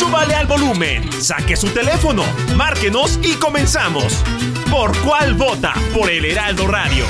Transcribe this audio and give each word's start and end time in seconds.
Súbale 0.00 0.34
al 0.34 0.46
volumen, 0.46 1.12
saque 1.20 1.56
su 1.56 1.68
teléfono, 1.68 2.24
márquenos 2.56 3.20
y 3.22 3.34
comenzamos. 3.34 4.24
¿Por 4.70 4.96
cuál 5.02 5.34
vota? 5.34 5.74
Por 5.92 6.10
el 6.10 6.24
Heraldo 6.24 6.66
Radio. 6.66 7.04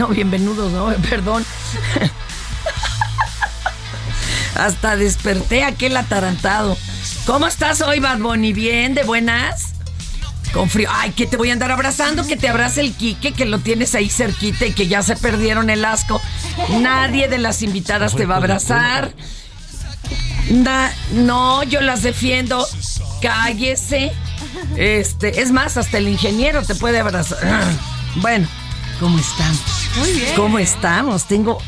No, 0.00 0.08
bienvenidos, 0.08 0.72
no, 0.72 0.86
perdón. 1.10 1.44
Hasta 4.54 4.96
desperté 4.96 5.62
aquel 5.62 5.94
atarantado. 5.94 6.78
¿Cómo 7.26 7.46
estás 7.46 7.82
hoy, 7.82 8.00
Bad 8.00 8.18
Bunny? 8.18 8.54
¿Bien? 8.54 8.94
¿De 8.94 9.02
buenas? 9.02 9.74
Con 10.54 10.70
frío. 10.70 10.88
Ay, 10.90 11.10
que 11.10 11.26
te 11.26 11.36
voy 11.36 11.50
a 11.50 11.52
andar 11.52 11.70
abrazando, 11.70 12.26
que 12.26 12.38
te 12.38 12.48
abrace 12.48 12.80
el 12.80 12.94
Quique, 12.94 13.32
que 13.32 13.44
lo 13.44 13.58
tienes 13.58 13.94
ahí 13.94 14.08
cerquita 14.08 14.64
y 14.64 14.72
que 14.72 14.88
ya 14.88 15.02
se 15.02 15.16
perdieron 15.16 15.68
el 15.68 15.84
asco. 15.84 16.18
Nadie 16.80 17.28
de 17.28 17.36
las 17.36 17.60
invitadas 17.60 18.16
te 18.16 18.24
va 18.24 18.36
a 18.36 18.38
abrazar. 18.38 19.12
No, 21.12 21.62
yo 21.64 21.82
las 21.82 22.02
defiendo. 22.02 22.66
Cállese. 23.20 24.12
Este, 24.76 25.42
es 25.42 25.52
más, 25.52 25.76
hasta 25.76 25.98
el 25.98 26.08
ingeniero 26.08 26.62
te 26.62 26.74
puede 26.74 27.00
abrazar. 27.00 27.38
Bueno, 28.16 28.48
¿cómo 28.98 29.20
estamos? 29.20 29.79
Muy 29.96 30.12
bien. 30.12 30.34
¿Cómo 30.36 30.58
estamos? 30.58 31.26
Tengo 31.26 31.58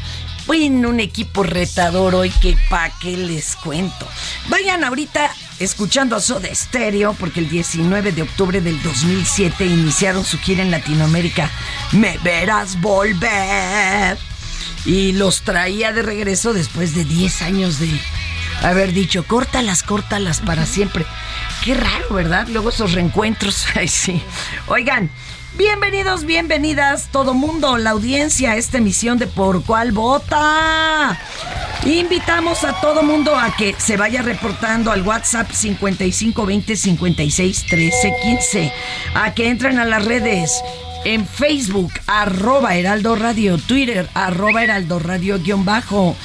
bueno, 0.46 0.88
un 0.88 1.00
equipo 1.00 1.44
retador 1.44 2.14
hoy 2.14 2.30
que 2.30 2.56
pa' 2.68 2.90
qué 3.00 3.16
les 3.16 3.54
cuento. 3.56 4.08
Vayan 4.48 4.82
ahorita 4.82 5.30
escuchando 5.60 6.16
a 6.16 6.20
Soda 6.20 6.52
Stereo 6.52 7.14
porque 7.14 7.40
el 7.40 7.48
19 7.48 8.12
de 8.12 8.22
octubre 8.22 8.60
del 8.60 8.82
2007 8.82 9.64
iniciaron 9.64 10.24
su 10.24 10.38
gira 10.38 10.62
en 10.62 10.70
Latinoamérica. 10.70 11.48
Me 11.92 12.18
verás 12.18 12.80
volver. 12.80 14.18
Y 14.84 15.12
los 15.12 15.42
traía 15.42 15.92
de 15.92 16.02
regreso 16.02 16.52
después 16.52 16.94
de 16.96 17.04
10 17.04 17.42
años 17.42 17.78
de 17.78 17.88
haber 18.62 18.92
dicho, 18.92 19.24
córtalas, 19.24 19.84
córtalas 19.84 20.40
para 20.40 20.66
siempre. 20.66 21.06
Qué 21.64 21.74
raro, 21.74 22.14
¿verdad? 22.14 22.48
Luego 22.48 22.70
esos 22.70 22.92
reencuentros. 22.92 23.66
Ay, 23.76 23.86
sí. 23.86 24.20
Oigan, 24.66 25.08
bienvenidos, 25.56 26.24
bienvenidas, 26.24 27.08
todo 27.10 27.34
mundo, 27.34 27.76
la 27.76 27.90
audiencia 27.90 28.52
a 28.52 28.56
esta 28.56 28.78
emisión 28.78 29.18
de 29.18 29.26
Por 29.26 29.64
Cuál 29.64 29.92
Vota. 29.92 31.18
Invitamos 31.84 32.64
a 32.64 32.80
todo 32.80 33.02
mundo 33.02 33.36
a 33.36 33.54
que 33.56 33.74
se 33.78 33.96
vaya 33.96 34.22
reportando 34.22 34.90
al 34.90 35.02
WhatsApp 35.02 35.50
5520 35.50 36.76
56 36.76 37.66
13 37.66 38.14
15. 38.22 38.72
A 39.14 39.34
que 39.34 39.48
entren 39.48 39.78
a 39.78 39.84
las 39.84 40.04
redes 40.04 40.62
en 41.04 41.26
Facebook, 41.26 41.92
arroba 42.06 42.76
Heraldo 42.76 43.16
Radio, 43.16 43.58
Twitter, 43.58 44.08
arroba 44.14 44.62
Heraldo 44.62 44.98
Radio 44.98 45.38
guion 45.38 45.64
bajo. 45.64 46.16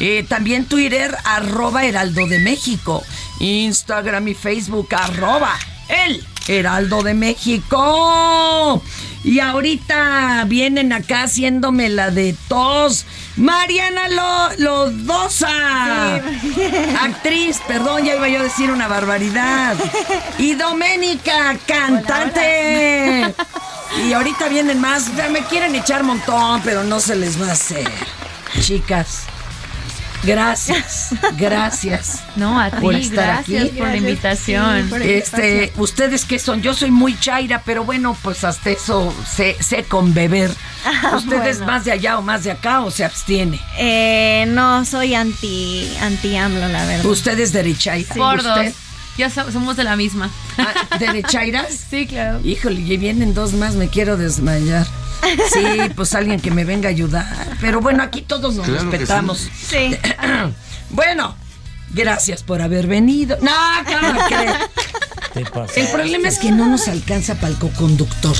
Eh, 0.00 0.24
también 0.28 0.64
Twitter, 0.64 1.14
arroba 1.24 1.84
Heraldo 1.84 2.26
de 2.26 2.38
México. 2.38 3.02
Instagram 3.40 4.28
y 4.28 4.34
Facebook, 4.34 4.88
arroba 4.94 5.58
El 5.88 6.31
Heraldo 6.48 7.02
de 7.02 7.14
México. 7.14 8.82
Y 9.24 9.38
ahorita 9.38 10.44
vienen 10.48 10.92
acá 10.92 11.22
haciéndome 11.24 11.88
la 11.88 12.10
de 12.10 12.34
tos. 12.48 13.06
Mariana 13.36 14.08
Lo- 14.08 14.50
Lodosa. 14.58 16.16
Actriz, 17.02 17.60
perdón, 17.68 18.04
ya 18.04 18.16
iba 18.16 18.28
yo 18.28 18.40
a 18.40 18.42
decir 18.42 18.70
una 18.70 18.88
barbaridad. 18.88 19.76
Y 20.38 20.54
Doménica, 20.54 21.56
cantante. 21.66 23.32
Y 24.04 24.12
ahorita 24.12 24.48
vienen 24.48 24.80
más. 24.80 25.04
Me 25.30 25.40
quieren 25.44 25.74
echar 25.76 26.02
montón, 26.02 26.60
pero 26.64 26.82
no 26.82 26.98
se 27.00 27.14
les 27.14 27.40
va 27.40 27.48
a 27.50 27.52
hacer. 27.52 27.88
Chicas, 28.60 29.22
gracias, 30.22 31.10
gracias. 31.36 32.22
No, 32.36 32.60
a 32.60 32.70
ti, 32.70 32.76
por 32.80 32.94
estar 32.94 33.26
gracias 33.26 33.64
aquí. 33.66 33.78
por 33.78 33.88
la 33.88 33.96
invitación. 33.96 34.90
Este, 35.02 35.72
ustedes 35.76 36.24
qué 36.24 36.38
son, 36.38 36.62
yo 36.62 36.74
soy 36.74 36.90
muy 36.90 37.18
chaira, 37.18 37.62
pero 37.64 37.84
bueno, 37.84 38.16
pues 38.22 38.44
hasta 38.44 38.70
eso 38.70 39.14
sé, 39.28 39.56
sé 39.60 39.84
con 39.84 40.14
beber. 40.14 40.50
¿Ustedes 41.16 41.58
bueno. 41.58 41.72
más 41.72 41.84
de 41.84 41.92
allá 41.92 42.18
o 42.18 42.22
más 42.22 42.44
de 42.44 42.52
acá 42.52 42.80
o 42.80 42.90
se 42.90 43.04
abstiene? 43.04 43.60
Eh, 43.78 44.44
no, 44.48 44.84
soy 44.84 45.14
anti, 45.14 45.92
anti 46.00 46.36
AMLO, 46.36 46.68
la 46.68 46.86
verdad. 46.86 47.06
Ustedes 47.06 47.52
derecha 47.52 47.94
Por 48.16 48.42
dos. 48.42 48.58
Ya 49.18 49.28
so- 49.30 49.50
somos 49.52 49.76
de 49.76 49.84
la 49.84 49.96
misma. 49.96 50.30
Ah, 50.58 50.96
¿De 50.98 51.12
de 51.12 51.22
Chairas? 51.22 51.68
Sí, 51.90 52.06
claro. 52.06 52.40
Híjole, 52.44 52.80
y 52.80 52.96
vienen 52.96 53.34
dos 53.34 53.52
más, 53.52 53.74
me 53.74 53.88
quiero 53.88 54.16
desmayar. 54.16 54.86
Sí, 55.52 55.64
pues 55.94 56.14
alguien 56.14 56.40
que 56.40 56.50
me 56.50 56.64
venga 56.64 56.88
a 56.88 56.90
ayudar. 56.90 57.56
Pero 57.60 57.80
bueno, 57.80 58.02
aquí 58.02 58.22
todos 58.22 58.54
nos 58.56 58.66
Claro 58.66 58.90
que 58.90 58.98
respetamos. 58.98 59.48
Sí. 59.68 59.96
Bueno, 60.90 61.34
gracias 61.94 62.42
por 62.42 62.60
haber 62.60 62.86
venido. 62.86 63.38
No. 63.40 63.50
¿Qué 65.32 65.44
pasa? 65.46 65.72
El 65.80 65.86
problema 65.88 66.28
es 66.28 66.38
que 66.38 66.50
no 66.52 66.66
nos 66.66 66.86
alcanza 66.88 67.36
para 67.36 67.48
el 67.48 67.56
coconductor. 67.58 68.36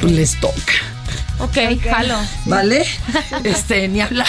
Pues 0.00 0.12
les 0.12 0.40
toca. 0.40 0.72
Ok, 1.40 1.56
jalo. 1.82 2.16
¿Vale? 2.46 2.84
Este, 3.44 3.88
ni 3.88 4.00
hablar. 4.00 4.26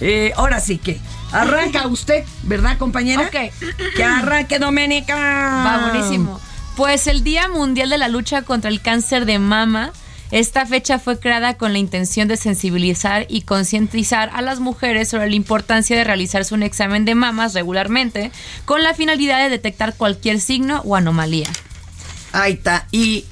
Eh, 0.00 0.32
ahora 0.36 0.60
sí 0.60 0.78
que 0.78 0.98
arranca 1.32 1.86
usted, 1.86 2.24
¿verdad, 2.42 2.78
compañera? 2.78 3.22
Ok. 3.22 3.52
Que 3.94 4.04
arranque, 4.04 4.58
Doménica. 4.58 5.14
Va 5.16 5.90
buenísimo. 5.90 6.40
Pues 6.76 7.06
el 7.06 7.24
Día 7.24 7.48
Mundial 7.48 7.88
de 7.90 7.98
la 7.98 8.08
Lucha 8.08 8.42
contra 8.42 8.70
el 8.70 8.80
Cáncer 8.80 9.24
de 9.24 9.38
Mama. 9.38 9.92
Esta 10.32 10.66
fecha 10.66 10.98
fue 10.98 11.20
creada 11.20 11.54
con 11.54 11.72
la 11.72 11.78
intención 11.78 12.26
de 12.26 12.36
sensibilizar 12.36 13.26
y 13.28 13.42
concientizar 13.42 14.30
a 14.34 14.42
las 14.42 14.58
mujeres 14.58 15.08
sobre 15.08 15.30
la 15.30 15.36
importancia 15.36 15.96
de 15.96 16.02
realizarse 16.02 16.52
un 16.52 16.64
examen 16.64 17.04
de 17.04 17.14
mamas 17.14 17.54
regularmente 17.54 18.32
con 18.64 18.82
la 18.82 18.92
finalidad 18.92 19.38
de 19.38 19.50
detectar 19.50 19.94
cualquier 19.94 20.40
signo 20.40 20.82
o 20.84 20.96
anomalía. 20.96 21.48
Ahí 22.32 22.54
está. 22.54 22.88
Y 22.90 23.24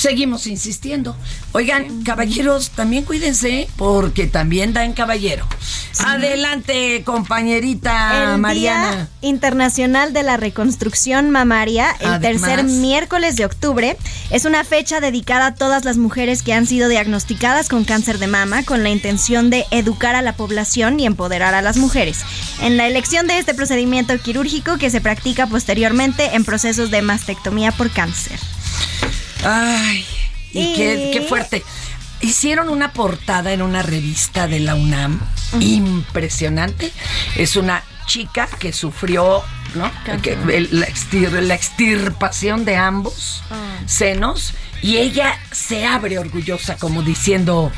seguimos 0.00 0.46
insistiendo. 0.46 1.14
Oigan, 1.52 2.02
caballeros, 2.04 2.70
también 2.70 3.04
cuídense 3.04 3.68
porque 3.76 4.26
también 4.26 4.72
da 4.72 4.84
en 4.84 4.94
caballero. 4.94 5.46
Adelante, 5.98 7.02
compañerita 7.04 8.32
El 8.34 8.40
Mariana. 8.40 8.92
Día 8.92 9.08
Internacional 9.20 10.12
de 10.14 10.22
la 10.22 10.38
Reconstrucción 10.38 11.30
Mamaria, 11.30 11.90
el 12.00 12.06
Además. 12.06 12.20
tercer 12.20 12.64
miércoles 12.64 13.36
de 13.36 13.44
octubre, 13.44 13.96
es 14.30 14.46
una 14.46 14.64
fecha 14.64 15.00
dedicada 15.00 15.46
a 15.46 15.54
todas 15.54 15.84
las 15.84 15.98
mujeres 15.98 16.42
que 16.42 16.54
han 16.54 16.66
sido 16.66 16.88
diagnosticadas 16.88 17.68
con 17.68 17.84
cáncer 17.84 18.18
de 18.18 18.26
mama 18.26 18.62
con 18.62 18.82
la 18.82 18.88
intención 18.88 19.50
de 19.50 19.66
educar 19.70 20.14
a 20.14 20.22
la 20.22 20.34
población 20.34 20.98
y 20.98 21.06
empoderar 21.06 21.54
a 21.54 21.62
las 21.62 21.76
mujeres 21.76 22.20
en 22.62 22.76
la 22.78 22.86
elección 22.86 23.26
de 23.26 23.38
este 23.38 23.52
procedimiento 23.52 24.16
quirúrgico 24.18 24.78
que 24.78 24.88
se 24.88 25.02
practica 25.02 25.46
posteriormente 25.46 26.34
en 26.34 26.44
procesos 26.44 26.90
de 26.90 27.02
mastectomía 27.02 27.72
por 27.72 27.90
cáncer. 27.90 28.38
Ay, 29.44 30.04
y, 30.52 30.60
Y- 30.60 30.74
Qué, 30.76 31.10
qué 31.14 31.20
fuerte. 31.22 31.62
Hicieron 32.20 32.68
una 32.68 32.92
portada 32.92 33.52
en 33.52 33.62
una 33.62 33.82
revista 33.82 34.46
de 34.46 34.60
la 34.60 34.74
UNAM 34.74 35.20
impresionante. 35.60 36.92
Es 37.36 37.56
una 37.56 37.82
chica 38.06 38.48
que 38.58 38.72
sufrió 38.72 39.42
¿no? 39.74 39.90
Que- 40.20 40.32
el- 40.56 40.68
la, 40.80 40.86
extir- 40.86 41.30
la 41.30 41.54
extirpación 41.54 42.64
de 42.64 42.76
ambos 42.76 43.42
senos 43.86 44.52
y 44.82 44.96
ella 44.96 45.38
se 45.52 45.86
abre 45.86 46.18
orgullosa 46.18 46.76
como 46.76 47.02
diciendo, 47.02 47.70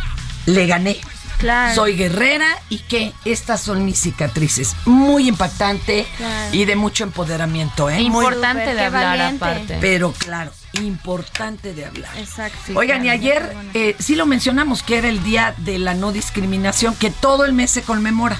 le 0.46 0.66
gané. 0.66 0.96
Claro. 1.42 1.74
Soy 1.74 1.96
guerrera 1.96 2.46
y 2.68 2.78
que 2.78 3.12
estas 3.24 3.60
son 3.60 3.84
mis 3.84 3.98
cicatrices. 3.98 4.76
Muy 4.86 5.28
impactante 5.28 6.06
Claro. 6.16 6.54
y 6.54 6.64
de 6.64 6.76
mucho 6.76 7.02
empoderamiento. 7.02 7.90
¿eh? 7.90 8.00
Importante 8.00 8.74
de 8.74 8.80
hablar 8.80 9.18
valiente. 9.18 9.44
aparte. 9.44 9.78
pero 9.80 10.12
claro, 10.12 10.52
importante 10.74 11.74
de 11.74 11.84
hablar. 11.84 12.10
Exacto. 12.16 12.72
Oigan, 12.76 13.04
y 13.04 13.10
ayer 13.10 13.56
eh, 13.74 13.96
sí 13.98 14.14
lo 14.14 14.24
mencionamos 14.24 14.84
que 14.84 14.98
era 14.98 15.08
el 15.08 15.22
día 15.24 15.54
de 15.58 15.78
la 15.80 15.94
no 15.94 16.12
discriminación, 16.12 16.94
que 16.94 17.10
todo 17.10 17.44
el 17.44 17.52
mes 17.52 17.72
se 17.72 17.82
conmemora. 17.82 18.38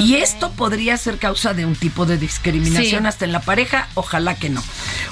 Y 0.00 0.16
esto 0.16 0.50
podría 0.52 0.96
ser 0.96 1.18
causa 1.18 1.54
de 1.54 1.64
un 1.66 1.74
tipo 1.76 2.06
de 2.06 2.18
discriminación 2.18 3.02
Sí. 3.02 3.06
hasta 3.08 3.24
en 3.24 3.32
la 3.32 3.40
pareja, 3.40 3.88
ojalá 3.94 4.34
que 4.34 4.50
no. 4.50 4.62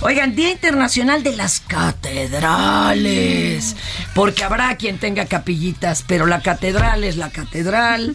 Oigan, 0.00 0.34
Día 0.36 0.50
Internacional 0.50 1.22
de 1.22 1.36
las 1.36 1.60
Catedrales, 1.60 3.76
porque 4.14 4.44
habrá 4.44 4.76
quien 4.76 4.98
tenga 4.98 5.24
capillitas, 5.26 6.04
pero 6.06 6.26
la 6.26 6.40
catedral 6.42 7.04
es 7.04 7.16
la 7.16 7.30
catedral. 7.30 8.14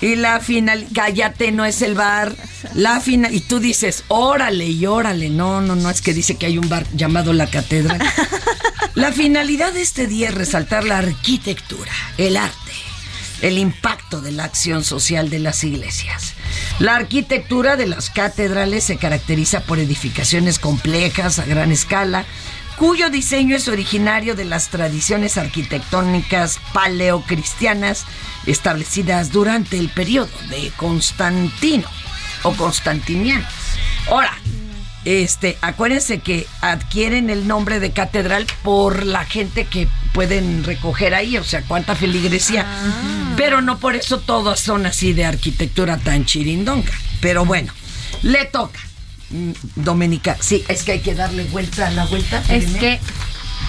Y 0.00 0.16
la 0.16 0.40
final, 0.40 0.86
cállate, 0.94 1.52
no 1.52 1.64
es 1.64 1.80
el 1.80 1.94
bar. 1.94 2.34
La 2.74 3.00
final, 3.00 3.32
y 3.32 3.40
tú 3.40 3.58
dices, 3.60 4.04
órale 4.08 4.66
y 4.66 4.84
órale. 4.86 5.30
No, 5.30 5.60
no, 5.62 5.76
no, 5.76 5.88
es 5.88 6.02
que 6.02 6.12
dice 6.12 6.36
que 6.36 6.46
hay 6.46 6.58
un 6.58 6.68
bar 6.68 6.84
llamado 6.92 7.32
La 7.32 7.46
Catedral. 7.46 8.02
La 8.94 9.12
finalidad 9.12 9.72
de 9.72 9.80
este 9.82 10.06
día 10.06 10.28
es 10.28 10.34
resaltar 10.34 10.84
la 10.84 10.98
arquitectura, 10.98 11.90
el 12.18 12.36
arte, 12.36 12.72
el 13.44 13.58
impacto 13.58 14.22
de 14.22 14.32
la 14.32 14.44
acción 14.44 14.84
social 14.84 15.28
de 15.28 15.38
las 15.38 15.64
iglesias. 15.64 16.32
La 16.78 16.96
arquitectura 16.96 17.76
de 17.76 17.86
las 17.86 18.08
catedrales 18.08 18.84
se 18.84 18.96
caracteriza 18.96 19.60
por 19.60 19.78
edificaciones 19.78 20.58
complejas 20.58 21.38
a 21.38 21.44
gran 21.44 21.70
escala, 21.70 22.24
cuyo 22.78 23.10
diseño 23.10 23.54
es 23.54 23.68
originario 23.68 24.34
de 24.34 24.46
las 24.46 24.70
tradiciones 24.70 25.36
arquitectónicas 25.36 26.58
paleocristianas 26.72 28.06
establecidas 28.46 29.30
durante 29.30 29.78
el 29.78 29.90
periodo 29.90 30.32
de 30.48 30.72
Constantino 30.78 31.88
o 32.44 32.54
Constantiniano. 32.54 33.46
Ahora, 34.08 34.32
este, 35.04 35.58
acuérdense 35.60 36.20
que 36.20 36.46
adquieren 36.62 37.28
el 37.28 37.46
nombre 37.46 37.78
de 37.78 37.92
catedral 37.92 38.46
por 38.62 39.04
la 39.04 39.26
gente 39.26 39.66
que 39.66 39.86
pueden 40.14 40.62
recoger 40.64 41.12
ahí, 41.12 41.36
o 41.36 41.44
sea, 41.44 41.62
cuánta 41.62 41.94
feligresía. 41.94 42.64
Pero 43.36 43.60
no 43.60 43.78
por 43.78 43.96
eso 43.96 44.20
todas 44.20 44.60
son 44.60 44.86
así 44.86 45.12
de 45.12 45.26
arquitectura 45.26 45.98
tan 45.98 46.24
chirindonga. 46.24 46.92
Pero 47.20 47.44
bueno, 47.44 47.72
le 48.22 48.46
toca. 48.46 48.78
Mm, 49.30 49.50
Doménica, 49.74 50.38
sí, 50.40 50.64
es 50.68 50.84
que 50.84 50.92
hay 50.92 51.00
que 51.00 51.14
darle 51.14 51.44
vuelta 51.44 51.88
a 51.88 51.90
la 51.90 52.06
vuelta. 52.06 52.42
Es 52.48 52.66
que. 52.76 53.00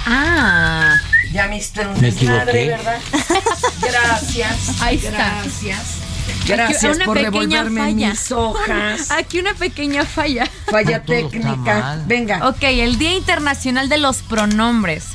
Ah. 0.06 0.95
Ya 1.33 1.47
me 1.47 1.57
hiciste 1.57 1.86
un 1.86 2.00
Me 2.00 2.12
desmadre. 2.12 2.68
¿verdad? 2.68 3.00
Gracias. 3.81 4.81
Ahí 4.81 4.97
está. 4.97 5.42
Gracias. 5.42 5.81
Gracias 6.47 6.95
una 6.95 7.06
por 7.06 7.18
pequeña 7.18 7.63
revolverme 7.63 7.81
falla. 7.81 8.09
mis 8.12 8.31
hojas. 8.31 9.12
Aquí 9.18 9.39
una 9.39 9.56
pequeña 9.56 10.06
falla. 10.06 10.47
Falla 10.69 11.03
técnica. 11.03 12.03
Venga. 12.06 12.47
Ok, 12.50 12.62
el 12.63 13.00
Día 13.00 13.15
Internacional 13.15 13.89
de 13.89 13.97
los 13.97 14.18
Pronombres. 14.18 15.06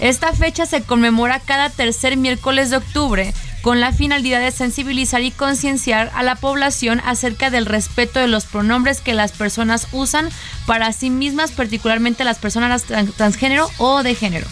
Esta 0.00 0.32
fecha 0.32 0.66
se 0.66 0.82
conmemora 0.82 1.40
cada 1.40 1.70
tercer 1.70 2.16
miércoles 2.16 2.70
de 2.70 2.76
octubre 2.76 3.34
con 3.62 3.80
la 3.80 3.92
finalidad 3.92 4.40
de 4.40 4.52
sensibilizar 4.52 5.20
y 5.22 5.32
concienciar 5.32 6.12
a 6.14 6.22
la 6.22 6.36
población 6.36 7.02
acerca 7.04 7.50
del 7.50 7.66
respeto 7.66 8.20
de 8.20 8.28
los 8.28 8.46
pronombres 8.46 9.00
que 9.00 9.14
las 9.14 9.32
personas 9.32 9.88
usan 9.90 10.28
para 10.66 10.92
sí 10.92 11.10
mismas, 11.10 11.50
particularmente 11.50 12.22
las 12.24 12.38
personas 12.38 12.86
tran- 12.88 13.12
transgénero 13.14 13.68
o 13.78 14.02
de 14.04 14.14
género. 14.14 14.46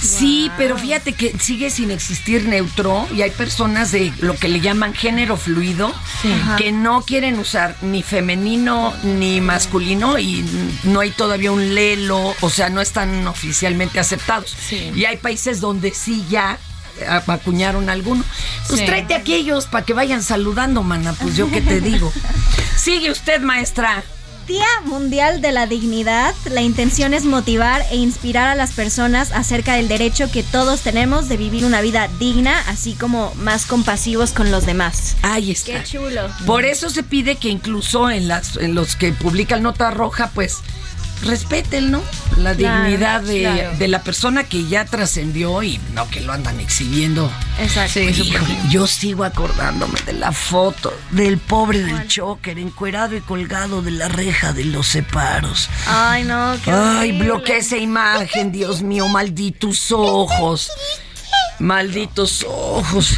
Sí, 0.00 0.50
pero 0.56 0.78
fíjate 0.78 1.12
que 1.12 1.36
sigue 1.38 1.70
sin 1.70 1.90
existir 1.90 2.44
neutro 2.44 3.06
y 3.14 3.22
hay 3.22 3.30
personas 3.30 3.90
de 3.92 4.12
lo 4.20 4.34
que 4.36 4.48
le 4.48 4.60
llaman 4.60 4.94
género 4.94 5.36
fluido 5.36 5.92
que 6.56 6.72
no 6.72 7.02
quieren 7.02 7.38
usar 7.38 7.76
ni 7.82 8.02
femenino 8.02 8.92
ni 9.02 9.40
masculino 9.40 10.18
y 10.18 10.44
no 10.84 11.00
hay 11.00 11.10
todavía 11.10 11.50
un 11.52 11.74
lelo, 11.74 12.34
o 12.40 12.50
sea, 12.50 12.68
no 12.70 12.80
están 12.80 13.26
oficialmente 13.26 13.98
aceptados. 13.98 14.56
Sí. 14.68 14.90
Y 14.94 15.04
hay 15.04 15.16
países 15.16 15.60
donde 15.60 15.92
sí 15.92 16.24
ya 16.30 16.58
a- 17.08 17.22
acuñaron 17.32 17.90
alguno. 17.90 18.24
Pues 18.68 18.80
Sí. 18.80 18.86
tráete 18.86 19.14
a 19.14 19.18
aquellos 19.18 19.66
para 19.66 19.84
que 19.84 19.94
vayan 19.94 20.22
saludando, 20.22 20.82
mana, 20.82 21.12
pues 21.12 21.36
yo 21.36 21.50
qué 21.50 21.60
te 21.60 21.80
digo. 21.80 22.12
Sigue 22.76 23.10
usted, 23.10 23.40
maestra. 23.40 24.02
Día 24.48 24.64
Mundial 24.86 25.42
de 25.42 25.52
la 25.52 25.66
Dignidad, 25.66 26.34
la 26.50 26.62
intención 26.62 27.12
es 27.12 27.26
motivar 27.26 27.84
e 27.90 27.96
inspirar 27.96 28.48
a 28.48 28.54
las 28.54 28.72
personas 28.72 29.30
acerca 29.32 29.74
del 29.74 29.88
derecho 29.88 30.30
que 30.32 30.42
todos 30.42 30.80
tenemos 30.80 31.28
de 31.28 31.36
vivir 31.36 31.66
una 31.66 31.82
vida 31.82 32.08
digna, 32.18 32.58
así 32.66 32.94
como 32.94 33.34
más 33.34 33.66
compasivos 33.66 34.32
con 34.32 34.50
los 34.50 34.64
demás. 34.64 35.16
Ahí 35.20 35.50
está. 35.50 35.82
Qué 35.82 35.84
chulo. 35.84 36.30
Por 36.46 36.64
eso 36.64 36.88
se 36.88 37.02
pide 37.02 37.36
que 37.36 37.50
incluso 37.50 38.10
en 38.10 38.26
las 38.26 38.56
en 38.56 38.74
los 38.74 38.96
que 38.96 39.12
publican 39.12 39.62
nota 39.62 39.90
roja, 39.90 40.30
pues 40.34 40.60
respeten, 41.22 41.90
¿no? 41.90 42.02
La 42.36 42.54
Claro, 42.54 42.84
dignidad 42.84 43.20
de, 43.22 43.40
claro. 43.40 43.76
de 43.78 43.88
la 43.88 44.02
persona 44.02 44.44
que 44.44 44.66
ya 44.66 44.84
trascendió 44.84 45.62
y 45.62 45.78
no 45.94 46.08
que 46.10 46.20
lo 46.20 46.32
andan 46.32 46.60
exhibiendo. 46.60 47.30
Exacto. 47.60 48.00
Hijo, 48.00 48.44
yo 48.70 48.86
sigo 48.86 49.24
acordándome 49.24 49.98
de 50.06 50.12
la 50.12 50.32
foto 50.32 50.92
del 51.10 51.38
pobre 51.38 51.80
del 51.82 52.06
choker 52.06 52.58
encuerado 52.58 53.16
y 53.16 53.20
colgado 53.20 53.82
de 53.82 53.90
la 53.90 54.08
reja 54.08 54.52
de 54.52 54.64
los 54.66 54.86
separos. 54.86 55.68
Ay, 55.86 56.24
no, 56.24 56.54
qué 56.64 56.70
Ay, 56.70 57.10
horrible. 57.10 57.24
bloquea 57.24 57.56
esa 57.56 57.76
imagen, 57.76 58.52
Dios 58.52 58.82
mío, 58.82 59.08
malditos 59.08 59.90
ojos. 59.90 60.70
Malditos 61.58 62.44
ojos. 62.48 63.16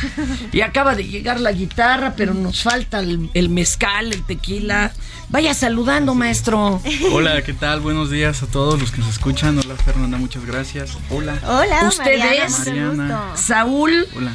Y 0.52 0.62
acaba 0.62 0.94
de 0.94 1.04
llegar 1.06 1.38
la 1.40 1.52
guitarra, 1.52 2.14
pero 2.16 2.32
nos 2.32 2.62
falta 2.62 3.00
el, 3.00 3.28
el 3.34 3.50
mezcal, 3.50 4.12
el 4.12 4.24
tequila. 4.24 4.92
Vaya 5.30 5.54
saludando, 5.54 6.14
maestro. 6.16 6.82
Hola, 7.12 7.42
¿qué 7.42 7.52
tal? 7.52 7.78
Buenos 7.78 8.10
días 8.10 8.42
a 8.42 8.46
todos 8.46 8.80
los 8.80 8.90
que 8.90 8.98
nos 8.98 9.10
escuchan. 9.10 9.56
Hola, 9.58 9.76
Fernanda, 9.76 10.18
muchas 10.18 10.44
gracias. 10.44 10.98
Hola. 11.08 11.38
Hola, 11.46 11.84
¿Ustedes? 11.86 12.58
Mariana. 12.58 13.36
Saúl 13.36 14.08
Hola. 14.16 14.32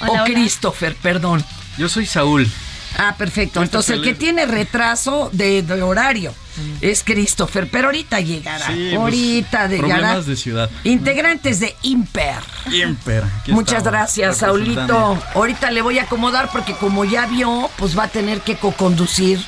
O 0.00 0.12
hola. 0.12 0.24
Christopher, 0.24 0.96
perdón. 0.96 1.44
Yo 1.76 1.90
soy 1.90 2.06
Saúl. 2.06 2.50
Ah, 2.96 3.14
perfecto. 3.18 3.62
Entonces, 3.62 3.96
el 3.96 4.02
que 4.02 4.14
tiene 4.14 4.46
retraso 4.46 5.28
de, 5.32 5.62
de 5.62 5.82
horario. 5.82 6.34
es 6.80 7.04
Christopher, 7.04 7.68
pero 7.70 7.88
ahorita 7.88 8.20
llegará. 8.20 8.66
Sí, 8.66 8.88
pues, 8.88 8.94
ahorita 8.94 9.68
llegará. 9.68 9.88
problemas 9.88 10.26
de 10.26 10.36
ciudad. 10.36 10.70
Integrantes 10.84 11.60
de 11.60 11.76
Imper. 11.82 12.40
Imper. 12.72 13.24
aquí 13.24 13.52
Muchas 13.52 13.78
estamos, 13.78 13.92
gracias, 13.92 14.38
Saulito. 14.38 15.18
Ahorita 15.34 15.70
le 15.70 15.82
voy 15.82 15.98
a 15.98 16.04
acomodar 16.04 16.50
porque 16.50 16.74
como 16.74 17.04
ya 17.04 17.26
vio, 17.26 17.68
pues 17.76 17.96
va 17.96 18.04
a 18.04 18.08
tener 18.08 18.40
que 18.40 18.56
co-conducir. 18.56 19.38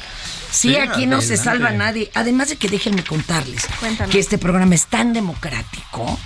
Sí, 0.53 0.69
Sí, 0.69 0.77
aquí 0.77 1.07
no 1.07 1.21
se 1.21 1.37
salva 1.37 1.71
nadie. 1.71 2.11
Además 2.15 2.51
de 2.51 2.57
que 2.57 2.69
déjenme 2.69 3.03
contarles 3.03 3.67
Cuéntame. 3.81 4.13
que 4.13 4.19
este 4.19 4.39
programa 4.39 4.75
es 4.75 4.87
tan 4.87 5.13
democrático 5.13 6.19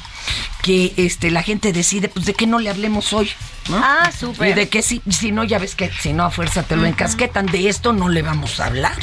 que 0.62 0.92
este 0.97 1.30
la 1.30 1.42
gente 1.42 1.73
decide 1.73 2.09
pues 2.09 2.26
de 2.26 2.35
qué 2.35 2.47
no 2.47 2.59
le 2.59 2.68
hablemos 2.68 3.12
hoy, 3.12 3.30
¿no? 3.71 3.78
Ah, 3.83 4.11
súper. 4.11 4.49
Y 4.49 4.52
de 4.54 4.68
qué 4.68 4.83
si, 4.83 5.00
si 5.09 5.30
no 5.30 5.45
ya 5.45 5.59
ves 5.61 5.76
que 5.76 5.90
si 5.92 6.12
no 6.12 6.25
a 6.25 6.30
fuerza 6.30 6.64
te 6.64 6.75
lo 6.76 6.87
encasquetan, 6.87 7.47
de 7.47 7.68
esto 7.68 7.92
no 7.92 8.09
le 8.09 8.23
vamos 8.23 8.59
a 8.59 8.66
hablar. 8.66 8.97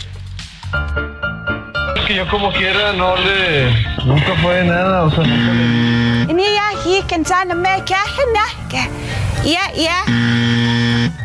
Es 1.95 2.05
que 2.05 2.15
yo 2.15 2.29
como 2.29 2.51
quiera 2.51 2.91
no 2.91 3.15
le... 3.15 3.71
Nunca 4.05 4.35
fue 4.41 4.65
nada, 4.65 5.03
o 5.03 5.09
sea, 5.09 5.23
nunca 5.23 5.53
le... 5.53 6.31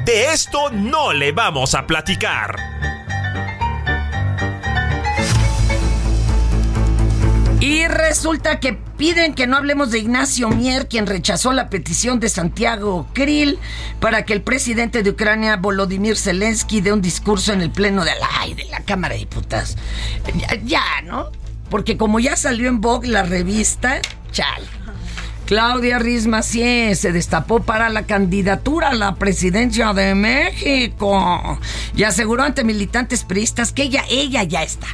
De 0.04 0.32
esto 0.32 0.70
no 0.70 1.12
le 1.12 1.32
vamos 1.32 1.74
a 1.74 1.84
platicar. 1.86 2.56
Y 7.60 7.88
resulta 7.88 8.60
que 8.60 8.74
piden 8.74 9.34
que 9.34 9.48
no 9.48 9.56
hablemos 9.56 9.90
de 9.90 9.98
Ignacio 9.98 10.48
Mier, 10.48 10.86
quien 10.86 11.08
rechazó 11.08 11.52
la 11.52 11.68
petición 11.68 12.20
de 12.20 12.28
Santiago 12.28 13.08
Krill 13.14 13.58
para 13.98 14.24
que 14.24 14.32
el 14.32 14.42
presidente 14.42 15.02
de 15.02 15.10
Ucrania, 15.10 15.56
Volodymyr 15.56 16.16
Zelensky, 16.16 16.80
dé 16.80 16.92
un 16.92 17.02
discurso 17.02 17.52
en 17.52 17.60
el 17.60 17.72
pleno 17.72 18.04
de 18.04 18.12
la, 18.14 18.54
de 18.54 18.64
la 18.66 18.80
Cámara 18.84 19.14
de 19.14 19.20
Diputados. 19.20 19.76
Ya, 20.64 20.84
¿no? 21.04 21.32
Porque 21.68 21.96
como 21.96 22.20
ya 22.20 22.36
salió 22.36 22.68
en 22.68 22.80
Vogue 22.80 23.08
la 23.08 23.24
revista, 23.24 24.00
chal. 24.30 24.62
Claudia 25.46 25.98
Riz 25.98 26.28
se 26.52 27.12
destapó 27.12 27.60
para 27.60 27.88
la 27.88 28.04
candidatura 28.04 28.90
a 28.90 28.94
la 28.94 29.16
presidencia 29.16 29.94
de 29.94 30.14
México 30.14 31.58
y 31.96 32.04
aseguró 32.04 32.44
ante 32.44 32.62
militantes 32.62 33.24
priistas 33.24 33.72
que 33.72 33.84
ella, 33.84 34.04
ella 34.08 34.44
ya 34.44 34.62
está. 34.62 34.86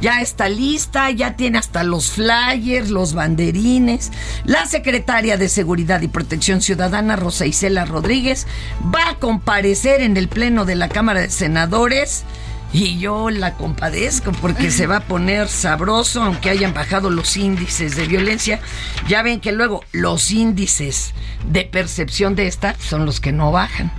Ya 0.00 0.22
está 0.22 0.48
lista, 0.48 1.10
ya 1.10 1.36
tiene 1.36 1.58
hasta 1.58 1.82
los 1.82 2.12
flyers, 2.12 2.90
los 2.90 3.12
banderines. 3.12 4.10
La 4.44 4.64
secretaria 4.66 5.36
de 5.36 5.48
Seguridad 5.48 6.00
y 6.00 6.08
Protección 6.08 6.62
Ciudadana, 6.62 7.16
Rosa 7.16 7.44
Isela 7.46 7.84
Rodríguez, 7.84 8.46
va 8.94 9.10
a 9.10 9.14
comparecer 9.16 10.00
en 10.00 10.16
el 10.16 10.28
Pleno 10.28 10.64
de 10.64 10.74
la 10.74 10.88
Cámara 10.88 11.20
de 11.20 11.30
Senadores. 11.30 12.24
Y 12.72 12.98
yo 12.98 13.30
la 13.30 13.54
compadezco 13.54 14.30
porque 14.32 14.70
se 14.70 14.86
va 14.86 14.98
a 14.98 15.04
poner 15.04 15.48
sabroso, 15.48 16.22
aunque 16.22 16.50
hayan 16.50 16.72
bajado 16.72 17.10
los 17.10 17.36
índices 17.36 17.96
de 17.96 18.06
violencia. 18.06 18.60
Ya 19.08 19.22
ven 19.22 19.40
que 19.40 19.52
luego 19.52 19.84
los 19.92 20.30
índices 20.30 21.12
de 21.50 21.64
percepción 21.64 22.36
de 22.36 22.46
esta 22.46 22.76
son 22.78 23.06
los 23.06 23.20
que 23.20 23.32
no 23.32 23.50
bajan. 23.50 23.92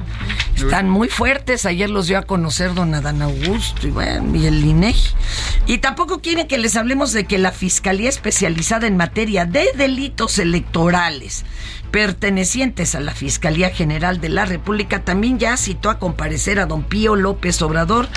Están 0.66 0.90
muy 0.90 1.10
fuertes. 1.10 1.66
Ayer 1.66 1.90
los 1.90 2.08
dio 2.08 2.18
a 2.18 2.24
conocer 2.24 2.74
don 2.74 2.94
Adán 2.94 3.22
Augusto 3.22 3.88
y, 3.88 3.92
bueno, 3.92 4.36
y 4.36 4.46
el 4.46 4.64
INEGI. 4.64 5.10
Y 5.68 5.78
tampoco 5.80 6.22
quieren 6.22 6.48
que 6.48 6.58
les 6.58 6.76
hablemos 6.76 7.14
de 7.14 7.26
que 7.26 7.38
la 7.38 7.52
Fiscalía 7.52 8.10
Especializada 8.10 8.88
en 8.88 8.98
Materia 8.98 9.46
de 9.46 9.68
Delitos 9.76 10.40
Electorales 10.40 11.46
pertenecientes 11.92 12.96
a 12.96 13.02
la 13.02 13.14
Fiscalía 13.14 13.70
General 13.70 14.22
de 14.22 14.30
la 14.30 14.46
República 14.46 15.04
también 15.04 15.38
ya 15.40 15.58
citó 15.58 15.90
a 15.90 16.00
comparecer 16.00 16.60
a 16.60 16.66
don 16.66 16.84
Pío 16.84 17.16
López 17.16 17.62
Obrador 17.62 18.08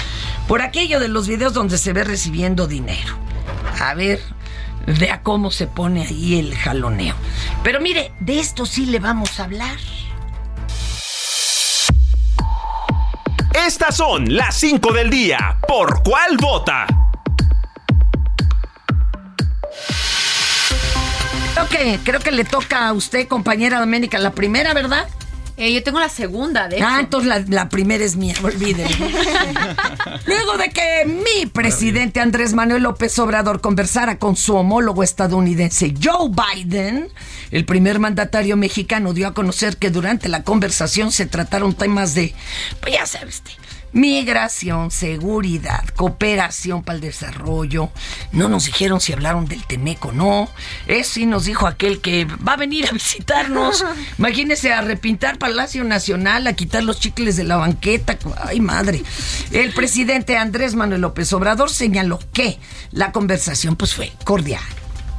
por 0.46 0.62
aquello 0.62 1.00
de 1.00 1.08
los 1.08 1.26
videos 1.26 1.52
donde 1.54 1.76
se 1.76 1.92
ve 1.92 2.04
recibiendo 2.04 2.68
dinero. 2.68 3.16
A 3.80 3.94
ver, 3.94 4.20
vea 4.86 5.22
cómo 5.22 5.50
se 5.50 5.66
pone 5.66 6.06
ahí 6.06 6.38
el 6.38 6.54
jaloneo. 6.54 7.16
Pero 7.64 7.80
mire, 7.80 8.12
de 8.20 8.38
esto 8.38 8.64
sí 8.64 8.86
le 8.86 9.00
vamos 9.00 9.40
a 9.40 9.44
hablar. 9.44 9.76
Estas 13.66 13.96
son 13.96 14.36
las 14.36 14.56
5 14.56 14.92
del 14.92 15.08
día. 15.08 15.56
¿Por 15.66 16.02
cuál 16.02 16.36
vota? 16.36 16.86
Creo 21.54 21.68
que, 21.70 21.98
creo 22.04 22.20
que 22.20 22.30
le 22.30 22.44
toca 22.44 22.88
a 22.88 22.92
usted, 22.92 23.26
compañera 23.26 23.80
Doménica, 23.80 24.18
la 24.18 24.32
primera, 24.32 24.74
¿verdad? 24.74 25.08
Eh, 25.56 25.72
yo 25.72 25.82
tengo 25.82 25.98
la 25.98 26.10
segunda, 26.10 26.68
de 26.68 26.76
hecho. 26.76 26.86
Ah, 26.86 26.98
entonces 27.00 27.26
la, 27.26 27.38
la 27.48 27.70
primera 27.70 28.04
es 28.04 28.16
mía, 28.16 28.34
olvídenlo. 28.42 29.06
Luego 30.26 30.58
de 30.58 30.70
que 30.70 31.06
mi 31.06 31.46
presidente 31.46 32.20
Andrés 32.20 32.52
Manuel 32.52 32.82
López 32.82 33.18
Obrador 33.18 33.62
conversara 33.62 34.18
con 34.18 34.36
su 34.36 34.56
homólogo 34.56 35.02
estadounidense 35.02 35.94
Joe 36.02 36.28
Biden, 36.28 37.08
el 37.54 37.64
primer 37.64 38.00
mandatario 38.00 38.56
mexicano 38.56 39.12
dio 39.12 39.28
a 39.28 39.32
conocer 39.32 39.76
que 39.76 39.90
durante 39.90 40.28
la 40.28 40.42
conversación 40.42 41.12
se 41.12 41.26
trataron 41.26 41.72
temas 41.72 42.12
de, 42.12 42.34
pues 42.80 42.94
ya 42.94 43.06
sabes, 43.06 43.44
migración, 43.92 44.90
seguridad, 44.90 45.84
cooperación 45.94 46.82
para 46.82 46.96
el 46.96 47.00
desarrollo. 47.00 47.90
No 48.32 48.48
nos 48.48 48.64
dijeron 48.64 49.00
si 49.00 49.12
hablaron 49.12 49.46
del 49.46 49.64
Temeco 49.64 50.08
o 50.08 50.12
no. 50.12 50.50
Eso 50.88 51.12
sí 51.12 51.26
nos 51.26 51.44
dijo 51.44 51.68
aquel 51.68 52.00
que 52.00 52.24
va 52.24 52.54
a 52.54 52.56
venir 52.56 52.88
a 52.88 52.90
visitarnos. 52.90 53.84
Imagínese 54.18 54.72
a 54.72 54.80
repintar 54.80 55.38
Palacio 55.38 55.84
Nacional, 55.84 56.48
a 56.48 56.54
quitar 56.54 56.82
los 56.82 56.98
chicles 56.98 57.36
de 57.36 57.44
la 57.44 57.56
banqueta. 57.56 58.18
Ay, 58.42 58.58
madre. 58.58 59.04
El 59.52 59.72
presidente 59.72 60.36
Andrés 60.36 60.74
Manuel 60.74 61.02
López 61.02 61.32
Obrador 61.32 61.70
señaló 61.70 62.18
que 62.32 62.58
la 62.90 63.12
conversación 63.12 63.76
pues 63.76 63.94
fue 63.94 64.12
cordial. 64.24 64.64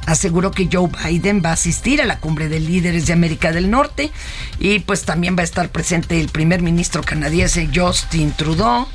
Aseguró 0.06 0.52
que 0.52 0.68
Joe 0.72 0.88
Biden 0.88 1.42
va 1.44 1.50
a 1.50 1.54
asistir 1.54 2.00
a 2.00 2.06
la 2.06 2.20
cumbre 2.20 2.48
de 2.48 2.60
líderes 2.60 3.06
de 3.06 3.12
América 3.12 3.52
del 3.52 3.70
Norte 3.70 4.10
y 4.58 4.78
pues 4.78 5.04
también 5.04 5.36
va 5.36 5.40
a 5.40 5.44
estar 5.44 5.68
presente 5.70 6.20
el 6.20 6.28
primer 6.28 6.62
ministro 6.62 7.02
canadiense 7.02 7.68
Justin 7.74 8.32
Trudeau. 8.32 8.86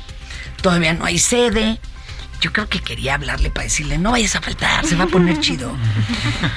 Todavía 0.62 0.94
no 0.94 1.04
hay 1.04 1.18
sede. 1.18 1.78
Yo 2.40 2.52
creo 2.52 2.68
que 2.68 2.80
quería 2.80 3.14
hablarle 3.14 3.50
para 3.50 3.64
decirle, 3.64 3.98
no 3.98 4.10
vayas 4.10 4.34
a 4.34 4.40
faltar, 4.40 4.84
se 4.84 4.96
va 4.96 5.04
a 5.04 5.06
poner 5.06 5.38
chido. 5.40 5.76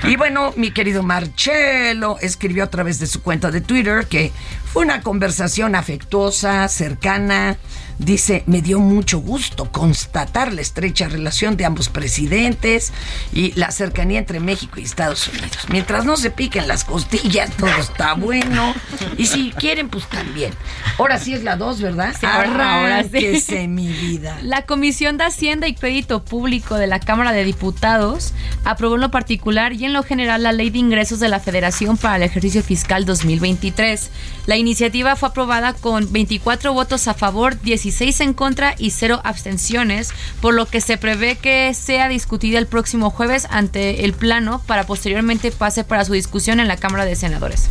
Y 0.04 0.16
bueno, 0.16 0.52
mi 0.56 0.72
querido 0.72 1.04
Marcelo 1.04 2.18
escribió 2.22 2.64
a 2.64 2.72
través 2.72 2.98
de 3.00 3.06
su 3.06 3.22
cuenta 3.22 3.52
de 3.52 3.62
Twitter 3.62 4.08
que 4.08 4.32
fue 4.74 4.84
una 4.84 5.02
conversación 5.02 5.76
afectuosa, 5.76 6.68
cercana. 6.70 7.58
Dice, 7.98 8.44
me 8.46 8.62
dio 8.62 8.80
mucho 8.80 9.20
gusto 9.20 9.72
constatar 9.72 10.52
la 10.54 10.62
estrecha 10.62 11.08
relación 11.08 11.56
de 11.56 11.66
ambos 11.66 11.88
presidentes 11.90 12.92
y 13.34 13.54
la 13.54 13.72
cercanía 13.72 14.20
entre 14.20 14.40
México 14.40 14.80
y 14.80 14.84
Estados 14.84 15.28
Unidos. 15.30 15.58
Mientras 15.70 16.04
no 16.06 16.18
se 16.18 16.30
piquen 16.30 16.68
las 16.68 16.84
costillas, 16.84 17.52
todo 17.58 17.70
está 17.80 18.14
bueno. 18.14 18.74
Y 19.18 19.28
si 19.28 19.52
quieren, 19.52 19.90
pues 19.90 20.06
también. 20.08 20.54
Ahora 20.98 21.20
sí 21.20 21.34
es 21.34 21.44
la 21.44 21.56
dos, 21.56 21.80
¿verdad? 21.82 22.14
Sí, 22.20 22.26
ahora- 22.26 23.04
sí. 23.04 23.68
Mi 23.68 23.88
vida. 23.88 24.38
La 24.44 24.64
Comisión 24.66 25.18
de 25.18 25.24
Hacienda 25.24 25.68
y 25.68 25.74
Crédito 25.74 26.24
Público 26.24 26.76
de 26.76 26.88
la 26.88 27.00
Cámara 27.00 27.32
de 27.32 27.44
Diputados 27.46 28.34
aprobó 28.66 28.96
en 28.96 29.02
lo 29.02 29.12
particular 29.12 29.74
y 29.74 29.86
en 29.86 29.94
lo 29.94 30.04
general 30.04 30.44
la 30.44 30.52
Ley 30.52 30.70
de 30.70 30.80
Ingresos 30.80 31.20
de 31.20 31.30
la 31.30 31.40
Federación 31.40 31.98
para 31.98 32.18
el 32.18 32.24
ejercicio 32.24 32.62
fiscal 32.62 33.06
2023. 33.06 34.10
La 34.48 34.58
iniciativa 34.58 35.16
fue 35.16 35.30
aprobada 35.30 35.74
con 35.74 36.12
24 36.12 36.74
votos 36.74 37.08
a 37.08 37.14
favor, 37.14 37.56
16 37.86 38.22
en 38.22 38.34
contra 38.34 38.74
y 38.80 38.90
0 38.90 39.22
abstenciones, 39.24 40.10
por 40.42 40.56
lo 40.56 40.66
que 40.66 40.82
se 40.82 40.98
prevé 40.98 41.38
que 41.38 41.72
sea 41.76 42.08
discutida 42.08 42.58
el 42.58 42.66
próximo 42.66 43.12
jueves 43.12 43.48
ante 43.52 44.06
el 44.06 44.14
Plano 44.14 44.64
para 44.66 44.86
posteriormente 44.86 45.52
pase 45.52 45.84
para 45.84 46.04
su 46.04 46.14
discusión 46.14 46.60
en 46.60 46.68
la 46.68 46.78
Cámara 46.78 47.06
de 47.06 47.16
Senadores. 47.16 47.68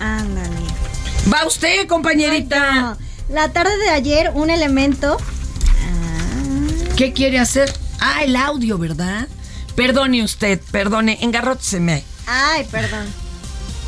Ándale. 0.00 0.56
Va 1.30 1.46
usted, 1.46 1.86
compañerita. 1.86 2.96
La 3.28 3.52
tarde 3.52 3.76
de 3.76 3.90
ayer, 3.90 4.30
un 4.34 4.48
elemento. 4.48 5.18
¿Qué 6.96 7.12
quiere 7.12 7.38
hacer? 7.38 7.72
Ah, 8.00 8.22
el 8.24 8.36
audio, 8.36 8.78
¿verdad? 8.78 9.28
Perdone 9.76 10.22
usted, 10.24 10.60
perdone, 10.70 11.18
engarróteseme. 11.20 12.04
Ay, 12.26 12.66
perdón. 12.70 13.06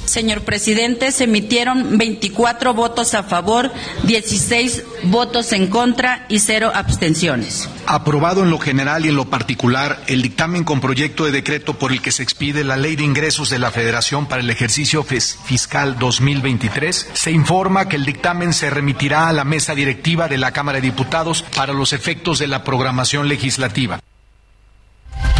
Señor 0.06 0.42
presidente, 0.42 1.10
se 1.12 1.24
emitieron 1.24 1.98
24 1.98 2.74
votos 2.74 3.14
a 3.14 3.22
favor, 3.22 3.72
16 4.04 4.84
votos 5.04 5.52
en 5.52 5.66
contra 5.68 6.26
y 6.28 6.38
cero 6.38 6.70
abstenciones. 6.74 7.68
Aprobado 7.86 8.42
en 8.42 8.50
lo 8.50 8.58
general 8.58 9.04
y 9.04 9.08
en 9.08 9.16
lo 9.16 9.24
particular 9.30 10.02
el 10.06 10.22
dictamen 10.22 10.64
con 10.64 10.80
proyecto 10.80 11.24
de 11.24 11.32
decreto 11.32 11.74
por 11.78 11.90
el 11.92 12.00
que 12.00 12.12
se 12.12 12.22
expide 12.22 12.64
la 12.64 12.76
Ley 12.76 12.96
de 12.96 13.04
Ingresos 13.04 13.50
de 13.50 13.58
la 13.58 13.70
Federación 13.70 14.26
para 14.26 14.42
el 14.42 14.50
ejercicio 14.50 15.04
fis- 15.04 15.36
fiscal 15.44 15.98
2023, 15.98 17.08
se 17.14 17.30
informa 17.32 17.88
que 17.88 17.96
el 17.96 18.04
dictamen 18.04 18.52
se 18.52 18.70
remitirá 18.70 19.28
a 19.28 19.32
la 19.32 19.44
mesa 19.44 19.74
directiva 19.74 20.28
de 20.28 20.38
la 20.38 20.52
Cámara 20.52 20.76
de 20.80 20.82
Diputados 20.82 21.44
para 21.56 21.72
los 21.72 21.92
efectos 21.92 22.38
de 22.38 22.46
la 22.46 22.62
programación 22.64 23.28
legislativa. 23.28 24.00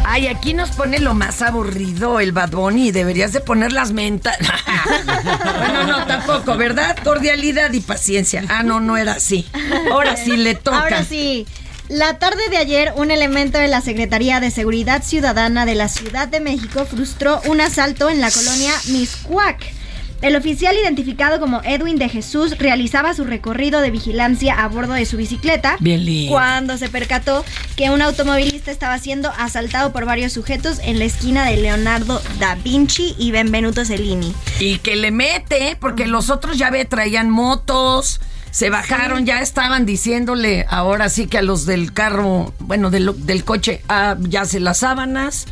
Ay, 0.05 0.27
aquí 0.29 0.55
nos 0.55 0.71
pone 0.71 0.99
lo 1.01 1.15
más 1.15 1.43
aburrido 1.43 2.21
el 2.21 2.33
Bad 2.33 2.51
Bunny. 2.51 2.93
Deberías 2.93 3.33
de 3.33 3.41
poner 3.41 3.73
las 3.73 3.93
mentas. 3.93 4.37
bueno, 5.59 5.85
no, 5.85 6.07
tampoco, 6.07 6.57
¿verdad? 6.57 6.97
Cordialidad 7.03 7.73
y 7.73 7.81
paciencia. 7.81 8.45
Ah, 8.49 8.63
no, 8.63 8.81
no 8.81 8.97
era 8.97 9.13
así. 9.13 9.47
Ahora 9.91 10.17
sí 10.17 10.37
le 10.37 10.55
toca. 10.55 10.83
Ahora 10.83 11.05
sí. 11.05 11.47
La 11.89 12.19
tarde 12.19 12.49
de 12.51 12.57
ayer, 12.57 12.93
un 12.97 13.11
elemento 13.11 13.59
de 13.59 13.69
la 13.69 13.81
Secretaría 13.81 14.41
de 14.41 14.51
Seguridad 14.51 15.03
Ciudadana 15.03 15.67
de 15.67 15.75
la 15.75 15.89
Ciudad 15.89 16.29
de 16.29 16.41
México 16.41 16.87
frustró 16.87 17.43
un 17.47 17.61
asalto 17.61 18.09
en 18.09 18.21
la 18.21 18.31
colonia 18.31 18.73
Miscuac. 18.89 19.84
El 20.23 20.37
oficial 20.37 20.75
identificado 20.83 21.39
como 21.39 21.61
Edwin 21.65 21.99
de 21.99 22.09
Jesús 22.09 22.57
realizaba 22.59 23.13
su 23.13 23.25
recorrido 23.25 23.81
de 23.81 23.91
vigilancia 23.91 24.55
a 24.55 24.69
bordo 24.69 24.95
de 24.95 25.05
su 25.05 25.17
bicicleta 25.19 25.77
Bien 25.81 26.05
lindo. 26.05 26.33
cuando 26.33 26.79
se 26.79 26.89
percató 26.89 27.45
que 27.77 27.91
un 27.91 28.01
automovilista 28.01 28.71
estaba 28.71 28.99
siendo 28.99 29.31
asaltado 29.37 29.93
por 29.93 30.07
varios 30.07 30.33
sujetos 30.33 30.79
en 30.83 30.99
la 30.99 31.05
esquina 31.05 31.45
de 31.45 31.59
Leonardo 31.59 32.23
da 32.39 32.55
Vinci 32.55 33.15
y 33.19 33.33
Benvenuto 33.33 33.85
Cellini. 33.85 34.35
Y 34.61 34.79
que 34.79 34.97
le 34.97 35.11
mete, 35.11 35.77
porque 35.79 36.07
los 36.07 36.31
otros 36.31 36.57
ya 36.57 36.71
ve, 36.71 36.85
traían 36.87 37.29
motos, 37.29 38.21
se 38.55 38.71
bajaron, 38.71 39.27
ya 39.27 39.41
estaban 39.41 39.85
diciéndole 39.85 40.65
ahora 40.71 41.09
sí 41.09 41.27
que 41.27 41.39
a 41.39 41.43
los 41.43 41.67
del 41.67 41.93
carro, 41.93 42.55
bueno, 42.61 42.89
del, 42.89 43.27
del 43.27 43.43
coche, 43.43 43.83
ah, 43.89 44.17
ya 44.21 44.45
se 44.45 44.61
las 44.61 44.79
sábanas. 44.79 45.47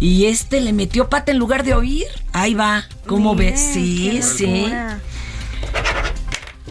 Y 0.00 0.24
este 0.24 0.62
le 0.62 0.72
metió 0.72 1.10
pata 1.10 1.30
en 1.30 1.36
lugar 1.36 1.62
de 1.62 1.74
oír. 1.74 2.06
Ahí 2.32 2.54
va, 2.54 2.84
¿cómo 3.06 3.34
ves? 3.34 3.60
Sí, 3.60 4.22
sí. 4.22 4.72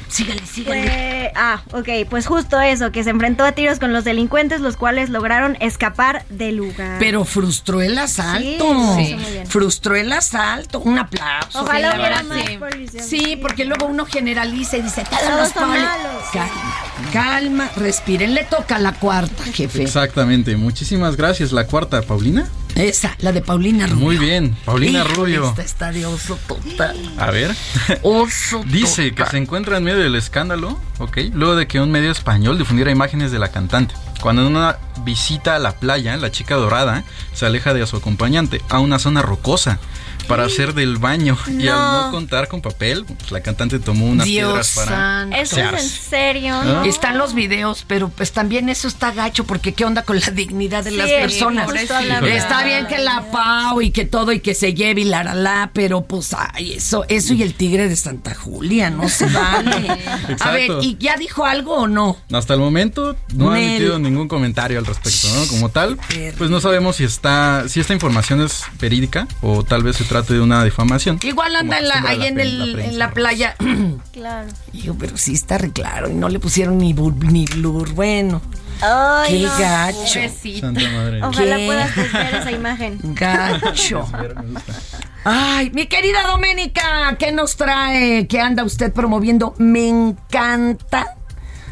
Sígale, 0.09 0.41
sígale. 0.45 0.81
Pues, 0.83 1.31
ah, 1.35 1.61
ok, 1.73 1.89
pues 2.09 2.25
justo 2.27 2.59
eso, 2.61 2.91
que 2.91 3.03
se 3.03 3.09
enfrentó 3.09 3.43
a 3.43 3.51
tiros 3.51 3.77
con 3.79 3.91
los 3.93 4.03
delincuentes, 4.03 4.61
los 4.61 4.77
cuales 4.77 5.09
lograron 5.09 5.57
escapar 5.59 6.25
del 6.29 6.55
lugar. 6.57 6.97
Pero 6.99 7.25
frustró 7.25 7.81
el 7.81 7.97
asalto. 7.97 8.95
Sí, 8.95 9.15
muy 9.15 9.31
bien. 9.31 9.47
Frustró 9.47 9.95
el 9.95 10.11
asalto. 10.13 10.79
Un 10.79 10.97
aplauso. 10.99 11.61
Ojalá 11.61 11.91
Sí, 11.91 11.97
hubiera 11.97 12.23
más 12.23 12.45
sí. 12.45 12.57
policías. 12.57 13.05
Sí, 13.05 13.37
porque 13.41 13.65
luego 13.65 13.85
uno 13.87 14.05
generaliza 14.05 14.77
y 14.77 14.81
dice, 14.83 15.03
todos, 15.09 15.21
Todos 15.21 15.39
los 15.39 15.49
son 15.49 15.69
poli-". 15.69 15.81
malos. 15.81 16.23
Calma, 16.33 16.75
calma, 17.13 17.69
respiren. 17.75 18.33
Le 18.33 18.43
toca 18.43 18.79
la 18.79 18.93
cuarta, 18.93 19.43
jefe. 19.53 19.83
Exactamente, 19.83 20.55
muchísimas 20.55 21.15
gracias. 21.17 21.51
La 21.51 21.65
cuarta, 21.67 22.01
Paulina. 22.01 22.47
Esa, 22.77 23.15
la 23.19 23.31
de 23.31 23.41
Paulina 23.41 23.87
Rubio. 23.87 24.03
Muy 24.05 24.17
bien, 24.17 24.55
Paulina 24.63 24.99
Híjole, 24.99 25.15
Rubio. 25.15 25.49
Esta 25.49 25.61
está 25.63 25.91
de 25.91 26.05
oso 26.05 26.37
total. 26.47 26.95
A 27.17 27.31
ver. 27.31 27.55
Oso 28.03 28.63
Dice 28.67 29.13
que 29.13 29.25
se 29.25 29.37
encuentra 29.37 29.77
en 29.77 29.83
medio 29.83 29.99
del 29.99 30.15
escándalo, 30.15 30.79
ok, 30.99 31.17
luego 31.33 31.55
de 31.55 31.67
que 31.67 31.79
un 31.79 31.89
medio 31.89 32.11
español 32.11 32.57
difundiera 32.59 32.91
imágenes 32.91 33.31
de 33.31 33.39
la 33.39 33.49
cantante. 33.49 33.95
Cuando 34.21 34.43
en 34.43 34.49
una 34.49 34.77
visita 35.03 35.55
a 35.55 35.59
la 35.59 35.79
playa, 35.79 36.15
la 36.17 36.31
chica 36.31 36.55
dorada 36.55 37.03
se 37.33 37.47
aleja 37.47 37.73
de 37.73 37.85
su 37.87 37.97
acompañante 37.97 38.61
a 38.69 38.79
una 38.79 38.99
zona 38.99 39.21
rocosa 39.23 39.79
para 40.27 40.45
hacer 40.45 40.73
del 40.73 40.97
baño 40.97 41.37
y 41.47 41.67
al 41.67 41.77
no 41.77 42.11
contar 42.11 42.47
con 42.47 42.61
papel, 42.61 43.05
pues, 43.05 43.31
la 43.31 43.41
cantante 43.41 43.79
tomó 43.79 44.05
unas 44.05 44.25
Dios 44.25 44.47
piedras 44.47 44.71
para 44.75 44.97
santo. 44.97 45.35
¿Eso 45.37 45.59
es 45.59 45.83
en 45.83 45.89
serio? 45.89 46.55
Ah. 46.55 46.83
Están 46.85 47.17
los 47.17 47.33
videos, 47.33 47.83
pero 47.87 48.09
pues 48.09 48.31
también 48.31 48.69
eso 48.69 48.87
está 48.87 49.11
gacho, 49.11 49.45
porque 49.45 49.73
qué 49.73 49.85
onda 49.85 50.03
con 50.03 50.19
la 50.19 50.27
dignidad 50.31 50.83
de 50.83 50.91
Sí, 50.91 50.97
las 50.97 51.09
personas. 51.09 51.69
Está 51.73 52.63
bien 52.63 52.87
que 52.87 52.97
la 52.97 53.29
pau 53.31 53.81
y 53.81 53.91
que 53.91 54.05
todo 54.05 54.31
y 54.31 54.39
que 54.39 54.53
se 54.53 54.73
lleve 54.73 55.01
y 55.01 55.05
la 55.05 55.23
la, 55.23 55.33
la, 55.33 55.71
pero 55.73 56.01
pues 56.01 56.33
ay, 56.37 56.73
eso, 56.73 57.05
eso 57.09 57.33
y 57.33 57.41
el 57.43 57.53
tigre 57.55 57.89
de 57.89 57.95
Santa 57.95 58.35
Julia, 58.35 58.89
no 58.89 59.09
se 59.09 59.25
vale. 59.25 59.97
A 60.39 60.51
ver, 60.51 60.71
¿y 60.81 60.97
ya 60.99 61.17
dijo 61.17 61.45
algo 61.45 61.75
o 61.75 61.87
no? 61.87 62.17
Hasta 62.31 62.53
el 62.53 62.59
momento 62.59 63.15
no 63.33 63.51
ha 63.51 63.55
Nel. 63.55 63.69
emitido 63.69 63.99
ningún 63.99 64.27
comentario 64.27 64.77
al 64.79 64.85
respecto, 64.85 65.27
¿no? 65.35 65.47
Como 65.47 65.69
tal, 65.69 65.97
pues 66.37 66.49
no 66.49 66.61
sabemos 66.61 66.97
si 66.97 67.03
está, 67.03 67.65
si 67.67 67.79
esta 67.79 67.93
información 67.93 68.41
es 68.41 68.63
verídica 68.79 69.27
o 69.41 69.63
tal 69.63 69.83
vez 69.83 69.97
se 69.97 70.03
trate 70.21 70.33
de 70.35 70.41
una 70.41 70.63
difamación. 70.63 71.19
Igual 71.23 71.55
anda 71.55 71.79
en 71.79 71.87
la- 71.87 72.03
ahí 72.07 72.25
en, 72.25 72.33
pre- 72.35 72.43
el- 72.43 72.73
prensa. 72.73 72.91
en 72.91 72.99
la 72.99 73.11
playa. 73.11 73.55
Claro. 74.11 74.47
Digo, 74.73 74.95
pero 74.99 75.15
sí 75.15 75.33
está 75.35 75.59
re 75.59 75.71
claro 75.71 76.09
y 76.09 76.13
no 76.15 76.27
le 76.27 76.39
pusieron 76.39 76.79
ni, 76.79 76.91
bur- 76.93 77.15
ni 77.31 77.45
blur. 77.45 77.91
Bueno, 77.93 78.41
Ay, 78.81 79.41
qué 79.41 79.45
no. 79.45 79.57
gacho. 79.59 80.19
Santa 80.59 80.81
madre. 80.89 81.23
Ojalá 81.23 81.55
¿Qué? 81.57 81.65
puedas 81.67 81.95
ver 81.95 82.35
esa 82.35 82.51
imagen. 82.51 82.99
Gacho. 83.03 84.07
Ay, 85.23 85.69
mi 85.71 85.85
querida 85.87 86.25
Doménica, 86.27 87.15
¿qué 87.19 87.31
nos 87.31 87.57
trae? 87.57 88.27
¿Qué 88.27 88.39
anda 88.39 88.63
usted 88.63 88.91
promoviendo? 88.93 89.53
Me 89.57 89.87
encanta 89.89 91.15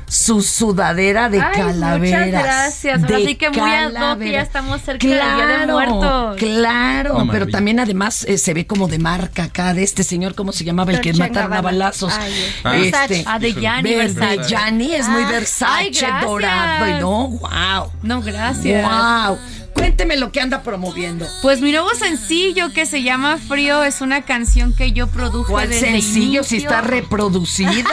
su 0.08 0.42
sudadera 0.42 1.30
de 1.30 1.42
Ay, 1.42 1.52
calaveras. 1.56 2.28
muchas 2.28 2.44
gracias. 2.44 3.02
De 3.02 3.26
sí 3.26 3.36
que 3.36 3.50
muy 3.50 3.60
ad 3.72 4.20
ya 4.20 4.42
estamos 4.42 4.82
cerca 4.82 5.06
del 5.08 5.18
Día 5.18 5.48
de 5.60 5.68
Muertos. 5.68 6.38
Claro, 6.38 7.28
pero 7.32 7.48
también 7.48 7.80
además 7.80 8.24
eh, 8.28 8.38
se 8.38 8.54
ve 8.54 8.68
como 8.68 8.88
de 8.88 9.00
marca 9.00 9.46
acá 9.46 9.74
de 9.74 9.84
este 9.84 10.04
señor, 10.04 10.36
¿cómo 10.36 10.52
se 10.52 10.64
llamaba? 10.64 10.92
El 10.92 11.02
que 11.02 11.14
mataron 11.14 11.54
a 11.54 11.62
balazos. 11.62 12.14
Ay, 12.18 12.34
Ah. 12.64 12.72
Versace. 12.72 13.24
Ah, 13.28 13.40
de 13.40 13.54
Gianni 13.54 13.96
Verde 13.96 14.14
Versace. 14.14 14.50
Gianni 14.50 14.94
es 14.94 15.08
muy 15.10 15.24
Ah. 15.24 15.30
Versace, 15.32 16.06
Ay, 16.06 16.22
dorado 16.22 16.88
y 16.88 17.00
no, 17.02 17.28
wow. 17.30 17.92
No, 18.04 18.22
gracias. 18.22 18.84
Wow. 18.88 19.38
Cuénteme 19.76 20.16
lo 20.16 20.32
que 20.32 20.42
anda 20.42 20.64
promoviendo. 20.64 21.28
Pues 21.42 21.62
mi 21.62 21.72
nuevo 21.72 21.90
sencillo 21.94 22.72
que 22.74 22.86
se 22.86 23.04
llama 23.04 23.38
Frío 23.38 23.84
es 23.84 24.02
una 24.02 24.22
canción 24.24 24.74
que 24.74 24.94
yo 24.94 25.08
produje 25.08 25.52
¿Cuál 25.52 25.70
desde 25.70 25.92
sencillo 25.92 26.44
si 26.44 26.58
está 26.58 26.82
reproducida? 26.82 27.84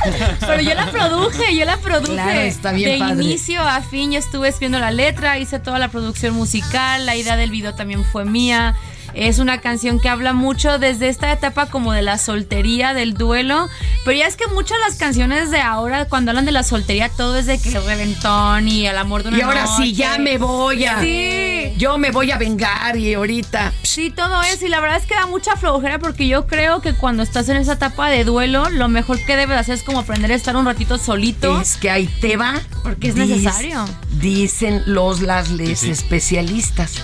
Pero 0.40 0.62
yo 0.62 0.74
la 0.74 0.90
produje, 0.90 1.56
yo 1.56 1.64
la 1.64 1.78
produje. 1.78 2.12
Claro, 2.12 2.40
está 2.40 2.72
bien 2.72 2.92
De 2.92 2.98
padre. 2.98 3.24
inicio 3.24 3.60
a 3.62 3.80
fin 3.80 4.12
yo 4.12 4.18
estuve 4.18 4.48
escribiendo 4.48 4.78
la 4.78 4.90
letra, 4.90 5.38
hice 5.38 5.58
toda 5.58 5.78
la 5.78 5.88
producción 5.88 6.34
musical, 6.34 7.06
la 7.06 7.16
idea 7.16 7.36
del 7.36 7.50
video 7.50 7.74
también 7.74 8.04
fue 8.04 8.24
mía. 8.24 8.74
Es 9.14 9.38
una 9.38 9.60
canción 9.60 10.00
que 10.00 10.08
habla 10.08 10.32
mucho 10.32 10.78
desde 10.78 11.08
esta 11.08 11.32
etapa 11.32 11.66
como 11.66 11.92
de 11.92 12.02
la 12.02 12.18
soltería, 12.18 12.94
del 12.94 13.14
duelo. 13.14 13.68
Pero 14.04 14.18
ya 14.18 14.26
es 14.26 14.36
que 14.36 14.46
muchas 14.48 14.76
de 14.78 14.84
las 14.88 14.96
canciones 14.96 15.50
de 15.50 15.60
ahora, 15.60 16.04
cuando 16.06 16.30
hablan 16.30 16.44
de 16.44 16.52
la 16.52 16.62
soltería, 16.62 17.08
todo 17.08 17.36
es 17.38 17.46
de 17.46 17.58
que 17.58 17.70
el 17.70 17.84
reventón 17.84 18.68
y 18.68 18.86
el 18.86 18.98
amor 18.98 19.22
de 19.22 19.30
una 19.30 19.38
y 19.38 19.40
ahora 19.40 19.66
sí, 19.78 19.94
ya 19.94 20.18
me 20.18 20.36
voy 20.38 20.84
a. 20.84 21.00
Sí. 21.00 21.72
Yo 21.78 21.96
me 21.98 22.10
voy 22.10 22.30
a 22.30 22.36
vengar 22.38 22.96
y 22.96 23.14
ahorita. 23.14 23.72
Sí, 23.82 24.10
todo 24.10 24.42
eso. 24.42 24.66
Y 24.66 24.68
la 24.68 24.80
verdad 24.80 24.98
es 24.98 25.06
que 25.06 25.14
da 25.14 25.26
mucha 25.26 25.56
flojera 25.56 25.98
porque 25.98 26.28
yo 26.28 26.46
creo 26.46 26.80
que 26.82 26.92
cuando 26.94 27.22
estás 27.22 27.48
en 27.48 27.56
esa 27.56 27.72
etapa 27.72 28.10
de 28.10 28.24
duelo, 28.24 28.68
lo 28.70 28.88
mejor 28.88 29.18
que 29.24 29.36
debes 29.36 29.56
hacer 29.58 29.74
es 29.76 29.82
como 29.82 30.00
aprender 30.00 30.30
a 30.32 30.34
estar 30.34 30.54
un 30.56 30.66
ratito 30.66 30.98
solito. 30.98 31.60
Es 31.60 31.76
que 31.76 31.90
ahí 31.90 32.06
te 32.20 32.36
va. 32.36 32.60
Porque 32.82 33.08
es 33.08 33.16
Dic- 33.16 33.26
necesario. 33.28 33.84
Dicen 34.20 34.82
los 34.86 35.20
las 35.22 35.50
les 35.50 35.82
especialistas 35.82 37.02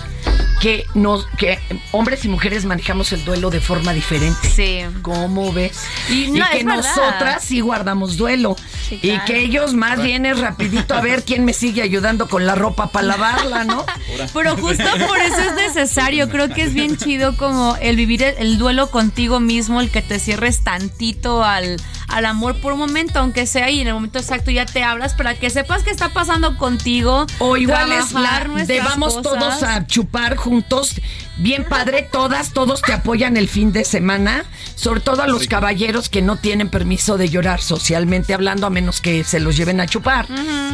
que 0.61 0.85
nos 0.93 1.25
que 1.37 1.57
hombres 1.91 2.23
y 2.23 2.29
mujeres 2.29 2.65
manejamos 2.65 3.11
el 3.13 3.25
duelo 3.25 3.49
de 3.49 3.59
forma 3.59 3.93
diferente. 3.93 4.47
Sí. 4.47 4.81
¿Cómo 5.01 5.51
ves? 5.51 5.83
Y 6.07 6.29
no, 6.29 6.45
que 6.51 6.63
nosotras 6.63 7.43
sí 7.43 7.61
guardamos 7.61 8.15
duelo. 8.15 8.55
Sí, 8.87 8.99
Y 9.01 9.17
que 9.21 9.39
ellos 9.39 9.73
más 9.73 10.01
bien 10.01 10.25
es 10.27 10.39
rapidito 10.39 10.93
a 10.93 11.01
ver 11.01 11.23
quién 11.23 11.45
me 11.45 11.53
sigue 11.53 11.81
ayudando 11.81 12.29
con 12.29 12.45
la 12.45 12.53
ropa 12.53 12.91
para 12.91 13.07
lavarla, 13.07 13.63
¿no? 13.63 13.83
Pero 14.33 14.55
justo 14.55 14.83
por 15.07 15.17
eso 15.17 15.41
es 15.41 15.55
necesario. 15.55 16.29
Creo 16.29 16.49
que 16.49 16.61
es 16.61 16.73
bien 16.75 16.95
chido 16.95 17.35
como 17.37 17.75
el 17.81 17.95
vivir 17.95 18.21
el, 18.21 18.35
el 18.37 18.57
duelo 18.59 18.91
contigo 18.91 19.39
mismo, 19.39 19.81
el 19.81 19.89
que 19.89 20.03
te 20.03 20.19
cierres 20.19 20.63
tantito 20.63 21.43
al, 21.43 21.77
al 22.11 22.25
amor 22.25 22.59
por 22.59 22.73
un 22.73 22.79
momento, 22.79 23.19
aunque 23.19 23.45
sea 23.45 23.69
y 23.69 23.81
en 23.81 23.87
el 23.87 23.93
momento 23.93 24.19
exacto 24.19 24.51
ya 24.51 24.65
te 24.65 24.83
hablas 24.83 25.13
para 25.13 25.35
que 25.35 25.49
sepas 25.49 25.83
qué 25.83 25.91
está 25.91 26.09
pasando 26.09 26.57
contigo. 26.57 27.25
O 27.39 27.57
igual 27.57 27.91
es 27.91 28.11
la 28.11 28.45
de 28.65 28.79
vamos 28.81 29.15
cosas. 29.15 29.23
todos 29.23 29.63
a 29.63 29.87
chupar 29.87 30.35
juntos. 30.35 30.95
Bien 31.37 31.63
padre, 31.63 32.07
todas, 32.11 32.51
todos 32.51 32.81
te 32.81 32.93
apoyan 32.93 33.37
el 33.37 33.47
fin 33.47 33.71
de 33.71 33.85
semana. 33.85 34.45
Sobre 34.75 34.99
todo 34.99 35.23
a 35.23 35.27
los 35.27 35.47
caballeros 35.47 36.09
que 36.09 36.21
no 36.21 36.35
tienen 36.35 36.69
permiso 36.69 37.17
de 37.17 37.29
llorar 37.29 37.61
socialmente 37.61 38.33
hablando, 38.33 38.67
a 38.67 38.69
menos 38.69 39.01
que 39.01 39.23
se 39.23 39.39
los 39.39 39.55
lleven 39.57 39.79
a 39.79 39.87
chupar. 39.87 40.27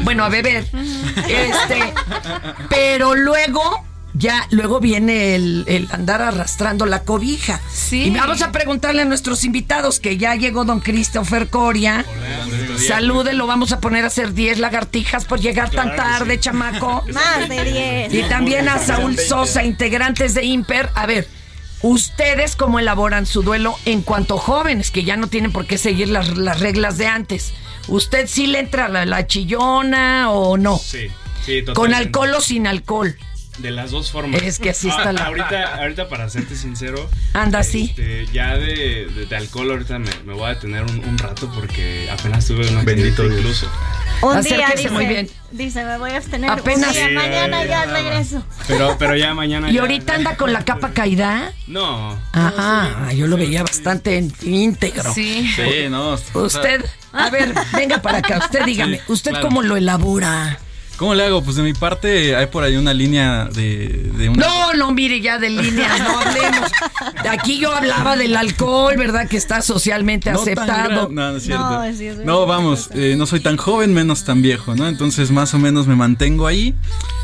Bueno, 0.04 0.24
a 0.24 0.30
beber. 0.30 0.68
Este. 1.28 1.94
Pero 2.70 3.16
luego. 3.16 3.86
Ya, 4.18 4.48
luego 4.50 4.80
viene 4.80 5.36
el, 5.36 5.64
el 5.68 5.88
andar 5.92 6.22
arrastrando 6.22 6.86
la 6.86 7.04
cobija. 7.04 7.62
Sí. 7.72 8.06
Y 8.06 8.10
vamos 8.12 8.42
a 8.42 8.52
preguntarle 8.52 9.04
a 9.04 9.06
nuestros 9.06 9.44
invitados 9.44 10.00
que 10.00 10.18
ya 10.18 10.34
llegó 10.36 10.66
don 10.66 10.80
Christopher 10.80 11.50
Coria. 11.50 12.04
Salude, 12.88 13.34
lo 13.34 13.46
vamos 13.46 13.72
a 13.74 13.80
poner 13.80 14.06
a 14.06 14.08
hacer 14.08 14.34
10 14.34 14.60
lagartijas 14.60 15.26
por 15.26 15.40
llegar 15.40 15.70
tan 15.70 15.96
tarde, 15.96 16.40
chamaco. 16.40 17.04
Más 17.14 17.48
de 17.48 18.10
10. 18.10 18.14
Y 18.14 18.30
también 18.30 18.70
a 18.70 18.80
Saúl 18.80 19.18
Sosa, 19.20 19.64
integrantes 19.64 20.34
de 20.34 20.46
Imper. 20.46 20.90
A 20.96 21.06
ver, 21.06 21.28
¿ustedes 21.84 22.56
cómo 22.56 22.80
elaboran 22.80 23.26
su 23.26 23.44
duelo 23.44 23.78
en 23.86 24.02
cuanto 24.02 24.38
jóvenes 24.38 24.90
que 24.90 25.04
ya 25.04 25.18
no 25.18 25.28
tienen 25.28 25.52
por 25.52 25.68
qué 25.68 25.78
seguir 25.78 26.10
las, 26.10 26.38
las 26.38 26.60
reglas 26.60 26.98
de 26.98 27.08
antes? 27.08 27.54
¿Usted 27.88 28.28
sí 28.28 28.48
le 28.48 28.60
entra 28.60 28.88
la, 28.88 29.06
la 29.06 29.28
chillona 29.28 30.32
o 30.32 30.58
no? 30.58 30.78
Sí, 30.78 31.08
sí, 31.46 31.62
totalmente. 31.62 31.74
¿Con 31.74 31.94
alcohol 31.94 32.34
o 32.36 32.42
sin 32.42 32.68
alcohol? 32.68 33.16
De 33.58 33.72
las 33.72 33.90
dos 33.92 34.12
formas. 34.12 34.42
Es 34.44 34.60
que 34.60 34.70
así 34.70 34.88
está 34.88 35.10
Ah, 35.10 35.14
la- 35.14 35.26
Ahorita, 35.26 35.76
ahorita 35.82 36.10
para 36.10 36.30
serte 36.30 36.56
sincero. 36.56 37.10
Anda 37.34 37.60
así. 37.60 37.86
este, 37.90 38.28
ya 38.32 38.56
de, 38.56 39.08
de- 39.16 39.26
de 39.26 39.36
alcohol 39.36 39.72
ahorita 39.72 39.98
me, 39.98 40.10
me 40.26 40.34
voy 40.34 40.46
a 40.46 40.50
detener 40.54 40.84
un, 40.84 41.04
un 41.04 41.18
rato 41.18 41.52
porque 41.56 42.08
apenas 42.12 42.46
tuve 42.46 42.68
una 42.70 42.84
Bendito 42.84 43.24
Dios. 43.24 43.40
incluso. 43.40 43.68
Un 44.22 44.42
día 44.42 44.58
Acérquese 44.68 44.78
dice, 44.84 44.90
muy 44.92 45.06
bien. 45.08 45.30
dice, 45.52 45.84
me 45.86 45.98
voy 45.98 46.12
a 46.12 46.18
abstener. 46.18 46.50
Apenas- 46.52 46.88
Un 46.90 46.94
día, 46.94 47.08
Sí, 47.08 47.14
mañana 47.16 47.64
ya, 47.66 47.70
ya 47.70 47.86
ya, 47.86 47.94
regreso. 47.94 48.44
Pero, 48.68 48.96
pero 49.00 49.16
ya 49.16 49.34
mañana. 49.34 49.72
¿Y 49.72 49.74
ya- 49.74 49.82
ahorita 49.82 50.14
anda 50.16 50.38
con 50.38 50.54
la 50.54 50.64
capa 50.64 50.92
caída? 50.94 51.52
No. 51.66 52.16
Ajá, 52.34 53.12
yo 53.14 53.26
lo 53.28 53.38
veía 53.38 53.64
bastante 53.64 54.18
en- 54.18 54.34
íntegro. 54.44 55.14
Sí. 55.14 55.50
Sí, 55.56 55.90
no. 55.90 56.10
o 56.12 56.18
sea, 56.18 56.42
Usted, 56.44 56.86
a 57.12 57.30
ver, 57.32 57.54
venga 57.74 58.02
para 58.04 58.20
acá, 58.20 58.38
usted 58.38 58.64
dígame, 58.66 58.98
Sí, 58.98 59.04
¿usted 59.08 59.32
claro. 59.32 59.48
cómo 59.48 59.64
lo 59.64 59.78
elabora? 59.78 60.60
¿Cómo 60.98 61.14
le 61.14 61.24
hago? 61.26 61.44
Pues 61.44 61.56
de 61.56 61.64
mi 61.64 61.74
parte 61.74 62.36
hay 62.36 62.48
por 62.48 62.64
ahí 62.64 62.76
una 62.76 62.92
línea 62.94 63.46
de, 63.46 64.10
de 64.16 64.30
una... 64.30 64.48
No, 64.48 64.74
no, 64.74 64.92
mire, 64.92 65.22
ya 65.22 65.38
de 65.38 65.52
líneas, 65.52 66.00
no 66.00 66.20
hablemos. 66.20 66.72
Aquí 67.30 67.60
yo 67.60 67.72
hablaba 67.72 68.18
del 68.18 68.36
alcohol, 68.36 68.96
¿verdad? 68.98 69.28
Que 69.28 69.38
está 69.38 69.62
socialmente 69.62 70.32
No 70.32 70.40
tan 70.40 70.58
aceptado. 70.58 70.90
gran- 70.90 71.16
no, 71.16 71.32
no 71.32 71.38
es 71.38 71.44
cierto. 71.44 71.64
No, 71.70 71.84
No, 71.86 71.94
sí, 71.96 72.08
es 72.08 72.18
verdad. 72.18 72.46
vamos, 72.48 72.90
eh, 72.96 73.14
no 73.16 73.28
soy 73.28 73.42
tan 73.42 73.58
joven, 73.58 73.94
menos 73.94 74.24
tan 74.24 74.42
viejo, 74.42 74.76
¿no? 74.76 74.88
Entonces 74.88 75.30
más 75.30 75.54
o 75.54 75.60
menos 75.60 75.86
me 75.86 75.96
mantengo 75.96 76.48
ahí. 76.48 76.74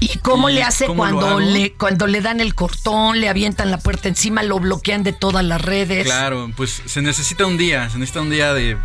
¿Y 0.01 0.19
cómo 0.19 0.49
¿Y 0.51 0.53
le 0.53 0.63
hace 0.63 0.85
cómo 0.85 0.99
cuando 1.03 1.39
le, 1.39 1.73
cuando 1.73 2.05
le 2.05 2.21
dan 2.21 2.41
el 2.41 2.53
cortón, 2.53 3.19
le 3.19 3.27
avientan 3.27 3.71
la 3.71 3.79
puerta 3.79 4.07
encima, 4.07 4.43
lo 4.43 4.59
bloquean 4.59 5.01
de 5.03 5.13
todas 5.13 5.43
las 5.43 5.59
redes? 5.61 6.05
Claro, 6.05 6.51
pues 6.55 6.83
se 6.85 7.01
necesita 7.01 7.47
un 7.47 7.57
día, 7.57 7.89
se 7.89 7.97
necesita 7.97 8.21
un 8.21 8.29
día 8.29 8.53
de, 8.53 8.77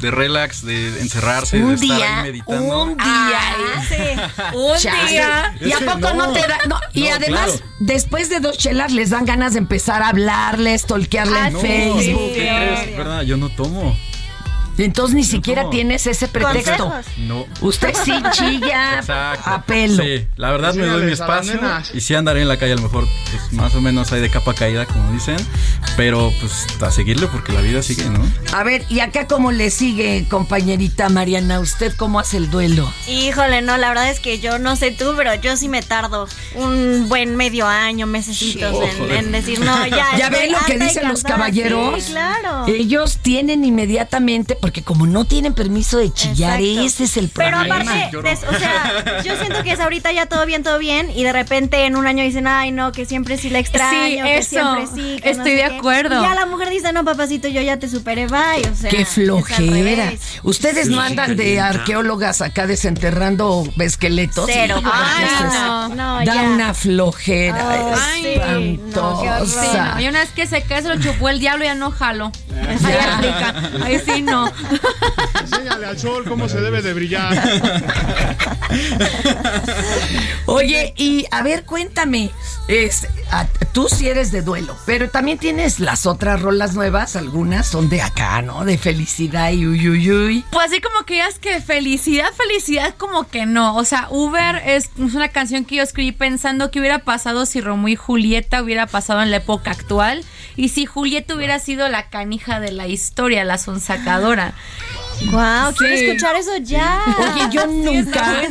de 0.00 0.10
relax, 0.10 0.64
de 0.64 1.00
encerrarse, 1.00 1.58
de 1.58 1.64
Un 1.64 1.74
estar 1.74 1.96
día, 1.96 2.16
ahí 2.18 2.22
meditando. 2.24 2.82
un 2.82 2.96
día. 2.96 3.06
Ah, 3.06 3.82
sí. 3.88 4.54
Un 4.56 4.78
Chale. 4.78 5.10
día. 5.10 5.54
¿Y 5.60 5.72
a 5.72 5.78
poco 5.80 5.98
no, 6.14 6.26
no. 6.28 6.32
te 6.32 6.40
da? 6.40 6.58
no, 6.68 6.78
y 6.92 7.02
No, 7.08 7.14
además, 7.14 7.50
claro. 7.52 7.70
después 7.80 8.28
de 8.30 8.40
dos 8.40 8.58
chelas, 8.58 8.92
les 8.92 9.10
dan 9.10 9.24
ganas 9.24 9.52
de 9.54 9.58
empezar 9.58 10.02
a 10.02 10.08
hablarle, 10.08 10.76
stalkearle 10.78 11.38
Ah, 11.38 11.46
en 11.48 11.52
No, 11.54 11.60
Facebook. 11.60 12.32
¿qué 12.34 12.40
crees? 12.56 12.96
¿Verdad? 12.96 13.22
Yo 13.22 13.36
no 13.36 13.48
tomo. 13.50 13.96
Entonces 14.78 15.14
ni 15.14 15.24
siquiera 15.24 15.70
tienes 15.70 16.06
ese 16.06 16.28
pretexto. 16.28 16.90
Consejos. 16.90 17.18
No. 17.18 17.46
Usted 17.60 17.94
sí 18.04 18.12
chilla 18.32 18.98
Exacto. 18.98 19.50
a 19.50 19.62
pelo. 19.62 20.02
Sí, 20.02 20.26
la 20.36 20.50
verdad 20.50 20.74
me 20.74 20.86
doy 20.86 21.04
mi 21.06 21.12
espacio 21.12 21.60
y 21.94 22.00
sí 22.00 22.14
andaré 22.14 22.42
en 22.42 22.48
la 22.48 22.58
calle 22.58 22.72
a 22.72 22.76
lo 22.76 22.82
mejor 22.82 23.06
pues 23.30 23.52
más 23.52 23.74
o 23.74 23.80
menos 23.80 24.12
hay 24.12 24.20
de 24.20 24.30
capa 24.30 24.54
caída 24.54 24.86
como 24.86 25.12
dicen, 25.12 25.36
pero 25.96 26.32
pues 26.40 26.66
a 26.80 26.90
seguirle 26.90 27.26
porque 27.26 27.52
la 27.52 27.60
vida 27.60 27.82
sigue, 27.82 28.04
¿no? 28.10 28.20
A 28.52 28.62
ver, 28.62 28.84
¿y 28.88 29.00
acá 29.00 29.26
cómo 29.26 29.52
le 29.52 29.70
sigue, 29.70 30.26
compañerita 30.28 31.08
Mariana? 31.08 31.60
¿Usted 31.60 31.94
cómo 31.96 32.20
hace 32.20 32.36
el 32.36 32.50
duelo? 32.50 32.90
Híjole, 33.08 33.62
no, 33.62 33.76
la 33.76 33.88
verdad 33.88 34.10
es 34.10 34.20
que 34.20 34.38
yo 34.38 34.58
no 34.58 34.76
sé 34.76 34.90
tú, 34.90 35.14
pero 35.16 35.34
yo 35.34 35.56
sí 35.56 35.68
me 35.68 35.82
tardo 35.82 36.28
un 36.54 37.08
buen 37.08 37.36
medio 37.36 37.66
año, 37.66 38.06
mesecitos 38.06 38.74
en, 38.98 39.10
en 39.10 39.32
decir, 39.32 39.60
no, 39.60 39.86
ya. 39.86 40.06
¿Ya 40.18 40.28
ven 40.30 40.52
lo 40.52 40.58
que 40.66 40.78
dicen 40.78 41.08
los 41.08 41.22
caballeros? 41.22 42.04
Sí, 42.04 42.12
claro. 42.12 42.66
Ellos 42.66 43.18
tienen 43.22 43.64
inmediatamente, 43.64 44.56
porque 44.66 44.82
como 44.82 45.06
no 45.06 45.24
tienen 45.24 45.54
permiso 45.54 45.98
de 45.98 46.12
chillar, 46.12 46.58
Exacto. 46.60 46.86
ese 46.86 47.04
es 47.04 47.16
el 47.18 47.28
Pero 47.28 47.58
problema. 47.58 47.76
aparte, 47.82 48.16
des- 48.28 48.42
o 48.42 48.58
sea, 48.58 49.22
yo 49.24 49.36
siento 49.36 49.62
que 49.62 49.70
es 49.70 49.78
ahorita 49.78 50.10
ya 50.10 50.26
todo 50.26 50.44
bien, 50.44 50.64
todo 50.64 50.76
bien, 50.80 51.08
y 51.14 51.22
de 51.22 51.32
repente 51.32 51.84
en 51.86 51.94
un 51.94 52.04
año 52.08 52.24
dicen, 52.24 52.48
ay, 52.48 52.72
no, 52.72 52.90
que 52.90 53.04
siempre 53.06 53.38
sí 53.38 53.48
la 53.48 53.60
extraño, 53.60 53.94
Sí, 54.08 54.22
que 54.24 54.38
eso. 54.38 54.48
siempre 54.48 54.86
sí. 54.88 55.20
que 55.22 55.24
no 55.34 55.42
Estoy 55.44 55.50
sé 55.52 55.62
de 55.62 55.68
qué". 55.70 55.76
acuerdo. 55.76 56.18
Y 56.18 56.22
ya 56.26 56.34
la 56.34 56.46
mujer 56.46 56.70
dice, 56.70 56.92
no, 56.92 57.04
papacito, 57.04 57.46
yo 57.46 57.62
ya 57.62 57.76
te 57.78 57.88
superé, 57.88 58.26
bye. 58.26 58.68
O 58.68 58.74
sea, 58.74 58.90
Qué 58.90 59.04
flojera. 59.06 60.12
Ustedes 60.42 60.88
no 60.88 61.00
andan 61.00 61.36
de 61.36 61.60
arqueólogas 61.60 62.40
acá 62.42 62.66
desenterrando 62.66 63.62
esqueletos. 63.78 64.50
Cero. 64.52 64.82
Ay, 64.84 65.26
no. 65.44 65.88
No, 65.90 66.16
da 66.16 66.24
ya. 66.24 66.42
una 66.42 66.74
flojera 66.74 67.94
Ay, 67.94 68.24
sí. 68.24 68.26
Sí, 68.26 68.28
espantosa. 68.32 69.94
no, 69.94 70.00
y 70.00 70.08
una 70.08 70.18
vez 70.18 70.30
que 70.30 70.48
se 70.48 70.62
cae, 70.62 70.82
se 70.82 70.88
lo 70.88 71.00
chupó 71.00 71.28
el 71.28 71.38
diablo, 71.38 71.64
ya 71.64 71.76
no 71.76 71.92
jalo. 71.92 72.32
Ahí 73.84 74.00
sí 74.04 74.22
no. 74.22 74.50
Enséñale 75.42 75.86
al 75.86 75.98
sol 75.98 76.24
cómo 76.26 76.48
se 76.48 76.60
debe 76.60 76.82
de 76.82 76.92
brillar. 76.94 77.34
Oye, 80.46 80.94
y 80.96 81.26
a 81.30 81.42
ver, 81.42 81.64
cuéntame, 81.64 82.30
es, 82.68 83.06
a- 83.30 83.46
tú 83.72 83.88
sí 83.88 84.08
eres 84.08 84.32
de 84.32 84.42
duelo, 84.42 84.76
pero 84.86 85.10
también 85.10 85.38
tienes 85.38 85.80
las 85.80 86.06
otras 86.06 86.40
rolas 86.40 86.74
nuevas, 86.74 87.16
algunas 87.16 87.66
son 87.66 87.88
de 87.88 88.02
acá, 88.02 88.42
¿no? 88.42 88.64
De 88.64 88.78
felicidad 88.78 89.50
y 89.50 89.66
uy, 89.66 89.88
uy, 89.88 90.10
uy. 90.12 90.44
Pues 90.50 90.66
así 90.66 90.80
como 90.80 91.04
que 91.04 91.14
digas 91.14 91.38
que 91.38 91.60
felicidad, 91.60 92.28
felicidad, 92.36 92.94
como 92.96 93.28
que 93.28 93.46
no. 93.46 93.76
O 93.76 93.84
sea, 93.84 94.08
Uber 94.10 94.62
es 94.64 94.90
una 94.98 95.28
canción 95.28 95.64
que 95.64 95.76
yo 95.76 95.82
escribí 95.82 96.12
pensando 96.12 96.70
que 96.70 96.80
hubiera 96.80 97.00
pasado 97.00 97.46
si 97.46 97.60
Romeo 97.60 97.88
y 97.88 97.96
Julieta 97.96 98.62
hubiera 98.62 98.86
pasado 98.86 99.22
en 99.22 99.30
la 99.30 99.38
época 99.38 99.70
actual 99.72 100.24
y 100.56 100.68
si 100.70 100.86
Julieta 100.86 101.34
hubiera 101.34 101.58
sido 101.58 101.88
la 101.88 102.08
canija 102.08 102.60
de 102.60 102.72
la 102.72 102.86
historia, 102.86 103.44
la 103.44 103.58
sonsacadora. 103.58 104.45
Guau, 105.30 105.72
quiero 105.74 105.96
Sí. 105.96 106.04
escuchar 106.04 106.36
eso 106.36 106.50
ya. 106.58 107.02
Oye, 107.18 107.48
yo 107.50 107.66
nunca, 107.66 108.42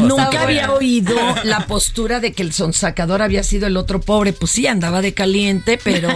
nunca 0.00 0.40
había 0.42 0.72
oído 0.72 1.14
la 1.44 1.66
postura 1.66 2.20
de 2.20 2.32
que 2.32 2.42
el 2.42 2.54
sonsacador 2.54 3.20
había 3.20 3.42
sido 3.42 3.66
el 3.66 3.76
otro 3.76 4.00
pobre. 4.00 4.32
Pues 4.32 4.50
sí, 4.52 4.66
andaba 4.66 5.02
de 5.02 5.12
caliente, 5.12 5.78
pero, 5.84 6.08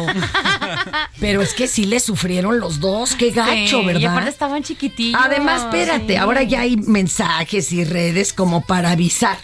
pero 1.21 1.43
es 1.43 1.53
que 1.53 1.67
sí 1.69 1.85
le 1.85 2.01
sufrieron 2.01 2.61
los 2.61 2.81
dos. 2.81 3.15
Qué 3.15 3.31
gacho, 3.31 3.81
Sí, 3.81 3.83
Y 3.83 3.87
¿verdad? 3.87 4.13
aparte 4.13 4.31
estaban 4.31 4.63
chiquitillos. 4.63 5.21
Además, 5.23 5.65
espérate, 5.65 6.15
sí. 6.15 6.17
ahora 6.17 6.43
ya 6.45 6.61
hay 6.61 6.77
mensajes 6.79 7.71
y 7.73 7.85
redes 7.85 8.33
como 8.33 8.65
para 8.65 8.93
avisar, 8.93 9.37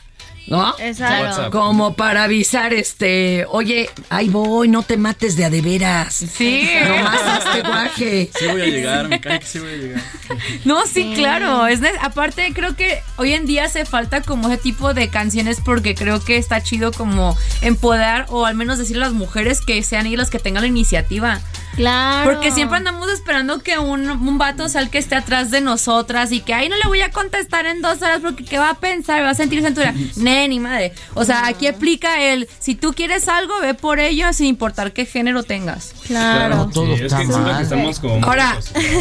¿no? 0.46 0.74
Exacto. 0.78 1.50
Como 1.50 1.94
para 1.94 2.24
avisar, 2.24 2.72
este, 2.72 3.46
oye, 3.48 3.90
ahí 4.10 4.28
voy, 4.28 4.68
no 4.68 4.82
te 4.82 4.96
mates 4.96 5.36
de 5.36 5.44
a 5.44 5.50
de 5.50 5.60
veras. 5.60 6.14
Sí. 6.14 6.68
Nomás 6.86 7.22
hazte 7.22 7.62
guaje. 7.62 8.30
Sí 8.38 8.46
voy 8.46 8.62
a 8.62 8.66
llegar, 8.66 9.08
me 9.08 9.20
cae 9.20 9.40
que 9.40 9.46
sí 9.46 9.58
voy 9.58 9.70
a 9.70 9.76
llegar. 9.76 10.02
No, 10.64 10.86
sí, 10.86 11.12
claro. 11.14 11.66
Es 11.66 11.80
aparte, 12.00 12.52
creo 12.52 12.74
que 12.76 13.00
hoy 13.16 13.32
en 13.32 13.46
día 13.46 13.64
hace 13.64 13.84
falta 13.84 14.22
como 14.22 14.48
ese 14.48 14.58
tipo 14.58 14.94
de 14.94 15.08
canciones 15.08 15.60
porque 15.64 15.94
creo 15.94 16.20
que 16.20 16.36
está 16.36 16.62
chido 16.62 16.92
como 16.92 17.36
empoderar 17.62 18.26
o 18.28 18.46
al 18.46 18.54
menos 18.54 18.78
decirle 18.78 19.04
a 19.04 19.06
las 19.06 19.14
mujeres 19.14 19.60
que 19.60 19.82
sean 19.82 20.06
ellas 20.06 20.18
las 20.18 20.30
que 20.30 20.38
tengan 20.38 20.62
la 20.62 20.68
iniciativa. 20.68 21.40
Claro. 21.76 22.30
Porque 22.30 22.50
siempre 22.50 22.78
andamos 22.78 23.10
esperando 23.10 23.60
que 23.60 23.78
un, 23.78 24.08
un 24.08 24.38
vato 24.38 24.68
sea 24.68 24.80
el 24.80 24.90
que 24.90 24.98
esté 24.98 25.14
atrás 25.14 25.50
de 25.50 25.60
nosotras 25.60 26.32
y 26.32 26.40
que 26.40 26.54
ahí 26.54 26.68
no 26.68 26.76
le 26.76 26.86
voy 26.86 27.02
a 27.02 27.10
contestar 27.10 27.66
en 27.66 27.82
dos 27.82 28.00
horas 28.02 28.20
porque 28.22 28.44
¿qué 28.44 28.58
va 28.58 28.70
a 28.70 28.74
pensar? 28.74 29.22
¿Va 29.22 29.30
a 29.30 29.34
sentir 29.34 29.62
cintura? 29.62 29.94
Ni 30.48 30.60
madre. 30.60 30.92
O 31.14 31.24
sea, 31.24 31.46
aquí 31.46 31.66
aplica 31.66 32.22
el, 32.22 32.48
si 32.58 32.74
tú 32.74 32.92
quieres 32.92 33.26
algo, 33.28 33.54
ve 33.60 33.74
por 33.74 33.98
ello 33.98 34.32
sin 34.32 34.46
importar 34.46 34.92
qué 34.92 35.06
género 35.06 35.42
tengas. 35.42 35.94
Claro. 36.06 36.70
Sí, 36.72 36.80
es 36.92 37.00
que 37.14 37.26
siento 37.26 37.56
que 37.56 37.62
estamos 37.62 37.98
como. 37.98 38.24
Ahora. 38.24 38.58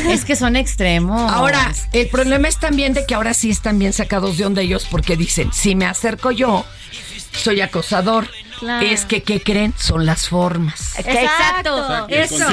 Es 0.09 0.23
que 0.25 0.35
son 0.35 0.55
extremos. 0.55 1.31
Ahora, 1.31 1.73
el 1.91 2.07
problema 2.07 2.47
es 2.47 2.59
también 2.59 2.93
de 2.93 3.05
que 3.05 3.13
ahora 3.13 3.33
sí 3.33 3.49
están 3.49 3.77
bien 3.77 3.93
sacados 3.93 4.37
de 4.37 4.45
onda 4.45 4.61
ellos 4.61 4.87
porque 4.89 5.17
dicen, 5.17 5.51
si 5.53 5.75
me 5.75 5.85
acerco 5.85 6.31
yo, 6.31 6.65
soy 7.31 7.61
acosador. 7.61 8.27
Claro. 8.59 8.85
Es 8.85 9.05
que, 9.05 9.21
¿qué 9.23 9.41
creen? 9.41 9.73
Son 9.77 10.05
las 10.05 10.27
formas. 10.29 10.97
Exacto. 10.97 12.07
Eso. 12.09 12.47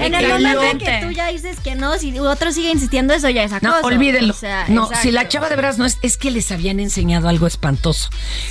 En 0.00 0.14
el 0.14 0.28
momento 0.28 0.78
que 0.84 1.00
tú 1.02 1.10
ya 1.10 1.28
dices 1.28 1.58
que 1.60 1.74
no, 1.74 1.98
si 1.98 2.16
otro 2.18 2.52
sigue 2.52 2.70
insistiendo, 2.70 3.14
eso 3.14 3.28
ya 3.30 3.42
es 3.42 3.52
acoso. 3.52 3.80
No, 3.80 3.86
olvídenlo. 3.86 4.32
O 4.32 4.36
sea, 4.36 4.66
no, 4.68 4.84
exacto. 4.84 5.02
si 5.02 5.10
la 5.10 5.28
chava 5.28 5.48
de 5.48 5.56
veras 5.56 5.78
no 5.78 5.86
es, 5.86 5.98
es 6.02 6.16
que 6.16 6.30
les 6.30 6.52
habían 6.52 6.80
enseñado 6.80 7.28
algo 7.28 7.46
espantoso. 7.46 8.10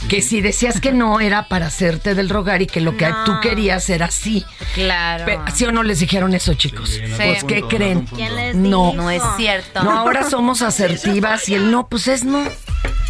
Que 0.10 0.22
si 0.22 0.42
decías 0.42 0.82
que 0.82 0.92
no 0.92 1.20
era 1.22 1.48
para 1.48 1.68
hacerte 1.68 2.16
del 2.16 2.30
rogar 2.30 2.62
y 2.62 2.68
que 2.68 2.82
lo 2.82 2.98
que 2.98 3.08
No. 3.08 3.24
tú 3.24 3.34
querías 3.42 3.90
era 3.90 4.12
sí. 4.12 4.46
Claro. 4.74 5.26
Pe- 5.26 5.40
¿Sí 5.54 5.66
o 5.66 5.72
no 5.72 5.84
les 5.84 6.00
dijeron 6.00 6.34
eso, 6.34 6.54
chicos? 6.54 7.00
pues, 7.16 7.44
¿qué 7.44 7.60
punto, 7.62 7.68
creen? 7.76 8.06
¿Quién 8.08 8.36
les 8.36 8.56
No. 8.56 8.92
dijo? 8.92 8.94
No 9.04 9.10
es 9.12 9.24
cierto. 9.38 9.84
No, 9.84 9.92
ahora 9.92 10.30
somos 10.30 10.62
asertivas 10.62 11.48
y 11.50 11.56
el 11.56 11.72
no, 11.72 11.88
pues 11.88 12.08
es 12.08 12.24
no. 12.24 12.44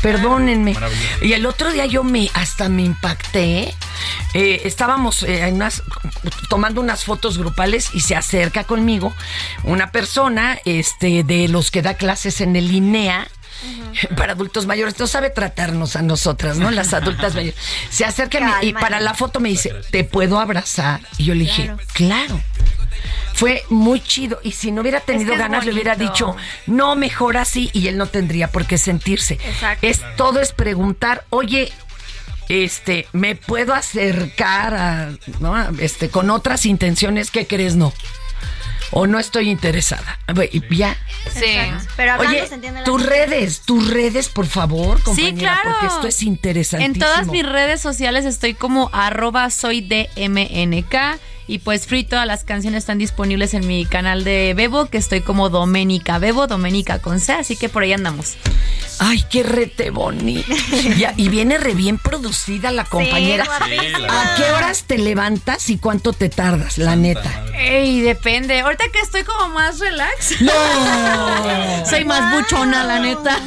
Perdónenme. 0.01 0.75
Y 1.21 1.33
el 1.33 1.45
otro 1.45 1.71
día 1.71 1.85
yo 1.85 2.03
me 2.03 2.29
hasta 2.35 2.69
me 2.69 2.83
impacté. 2.83 3.73
Eh, 4.33 4.61
estábamos 4.65 5.23
eh, 5.23 5.47
en 5.47 5.55
unas, 5.55 5.83
tomando 6.49 6.81
unas 6.81 7.05
fotos 7.05 7.37
grupales 7.37 7.89
y 7.93 8.01
se 8.01 8.15
acerca 8.15 8.65
conmigo 8.65 9.13
una 9.63 9.91
persona 9.91 10.59
este, 10.65 11.23
de 11.23 11.47
los 11.47 11.71
que 11.71 11.81
da 11.81 11.95
clases 11.95 12.41
en 12.41 12.55
el 12.55 12.71
INEA. 12.71 13.27
Para 14.15 14.33
adultos 14.33 14.67
mayores, 14.67 14.99
no 14.99 15.07
sabe 15.07 15.31
tratarnos 15.31 15.95
a 15.95 16.03
nosotras, 16.03 16.57
¿no? 16.57 16.69
Las 16.69 16.93
adultas 16.93 17.33
mayores. 17.33 17.59
Se 17.89 18.05
acerca 18.05 18.59
y 18.61 18.73
para 18.73 18.99
la 18.99 19.15
foto 19.15 19.39
me 19.39 19.49
dice, 19.49 19.73
¿te 19.89 20.03
puedo 20.03 20.39
abrazar? 20.39 21.01
Y 21.17 21.25
yo 21.25 21.33
le 21.33 21.45
dije, 21.45 21.71
claro. 21.93 22.39
Fue 23.33 23.63
muy 23.69 23.99
chido. 23.99 24.39
Y 24.43 24.51
si 24.51 24.71
no 24.71 24.81
hubiera 24.81 24.99
tenido 24.99 25.31
que 25.31 25.37
ganas, 25.37 25.65
le 25.65 25.71
hubiera 25.71 25.95
dicho, 25.95 26.35
no, 26.65 26.95
mejor 26.95 27.37
así. 27.37 27.69
Y 27.73 27.87
él 27.87 27.97
no 27.97 28.07
tendría 28.07 28.51
por 28.51 28.65
qué 28.65 28.77
sentirse. 28.77 29.35
Exacto. 29.35 29.85
Es, 29.85 30.01
todo 30.15 30.39
es 30.39 30.53
preguntar, 30.53 31.23
oye, 31.29 31.71
este, 32.49 33.07
¿me 33.13 33.35
puedo 33.35 33.73
acercar 33.73 34.73
a, 34.73 35.11
¿no? 35.39 35.57
este, 35.79 36.09
con 36.09 36.29
otras 36.29 36.65
intenciones? 36.65 37.31
¿Qué 37.31 37.47
crees? 37.47 37.75
No. 37.75 37.93
O 38.91 39.05
no 39.05 39.19
estoy 39.19 39.49
interesada. 39.49 40.17
Ya. 40.69 40.95
Sí. 41.33 41.43
Exacto. 41.45 41.93
Pero 41.97 42.13
hablando 42.13 42.37
Oye, 42.37 42.47
se 42.47 42.55
entiende 42.55 42.79
la 42.79 42.85
tus 42.85 43.05
redes, 43.05 43.61
tus 43.61 43.89
redes, 43.89 44.29
por 44.29 44.45
favor, 44.45 45.01
compañera, 45.03 45.59
claro. 45.61 45.69
porque 45.71 45.93
esto 45.93 46.07
es 46.07 46.23
interesantísimo. 46.23 46.95
En 46.95 46.99
todas 46.99 47.27
mis 47.27 47.45
redes 47.45 47.81
sociales 47.81 48.23
estoy 48.23 48.53
como 48.53 48.89
arroba 48.93 49.49
soy 49.49 49.81
DMNK 49.81 51.19
y 51.47 51.59
pues 51.59 51.87
free 51.87 52.03
todas 52.03 52.27
las 52.27 52.43
canciones 52.43 52.79
están 52.79 52.97
disponibles 52.97 53.53
en 53.53 53.65
mi 53.65 53.85
canal 53.85 54.23
de 54.23 54.53
Bebo 54.55 54.87
que 54.87 54.97
estoy 54.97 55.21
como 55.21 55.49
Doménica 55.49 56.19
Bebo, 56.19 56.47
Doménica 56.47 56.99
con 56.99 57.19
C, 57.19 57.33
así 57.33 57.55
que 57.55 57.69
por 57.69 57.83
ahí 57.83 57.93
andamos. 57.93 58.37
Ay, 58.99 59.23
qué 59.29 59.43
rete 59.43 59.91
bonito. 59.91 60.53
Ya, 60.97 61.13
y 61.15 61.29
viene 61.29 61.57
re 61.57 61.73
bien 61.73 61.97
producida 61.99 62.71
la 62.71 62.83
compañera. 62.83 63.43
¿A 63.43 64.35
qué 64.35 64.51
horas 64.51 64.85
te 64.87 64.97
levantas 64.97 65.69
y 65.69 65.77
cuánto 65.77 66.13
te 66.13 66.29
tardas, 66.29 66.77
la 66.77 66.95
neta? 66.95 67.45
Ey, 67.53 68.01
depende. 68.01 68.59
Ahorita 68.61 68.85
que 68.91 68.99
estoy 68.99 69.23
como 69.23 69.49
más 69.49 69.79
relax. 69.79 70.41
No. 70.47 71.85
Soy 71.85 72.05
más 72.05 72.35
buchona, 72.35 72.83
la 72.83 72.99
neta. 72.99 73.39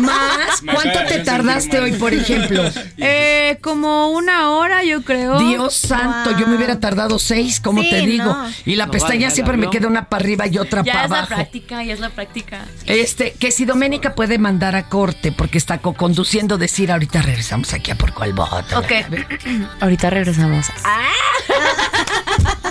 ¿Más? 0.00 0.60
¿Cuánto 0.60 1.04
te 1.08 1.20
tardaste 1.20 1.78
hoy, 1.80 1.92
por 1.92 2.12
ejemplo? 2.12 2.62
Eh, 2.98 3.58
como 3.60 4.08
una 4.08 4.50
hora, 4.50 4.82
yo 4.82 5.02
creo. 5.02 5.38
Dios 5.38 5.74
santo, 5.74 6.36
yo 6.38 6.46
me 6.46 6.56
hubiera 6.56 6.80
tardado 6.80 7.15
seis, 7.18 7.60
como 7.60 7.82
Sí, 7.82 7.90
te 7.90 8.00
digo. 8.02 8.24
no. 8.24 8.50
Y 8.64 8.76
la 8.76 8.86
No 8.86 8.92
pestaña 8.92 9.22
vale, 9.26 9.30
siempre 9.30 9.56
me 9.56 9.70
queda 9.70 9.86
una 9.88 10.08
para 10.08 10.22
arriba 10.22 10.46
y 10.46 10.58
otra 10.58 10.82
Ya 10.82 10.92
para 10.92 11.04
es 11.04 11.10
la 11.10 11.16
abajo. 11.18 11.34
práctica, 11.34 11.82
ya 11.84 11.92
es 11.94 12.00
la 12.00 12.10
práctica. 12.10 12.64
Este, 12.86 13.32
que 13.32 13.50
si 13.50 13.64
Doménica 13.64 14.14
puede 14.14 14.38
mandar 14.38 14.76
a 14.76 14.88
corte 14.88 15.32
porque 15.32 15.58
está 15.58 15.78
co-conduciendo, 15.78 16.58
decir 16.58 16.90
ahorita 16.92 17.22
regresamos 17.22 17.72
aquí 17.72 17.90
a 17.90 17.94
por 17.96 18.12
cuál 18.12 18.32
voto. 18.32 18.78
Ok. 18.78 18.92
Ahorita 19.80 20.10
regresamos. 20.10 20.66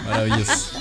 Maravilloso. 0.06 0.80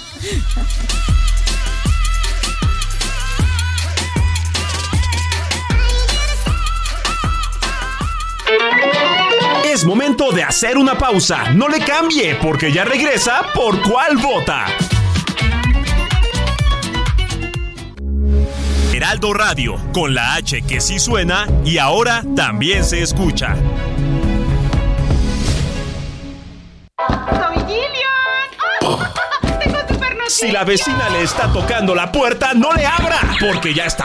Es 9.74 9.84
momento 9.84 10.30
de 10.30 10.44
hacer 10.44 10.78
una 10.78 10.96
pausa. 10.96 11.50
No 11.50 11.68
le 11.68 11.80
cambie, 11.80 12.36
porque 12.36 12.72
ya 12.72 12.84
regresa 12.84 13.42
por 13.56 13.82
cuál 13.82 14.16
vota. 14.18 14.66
Heraldo 18.92 19.34
Radio, 19.34 19.74
con 19.92 20.14
la 20.14 20.34
H 20.34 20.62
que 20.62 20.80
sí 20.80 21.00
suena 21.00 21.48
y 21.64 21.78
ahora 21.78 22.22
también 22.36 22.84
se 22.84 23.02
escucha. 23.02 23.56
¡Soy 27.08 27.56
Gillian! 27.66 28.78
¡Tengo 29.58 29.78
super 29.88 30.16
Si 30.28 30.52
la 30.52 30.62
vecina 30.62 31.08
le 31.10 31.24
está 31.24 31.52
tocando 31.52 31.96
la 31.96 32.12
puerta, 32.12 32.54
no 32.54 32.72
le 32.74 32.86
abra, 32.86 33.18
porque 33.40 33.74
ya 33.74 33.86
está. 33.86 34.04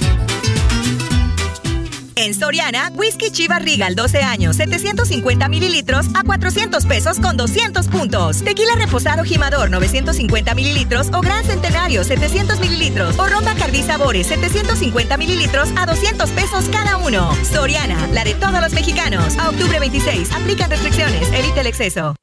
En 2.15 2.33
Soriana, 2.33 2.91
Whisky 2.95 3.31
Chivas 3.31 3.63
Regal 3.63 3.95
12 3.95 4.21
años, 4.21 4.57
750 4.57 5.47
mililitros 5.47 6.07
a 6.13 6.23
400 6.23 6.85
pesos 6.85 7.19
con 7.19 7.37
200 7.37 7.87
puntos. 7.87 8.43
Tequila 8.43 8.75
Reposado 8.75 9.23
Jimador 9.23 9.69
950 9.69 10.53
mililitros 10.53 11.09
o 11.13 11.21
Gran 11.21 11.43
Centenario 11.45 12.03
700 12.03 12.59
mililitros 12.59 13.17
o 13.17 13.27
Ron 13.27 13.45
Bacardí 13.45 13.83
Sabores 13.83 14.27
750 14.27 15.17
mililitros 15.17 15.69
a 15.77 15.85
200 15.85 16.29
pesos 16.31 16.65
cada 16.71 16.97
uno. 16.97 17.33
Soriana, 17.43 18.07
la 18.07 18.23
de 18.23 18.33
todos 18.35 18.61
los 18.61 18.73
mexicanos. 18.73 19.37
A 19.37 19.49
octubre 19.49 19.79
26, 19.79 20.31
aplican 20.31 20.69
restricciones, 20.69 21.27
evita 21.33 21.61
el 21.61 21.67
exceso. 21.67 22.15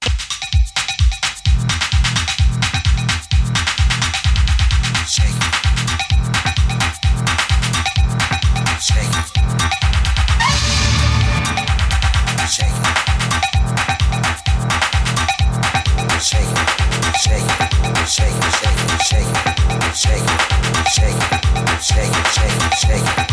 shake. 22.88 23.27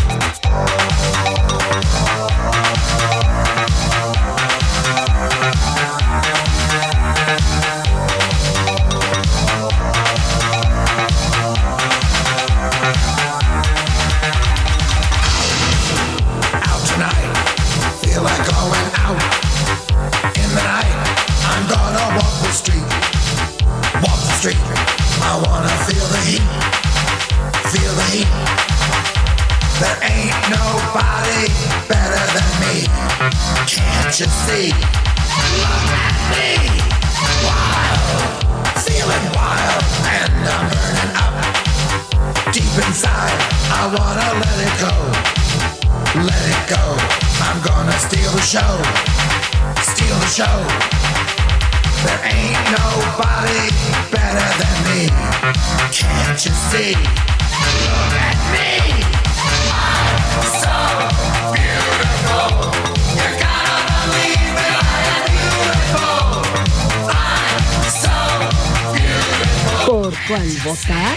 ¿Por 70.46 70.54
cuál 70.54 70.76
votar? 70.76 71.16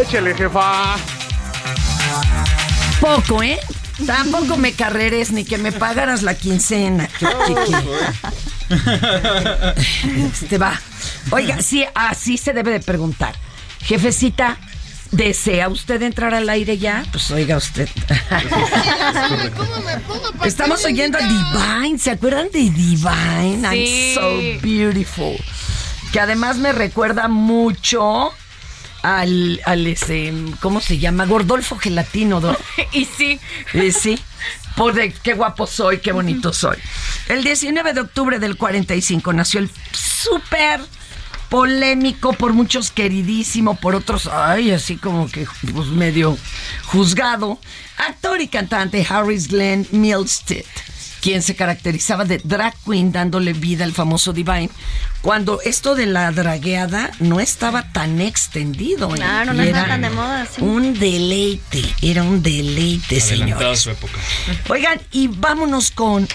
Échale, 0.00 0.34
jefa. 0.34 0.96
Poco, 3.00 3.42
¿eh? 3.42 3.58
Tampoco 4.06 4.56
me 4.56 4.72
carreres 4.72 5.32
ni 5.32 5.44
que 5.44 5.58
me 5.58 5.72
pagaras 5.72 6.22
la 6.22 6.34
quincena. 6.34 7.08
Qué. 7.18 7.26
Este 10.32 10.58
va. 10.58 10.80
Oiga, 11.30 11.60
sí, 11.62 11.84
así 11.94 12.38
se 12.38 12.52
debe 12.52 12.70
de 12.70 12.80
preguntar. 12.80 13.34
Jefecita, 13.80 14.56
¿desea 15.10 15.68
usted 15.68 16.02
entrar 16.02 16.34
al 16.34 16.48
aire 16.48 16.78
ya? 16.78 17.04
Pues 17.10 17.30
oiga 17.30 17.56
usted. 17.56 17.88
Estamos 20.44 20.84
oyendo 20.84 21.18
a 21.18 21.22
Divine. 21.22 21.98
¿Se 21.98 22.10
acuerdan 22.10 22.48
de 22.52 22.70
Divine? 22.70 23.62
I'm 23.62 24.14
so 24.14 24.38
beautiful. 24.62 25.36
Que 26.12 26.20
además 26.20 26.56
me 26.56 26.72
recuerda 26.72 27.28
mucho 27.28 28.32
al, 29.02 29.60
al 29.64 29.86
ese, 29.86 30.32
¿cómo 30.60 30.80
se 30.80 30.98
llama? 30.98 31.26
Gordolfo 31.26 31.76
Gelatino. 31.78 32.40
¿no? 32.40 32.56
y 32.92 33.04
sí. 33.04 33.40
Eh, 33.74 33.92
sí. 33.92 34.18
Por 34.76 34.94
de 34.94 35.12
qué 35.12 35.34
guapo 35.34 35.66
soy, 35.66 35.98
qué 35.98 36.12
bonito 36.12 36.52
soy. 36.52 36.76
El 37.28 37.42
19 37.42 37.94
de 37.94 38.00
octubre 38.00 38.38
del 38.38 38.56
45 38.56 39.32
nació 39.32 39.60
el 39.60 39.70
súper 39.92 40.80
polémico, 41.48 42.32
por 42.32 42.52
muchos 42.52 42.90
queridísimo, 42.90 43.74
por 43.76 43.94
otros, 43.94 44.28
ay, 44.28 44.70
así 44.70 44.96
como 44.96 45.28
que 45.28 45.46
pues, 45.74 45.88
medio 45.88 46.36
juzgado. 46.84 47.58
Actor 47.96 48.40
y 48.40 48.48
cantante 48.48 49.04
Harris 49.08 49.48
Glenn 49.48 49.86
Milstead 49.90 50.64
quien 51.20 51.42
se 51.42 51.56
caracterizaba 51.56 52.24
de 52.24 52.38
drag 52.42 52.74
queen 52.84 53.12
dándole 53.12 53.52
vida 53.52 53.84
al 53.84 53.92
famoso 53.92 54.32
Divine, 54.32 54.70
cuando 55.22 55.60
esto 55.62 55.94
de 55.94 56.06
la 56.06 56.30
dragueada 56.30 57.10
no 57.20 57.40
estaba 57.40 57.92
tan 57.92 58.20
extendido. 58.20 59.10
¿eh? 59.14 59.16
Claro, 59.18 59.52
no 59.52 59.62
era 59.62 59.86
tan 59.86 60.02
de 60.02 60.10
moda, 60.10 60.46
sí. 60.46 60.62
Un 60.62 60.98
deleite, 60.98 61.82
era 62.02 62.22
un 62.22 62.42
deleite, 62.42 63.20
señores. 63.20 63.80
su 63.80 63.90
época. 63.90 64.14
Oigan, 64.68 65.00
y 65.12 65.28
vámonos 65.28 65.90
con 65.90 66.28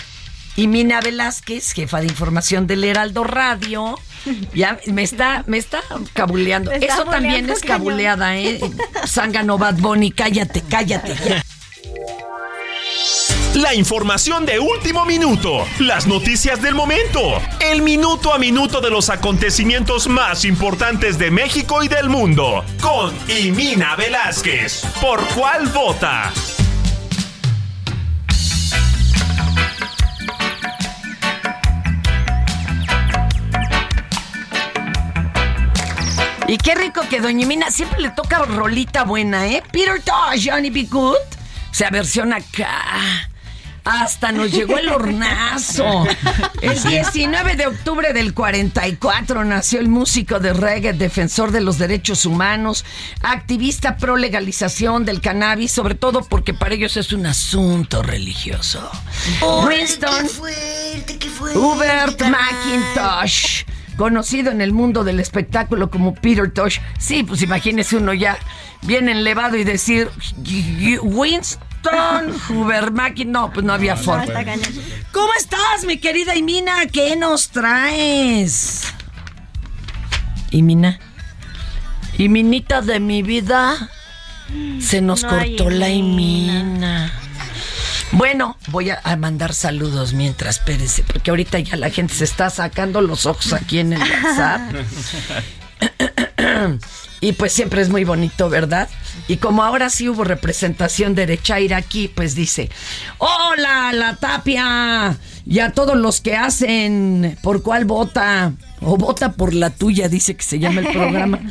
Imina 0.55 1.01
Velázquez, 1.01 1.71
jefa 1.73 1.99
de 2.01 2.07
información 2.07 2.67
del 2.67 2.83
Heraldo 2.83 3.23
Radio. 3.23 3.97
Ya 4.55 4.79
me 4.87 5.03
está, 5.03 5.43
me 5.47 5.57
está 5.57 5.81
cabuleando. 6.13 6.71
Me 6.71 6.77
está 6.77 6.93
Eso 6.93 7.03
también 7.03 7.49
es 7.49 7.59
cañón. 7.59 7.77
cabuleada, 7.79 8.37
¿eh? 8.37 8.61
Zángano 9.05 9.57
Bad 9.57 9.79
Bunny, 9.79 10.11
cállate, 10.11 10.61
cállate 10.61 11.13
ya. 11.27 11.43
La 13.55 13.75
información 13.75 14.47
de 14.47 14.59
último 14.59 15.05
minuto, 15.05 15.67
las 15.77 16.07
noticias 16.07 16.59
del 16.59 16.73
momento, 16.73 17.39
el 17.59 17.83
minuto 17.83 18.33
a 18.33 18.39
minuto 18.39 18.81
de 18.81 18.89
los 18.89 19.11
acontecimientos 19.11 20.07
más 20.07 20.43
importantes 20.43 21.19
de 21.19 21.29
México 21.29 21.83
y 21.83 21.87
del 21.87 22.09
mundo, 22.09 22.65
con 22.81 23.13
Imina 23.29 23.95
Velázquez. 23.95 24.81
¿Por 24.99 25.23
cuál 25.35 25.67
vota? 25.67 26.33
Y 36.47 36.57
qué 36.57 36.73
rico 36.73 37.01
que 37.07 37.21
Doña 37.21 37.45
Mina 37.45 37.69
siempre 37.69 38.01
le 38.01 38.09
toca 38.09 38.39
rolita 38.39 39.03
buena, 39.03 39.47
¿eh? 39.47 39.61
Peter 39.71 40.01
Tosh, 40.01 40.49
Johnny 40.49 40.71
Be 40.71 40.85
Good. 40.85 41.17
O 41.17 41.73
sea, 41.75 41.91
versión 41.91 42.33
acá. 42.33 43.29
Hasta 43.85 44.31
nos 44.31 44.51
llegó 44.51 44.77
el 44.77 44.89
hornazo. 44.89 46.05
El 46.61 46.81
19 46.81 47.55
de 47.57 47.67
octubre 47.67 48.13
del 48.13 48.33
44 48.33 49.43
nació 49.43 49.79
el 49.81 49.89
músico 49.89 50.39
de 50.39 50.53
reggae, 50.53 50.93
defensor 50.93 51.51
de 51.51 51.59
los 51.59 51.77
derechos 51.77 52.25
humanos, 52.25 52.85
activista 53.21 53.97
pro 53.97 54.15
legalización 54.15 55.03
del 55.03 55.19
cannabis, 55.19 55.73
sobre 55.73 55.95
todo 55.95 56.23
porque 56.23 56.53
para 56.53 56.75
ellos 56.75 56.95
es 56.95 57.11
un 57.11 57.25
asunto 57.25 58.01
religioso. 58.01 58.89
Winston 59.67 60.27
Hubert 61.53 62.21
McIntosh, 62.21 63.65
conocido 63.97 64.51
en 64.51 64.61
el 64.61 64.71
mundo 64.71 65.03
del 65.03 65.19
espectáculo 65.19 65.89
como 65.91 66.15
Peter 66.15 66.49
Tosh. 66.49 66.79
Sí, 66.97 67.23
pues 67.23 67.41
imagínese 67.41 67.97
uno 67.97 68.13
ya 68.13 68.37
bien 68.83 69.09
enlevado 69.09 69.57
y 69.57 69.65
decir 69.65 70.09
Winston 71.01 71.72
McIntosh. 71.91 73.25
No, 73.27 73.51
pues 73.51 73.65
no 73.65 73.73
había 73.73 73.95
forma. 73.95 74.25
¿Cómo 75.11 75.33
estás, 75.37 75.85
mi 75.85 75.97
querida 75.97 76.35
Imina? 76.35 76.85
¿Qué 76.91 77.15
nos 77.15 77.49
traes? 77.49 78.83
Imina. 80.51 80.99
Iminita 82.17 82.81
de 82.81 82.99
mi 82.99 83.23
vida. 83.23 83.89
Se 84.79 85.01
nos 85.01 85.23
No 85.23 85.29
cortó 85.29 85.69
la 85.69 85.89
Imina. 85.89 86.59
Imina. 86.59 87.13
Bueno, 88.11 88.57
voy 88.67 88.91
a, 88.91 89.01
a 89.03 89.15
mandar 89.15 89.55
saludos 89.55 90.13
mientras, 90.13 90.57
espérense, 90.57 91.03
porque 91.03 91.31
ahorita 91.31 91.57
ya 91.59 91.77
la 91.77 91.89
gente 91.89 92.13
se 92.13 92.25
está 92.25 92.51
sacando 92.51 93.01
los 93.01 93.25
ojos 93.25 93.53
aquí 93.53 93.79
en 93.79 93.93
el 93.93 93.99
WhatsApp. 94.23 94.61
Y 97.23 97.31
pues 97.31 97.53
siempre 97.53 97.81
es 97.81 97.87
muy 97.87 98.03
bonito, 98.03 98.49
¿verdad? 98.49 98.89
Y 99.29 99.37
como 99.37 99.63
ahora 99.63 99.89
sí 99.89 100.09
hubo 100.09 100.25
representación 100.25 101.15
derechaira 101.15 101.77
aquí, 101.77 102.09
pues 102.09 102.35
dice, 102.35 102.69
hola, 103.17 103.93
la 103.93 104.17
tapia, 104.17 105.17
y 105.45 105.59
a 105.59 105.71
todos 105.71 105.95
los 105.95 106.19
que 106.19 106.35
hacen, 106.35 107.37
¿por 107.41 107.63
cuál 107.63 107.85
vota? 107.85 108.51
O 108.81 108.97
vota 108.97 109.31
por 109.31 109.53
la 109.53 109.69
tuya, 109.69 110.09
dice 110.09 110.35
que 110.35 110.43
se 110.43 110.59
llama 110.59 110.81
el 110.81 110.87
programa. 110.91 111.39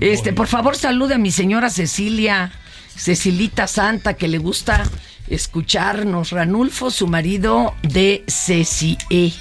Este, 0.00 0.32
por 0.32 0.46
favor, 0.46 0.76
salude 0.76 1.16
a 1.16 1.18
mi 1.18 1.32
señora 1.32 1.70
Cecilia, 1.70 2.52
Cecilita 2.96 3.66
Santa, 3.66 4.14
que 4.14 4.28
le 4.28 4.38
gusta 4.38 4.84
escucharnos. 5.26 6.30
Ranulfo, 6.30 6.92
su 6.92 7.08
marido 7.08 7.74
de 7.82 8.22
Ceci. 8.28 8.96
E. 9.10 9.32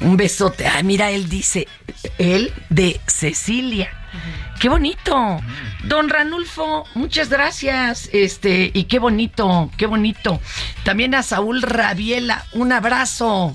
Un 0.00 0.16
besote. 0.16 0.66
Ay, 0.66 0.82
mira, 0.82 1.12
él 1.12 1.28
dice, 1.28 1.68
él 2.18 2.52
de 2.68 3.00
Cecilia. 3.06 4.01
Qué 4.60 4.68
bonito. 4.68 5.40
Don 5.84 6.08
Ranulfo, 6.08 6.84
muchas 6.94 7.28
gracias. 7.28 8.08
Este, 8.12 8.70
y 8.72 8.84
qué 8.84 8.98
bonito, 8.98 9.70
qué 9.76 9.86
bonito. 9.86 10.40
También 10.84 11.14
a 11.14 11.22
Saúl 11.22 11.62
Rabiela, 11.62 12.44
un 12.52 12.72
abrazo. 12.72 13.52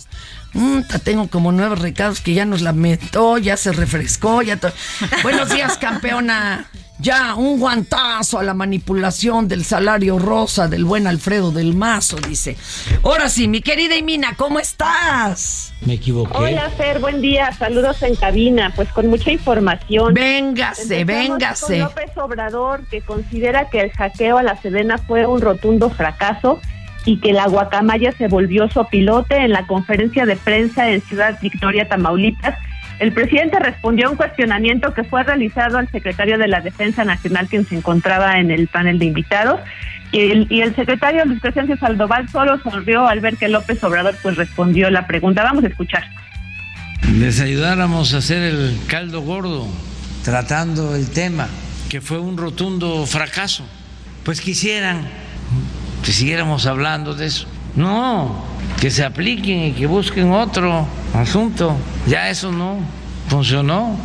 Mm, 0.53 0.81
tengo 1.03 1.27
como 1.29 1.51
nueve 1.51 1.75
recados 1.75 2.19
que 2.19 2.33
ya 2.33 2.45
nos 2.45 2.61
lamentó, 2.61 3.37
ya 3.37 3.57
se 3.57 3.71
refrescó, 3.71 4.41
ya 4.41 4.59
Buenos 5.23 5.49
días, 5.49 5.77
campeona. 5.77 6.65
Ya, 7.07 7.35
un 7.35 7.57
guantazo 7.57 8.37
a 8.37 8.43
la 8.43 8.53
manipulación 8.53 9.47
del 9.47 9.63
salario 9.63 10.19
rosa 10.19 10.67
del 10.67 10.83
buen 10.83 11.07
Alfredo 11.07 11.53
del 11.53 11.73
Mazo, 11.73 12.17
dice. 12.17 12.57
Ahora 13.01 13.29
sí, 13.29 13.47
mi 13.47 13.61
querida 13.61 13.95
Imina, 13.95 14.35
¿cómo 14.35 14.59
estás? 14.59 15.73
Me 15.85 15.93
equivoqué. 15.93 16.37
Hola 16.37 16.69
Fer, 16.71 16.99
buen 16.99 17.21
día, 17.21 17.53
saludos 17.53 18.03
en 18.03 18.17
cabina, 18.17 18.73
pues 18.75 18.89
con 18.89 19.07
mucha 19.07 19.31
información. 19.31 20.13
Véngase, 20.13 20.99
Empezamos 20.99 21.29
véngase. 21.29 21.79
Con 21.79 21.79
López 21.79 22.17
Obrador, 22.17 22.85
que 22.87 22.99
considera 22.99 23.69
que 23.69 23.79
el 23.79 23.91
hackeo 23.91 24.39
a 24.39 24.43
la 24.43 24.61
Sedena 24.61 24.97
fue 24.97 25.25
un 25.25 25.39
rotundo 25.39 25.89
fracaso 25.89 26.59
y 27.05 27.21
que 27.21 27.31
la 27.31 27.47
guacamaya 27.47 28.11
se 28.17 28.27
volvió 28.27 28.69
sopilote 28.69 29.37
en 29.37 29.53
la 29.53 29.65
conferencia 29.65 30.25
de 30.25 30.35
prensa 30.35 30.89
en 30.89 31.01
Ciudad 31.03 31.39
Victoria, 31.41 31.87
Tamaulipas. 31.87 32.57
El 32.99 33.11
presidente 33.11 33.59
respondió 33.59 34.07
a 34.07 34.11
un 34.11 34.17
cuestionamiento 34.17 34.93
que 34.93 35.03
fue 35.03 35.23
realizado 35.23 35.77
al 35.77 35.89
secretario 35.89 36.37
de 36.37 36.47
la 36.47 36.61
Defensa 36.61 37.03
Nacional, 37.05 37.47
quien 37.47 37.65
se 37.65 37.75
encontraba 37.75 38.39
en 38.39 38.49
el 38.49 38.67
panel 38.67 38.97
de 38.97 39.05
invitados. 39.05 39.59
Y 40.11 40.19
el, 40.31 40.47
y 40.49 40.61
el 40.61 40.75
secretario 40.75 41.25
Luis 41.25 41.41
Crescencio 41.41 41.77
Saldoval 41.77 42.29
solo 42.29 42.59
sonrió 42.61 43.07
al 43.07 43.19
ver 43.19 43.37
que 43.37 43.49
López 43.49 43.83
Obrador 43.83 44.15
pues 44.23 44.35
respondió 44.35 44.89
la 44.89 45.05
pregunta. 45.05 45.43
Vamos 45.43 45.63
a 45.63 45.67
escuchar. 45.67 46.05
Les 47.13 47.39
ayudáramos 47.39 48.13
a 48.13 48.17
hacer 48.17 48.41
el 48.41 48.79
caldo 48.87 49.21
gordo 49.21 49.67
tratando 50.23 50.95
el 50.95 51.09
tema, 51.09 51.47
que 51.89 52.01
fue 52.01 52.19
un 52.19 52.37
rotundo 52.37 53.05
fracaso. 53.05 53.65
Pues 54.23 54.41
quisieran 54.41 55.07
que 56.03 56.11
siguiéramos 56.11 56.65
hablando 56.65 57.13
de 57.13 57.27
eso. 57.27 57.47
No, 57.75 58.45
que 58.79 58.91
se 58.91 59.03
apliquen 59.03 59.65
y 59.65 59.71
que 59.73 59.87
busquen 59.87 60.31
otro 60.31 60.87
asunto. 61.13 61.75
Ya 62.07 62.29
eso 62.29 62.51
no 62.51 62.79
funcionó. 63.27 63.97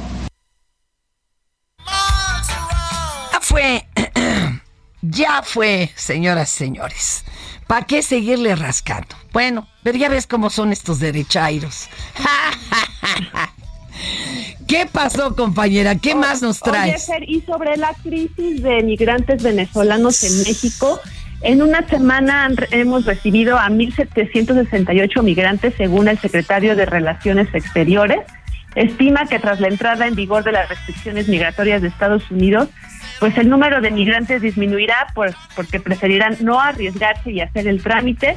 Ya 3.32 3.40
fue, 3.40 3.86
ya 5.02 5.42
fue, 5.42 5.90
señoras 5.94 6.54
y 6.54 6.58
señores. 6.58 7.24
¿Para 7.66 7.86
qué 7.86 8.02
seguirle 8.02 8.56
rascando? 8.56 9.14
Bueno, 9.32 9.68
pero 9.82 9.98
ya 9.98 10.08
ves 10.08 10.26
cómo 10.26 10.50
son 10.50 10.72
estos 10.72 11.00
derechairos. 11.00 11.88
¿Qué 14.66 14.86
pasó, 14.90 15.36
compañera? 15.36 15.96
¿Qué 15.96 16.14
más 16.14 16.40
nos 16.40 16.62
Oye, 16.62 16.70
traes? 16.70 17.06
Fer, 17.06 17.28
y 17.28 17.42
sobre 17.42 17.76
la 17.76 17.94
crisis 18.02 18.62
de 18.62 18.82
migrantes 18.82 19.42
venezolanos 19.42 20.24
en 20.24 20.38
México, 20.44 20.98
en 21.44 21.62
una 21.62 21.86
semana 21.88 22.48
hemos 22.70 23.04
recibido 23.04 23.58
a 23.58 23.68
1.768 23.68 25.22
migrantes, 25.22 25.74
según 25.76 26.08
el 26.08 26.18
secretario 26.18 26.76
de 26.76 26.86
Relaciones 26.86 27.48
Exteriores. 27.54 28.20
Estima 28.74 29.26
que 29.26 29.38
tras 29.38 29.60
la 29.60 29.68
entrada 29.68 30.06
en 30.06 30.14
vigor 30.14 30.44
de 30.44 30.52
las 30.52 30.68
restricciones 30.68 31.28
migratorias 31.28 31.82
de 31.82 31.88
Estados 31.88 32.30
Unidos, 32.30 32.68
pues 33.20 33.36
el 33.36 33.48
número 33.50 33.80
de 33.80 33.90
migrantes 33.90 34.40
disminuirá 34.40 35.08
por- 35.14 35.34
porque 35.54 35.78
preferirán 35.78 36.36
no 36.40 36.58
arriesgarse 36.58 37.30
y 37.32 37.40
hacer 37.40 37.68
el 37.68 37.82
trámite. 37.82 38.36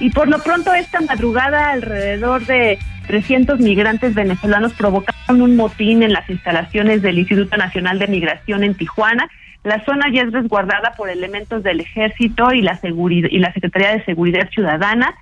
Y 0.00 0.10
por 0.10 0.26
lo 0.28 0.38
pronto 0.42 0.72
esta 0.74 1.00
madrugada 1.02 1.70
alrededor 1.70 2.44
de 2.46 2.78
300 3.06 3.60
migrantes 3.60 4.14
venezolanos 4.14 4.72
provocaron 4.72 5.42
un 5.42 5.54
motín 5.54 6.02
en 6.02 6.12
las 6.12 6.28
instalaciones 6.30 7.02
del 7.02 7.18
Instituto 7.18 7.56
Nacional 7.56 7.98
de 7.98 8.06
Migración 8.08 8.64
en 8.64 8.74
Tijuana. 8.74 9.28
La 9.64 9.84
zona 9.84 10.12
ya 10.12 10.22
es 10.22 10.32
resguardada 10.32 10.92
por 10.96 11.08
elementos 11.08 11.62
del 11.62 11.80
Ejército 11.80 12.52
y 12.52 12.60
la 12.60 12.76
seguridad 12.78 13.28
y 13.30 13.38
la 13.38 13.52
Secretaría 13.52 13.92
de 13.92 14.04
Seguridad 14.04 14.48
Ciudadana. 14.50 15.14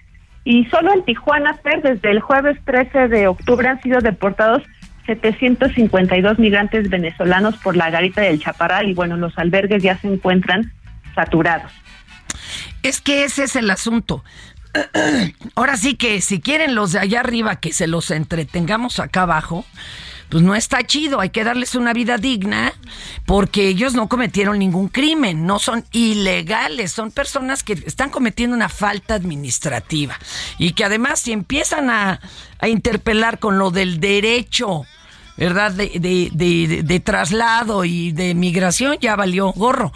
Y 0.45 0.65
solo 0.67 0.93
en 0.93 1.05
Tijuana, 1.05 1.55
Fer, 1.55 1.81
desde 1.81 2.11
el 2.11 2.21
jueves 2.21 2.59
13 2.65 3.07
de 3.09 3.29
octubre 3.29 3.69
han 3.69 3.81
sido 3.81 4.01
deportados 4.01 4.63
752 5.07 6.39
migrantes 6.39 6.91
venezolanos 6.91 7.57
por 7.59 7.77
la 7.77 7.91
garita 7.91 8.21
del 8.21 8.41
Chaparral 8.41 8.89
y 8.89 8.95
bueno, 8.95 9.17
los 9.17 9.39
albergues 9.39 9.83
ya 9.83 9.97
se 9.99 10.09
encuentran 10.09 10.73
saturados. 11.15 11.71
Es 12.83 13.01
que 13.01 13.25
ese 13.25 13.45
es 13.45 13.55
el 13.55 13.71
asunto. 13.71 14.25
Ahora 15.55 15.77
sí 15.77 15.97
que 15.97 16.21
si 16.21 16.41
quieren 16.41 16.75
los 16.75 16.93
de 16.93 16.99
allá 16.99 17.21
arriba 17.21 17.57
que 17.57 17.73
se 17.73 17.87
los 17.87 18.11
entretengamos 18.11 18.99
acá 18.99 19.23
abajo, 19.23 19.65
pues 20.33 20.43
no 20.43 20.55
está 20.55 20.83
chido, 20.87 21.21
hay 21.21 21.29
que 21.29 21.45
darles 21.45 21.75
una 21.75 21.93
vida 21.93 22.17
digna 22.17 22.73
porque 23.27 23.69
ellos 23.69 23.93
no 23.93 24.09
cometieron 24.09 24.59
ningún 24.59 24.89
crimen, 24.89 25.45
no 25.45 25.59
son 25.59 25.85
ilegales, 25.93 26.91
son 26.91 27.11
personas 27.11 27.63
que 27.63 27.75
están 27.75 28.09
cometiendo 28.09 28.57
una 28.57 28.71
falta 28.71 29.13
administrativa 29.13 30.19
y 30.57 30.73
que 30.73 30.87
además 30.87 31.21
si 31.21 31.33
empiezan 31.33 31.91
a, 31.91 32.19
a 32.61 32.69
interpelar 32.69 33.41
con 33.41 33.59
lo 33.59 33.71
del 33.71 34.01
derecho, 34.01 34.87
¿verdad? 35.37 35.71
De, 35.73 35.99
de, 36.01 36.31
de, 36.33 36.83
de, 36.83 37.01
traslado 37.01 37.85
y 37.85 38.13
de 38.13 38.35
migración 38.35 38.97
ya 39.03 39.17
valió 39.17 39.53
gorro. 39.53 39.93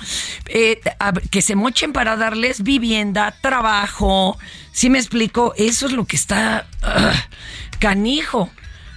Eh, 0.48 0.82
que 1.30 1.40
se 1.40 1.54
mochen 1.54 1.94
para 1.94 2.14
darles 2.16 2.62
vivienda, 2.62 3.34
trabajo. 3.40 4.36
¿Sí 4.72 4.90
me 4.90 4.98
explico? 4.98 5.54
Eso 5.56 5.86
es 5.86 5.92
lo 5.92 6.04
que 6.04 6.16
está 6.16 6.66
uh, 6.82 7.78
canijo. 7.78 8.50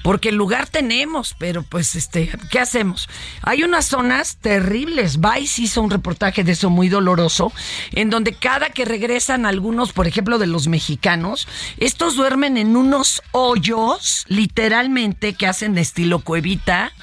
Porque 0.03 0.29
el 0.29 0.35
lugar 0.35 0.67
tenemos, 0.67 1.35
pero 1.37 1.63
pues 1.63 1.95
este, 1.95 2.29
¿qué 2.49 2.59
hacemos? 2.59 3.09
Hay 3.41 3.63
unas 3.63 3.85
zonas 3.85 4.37
terribles. 4.37 5.19
Vice 5.19 5.61
hizo 5.61 5.81
un 5.81 5.91
reportaje 5.91 6.43
de 6.43 6.53
eso 6.53 6.69
muy 6.69 6.89
doloroso, 6.89 7.51
en 7.91 8.09
donde 8.09 8.33
cada 8.33 8.69
que 8.69 8.85
regresan 8.85 9.45
algunos, 9.45 9.93
por 9.93 10.07
ejemplo, 10.07 10.37
de 10.37 10.47
los 10.47 10.67
mexicanos, 10.67 11.47
estos 11.77 12.15
duermen 12.15 12.57
en 12.57 12.75
unos 12.75 13.21
hoyos, 13.31 14.25
literalmente, 14.27 15.33
que 15.33 15.47
hacen 15.47 15.73
de 15.73 15.81
estilo 15.81 16.19
cuevita, 16.19 16.93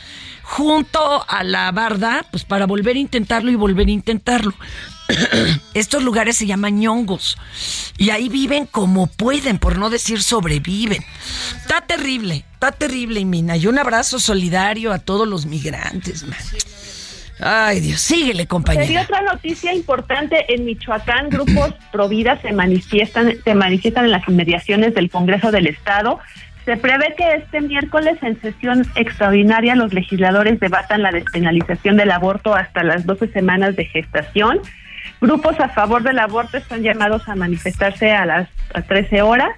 junto 0.46 1.24
a 1.28 1.42
la 1.42 1.72
barda, 1.72 2.24
pues 2.30 2.44
para 2.44 2.66
volver 2.66 2.94
a 2.94 3.00
intentarlo 3.00 3.50
y 3.50 3.56
volver 3.56 3.88
a 3.88 3.90
intentarlo. 3.90 4.54
Estos 5.74 6.04
lugares 6.04 6.36
se 6.36 6.46
llaman 6.46 6.78
ñongos 6.78 7.36
y 7.98 8.10
ahí 8.10 8.28
viven 8.28 8.66
como 8.66 9.08
pueden, 9.08 9.58
por 9.58 9.76
no 9.76 9.90
decir 9.90 10.22
sobreviven. 10.22 11.04
Está 11.60 11.80
terrible, 11.80 12.44
está 12.54 12.70
terrible, 12.70 13.24
Mina. 13.24 13.56
Y 13.56 13.66
un 13.66 13.78
abrazo 13.78 14.20
solidario 14.20 14.92
a 14.92 15.00
todos 15.00 15.26
los 15.26 15.46
migrantes. 15.46 16.22
Man. 16.22 16.38
Ay, 17.40 17.80
Dios, 17.80 18.00
síguele, 18.00 18.46
compañera. 18.46 18.86
Y 18.86 18.96
otra 18.96 19.22
noticia 19.22 19.74
importante, 19.74 20.54
en 20.54 20.64
Michoacán, 20.64 21.28
grupos 21.28 21.74
pro 21.90 22.08
vida 22.08 22.40
se 22.40 22.52
manifiestan, 22.52 23.34
se 23.42 23.54
manifiestan 23.54 24.06
en 24.06 24.12
las 24.12 24.26
inmediaciones 24.28 24.94
del 24.94 25.10
Congreso 25.10 25.50
del 25.50 25.66
Estado. 25.66 26.20
Se 26.66 26.76
prevé 26.76 27.14
que 27.16 27.34
este 27.36 27.60
miércoles 27.60 28.18
en 28.22 28.40
sesión 28.40 28.84
extraordinaria 28.96 29.76
los 29.76 29.94
legisladores 29.94 30.58
debatan 30.58 31.00
la 31.00 31.12
despenalización 31.12 31.96
del 31.96 32.10
aborto 32.10 32.56
hasta 32.56 32.82
las 32.82 33.06
12 33.06 33.28
semanas 33.28 33.76
de 33.76 33.84
gestación. 33.84 34.58
Grupos 35.20 35.60
a 35.60 35.68
favor 35.68 36.02
del 36.02 36.18
aborto 36.18 36.56
están 36.56 36.82
llamados 36.82 37.28
a 37.28 37.36
manifestarse 37.36 38.10
a 38.10 38.26
las 38.26 38.48
a 38.74 38.82
13 38.82 39.22
horas 39.22 39.50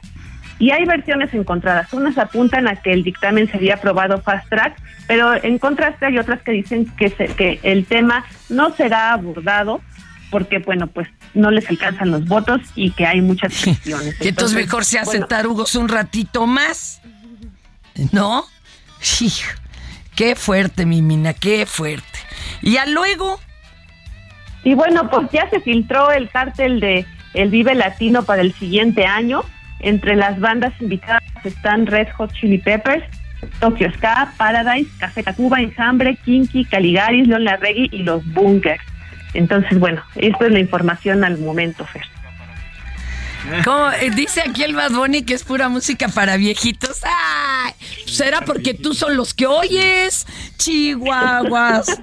y 0.59 0.71
hay 0.71 0.85
versiones 0.85 1.33
encontradas. 1.33 1.91
Unas 1.95 2.19
apuntan 2.19 2.69
a 2.69 2.77
que 2.77 2.93
el 2.93 3.05
dictamen 3.05 3.51
sería 3.51 3.77
aprobado 3.77 4.21
fast 4.21 4.47
track, 4.51 4.77
pero 5.07 5.33
en 5.43 5.57
contraste 5.57 6.05
hay 6.05 6.19
otras 6.19 6.43
que 6.43 6.53
dicen 6.53 6.85
que, 6.99 7.09
se, 7.09 7.29
que 7.29 7.59
el 7.63 7.87
tema 7.87 8.27
no 8.51 8.69
será 8.75 9.15
abordado 9.15 9.81
porque, 10.31 10.59
bueno, 10.59 10.87
pues 10.87 11.09
no 11.35 11.51
les 11.51 11.69
alcanzan 11.69 12.11
los 12.11 12.27
votos 12.27 12.61
y 12.75 12.91
que 12.91 13.07
hay 13.07 13.21
muchas 13.21 13.53
cuestiones. 13.65 14.07
entonces, 14.07 14.27
entonces, 14.27 14.57
mejor 14.57 14.85
se 14.85 14.99
hace 14.99 15.11
bueno, 15.11 15.27
tarugos 15.27 15.75
un 15.75 15.89
ratito 15.89 16.47
más, 16.47 17.01
¿no? 18.13 18.45
Qué 20.15 20.35
fuerte, 20.35 20.85
mi 20.85 21.03
mina, 21.03 21.33
qué 21.35 21.67
fuerte. 21.67 22.19
Y 22.63 22.73
ya 22.73 22.87
luego... 22.87 23.41
Y 24.65 24.75
bueno, 24.75 25.09
pues 25.09 25.29
ya 25.31 25.49
se 25.51 25.61
filtró 25.61 26.11
el 26.11 26.29
cártel 26.29 26.81
de 26.81 27.07
El 27.35 27.51
Vive 27.51 27.75
Latino 27.75 28.25
para 28.25 28.43
el 28.43 28.53
siguiente 28.55 29.07
año. 29.07 29.43
Entre 29.81 30.17
las 30.17 30.41
bandas 30.41 30.75
invitadas 30.81 31.23
están 31.45 31.87
Red 31.87 32.09
Hot 32.17 32.33
Chili 32.33 32.59
Peppers, 32.59 33.05
Tokyo 33.61 33.91
Ska, 33.93 34.33
Paradise, 34.37 34.91
Café 34.99 35.23
Tacuba, 35.23 35.61
Enjambre, 35.61 36.17
Kinky, 36.25 36.65
Caligaris, 36.65 37.29
Leon 37.29 37.45
Larregui 37.45 37.89
y 37.93 37.99
los 37.99 38.27
Bunkers. 38.33 38.83
Entonces, 39.39 39.79
bueno, 39.79 40.03
esto 40.17 40.47
es 40.47 40.51
la 40.51 40.59
información 40.59 41.23
al 41.23 41.39
momento, 41.39 41.87
Fer. 41.87 42.03
Como 43.65 43.89
dice 44.17 44.41
aquí 44.41 44.65
el 44.65 44.75
Bad 44.75 44.91
Bunny 44.91 45.23
que 45.23 45.35
es 45.35 45.45
pura 45.45 45.69
música 45.69 46.09
para 46.09 46.37
viejitos. 46.37 46.99
¡Ay! 47.05 47.73
Será 48.07 48.41
porque 48.41 48.75
tú 48.75 48.95
son 48.95 49.17
los 49.17 49.35
que 49.35 49.47
oyes, 49.47 50.27
chihuahuas. 50.57 52.01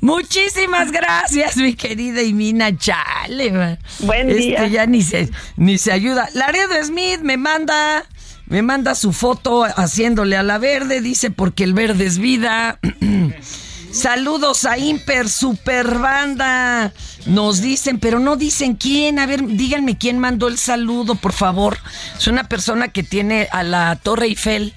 Muchísimas 0.00 0.92
gracias, 0.92 1.56
mi 1.56 1.74
querida 1.74 2.22
Imina 2.22 2.76
Chale. 2.76 3.50
Man. 3.50 3.78
Buen 3.98 4.28
día. 4.28 4.58
Este 4.58 4.70
ya 4.70 4.86
ni 4.86 5.02
se, 5.02 5.28
ni 5.56 5.76
se 5.76 5.90
ayuda. 5.90 6.28
Laredo 6.34 6.74
Smith 6.84 7.18
me 7.20 7.36
manda, 7.36 8.04
me 8.46 8.62
manda 8.62 8.94
su 8.94 9.12
foto 9.12 9.64
haciéndole 9.64 10.36
a 10.36 10.44
la 10.44 10.58
verde, 10.58 11.00
dice 11.00 11.32
porque 11.32 11.64
el 11.64 11.74
verde 11.74 12.06
es 12.06 12.18
vida. 12.18 12.78
Saludos 13.92 14.64
a 14.64 14.78
Imper 14.78 15.28
Super 15.28 15.98
Banda. 15.98 16.92
Nos 17.26 17.60
dicen, 17.60 17.98
pero 17.98 18.18
no 18.18 18.36
dicen 18.36 18.74
quién. 18.74 19.18
A 19.18 19.26
ver, 19.26 19.44
díganme 19.46 19.96
quién 19.98 20.18
mandó 20.18 20.48
el 20.48 20.58
saludo, 20.58 21.14
por 21.14 21.32
favor. 21.32 21.78
Es 22.16 22.26
una 22.26 22.44
persona 22.44 22.88
que 22.88 23.02
tiene 23.02 23.48
a 23.50 23.62
la 23.62 23.96
Torre 23.96 24.26
Eiffel 24.26 24.74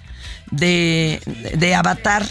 de, 0.50 1.22
de 1.56 1.76
Avatar. 1.76 2.26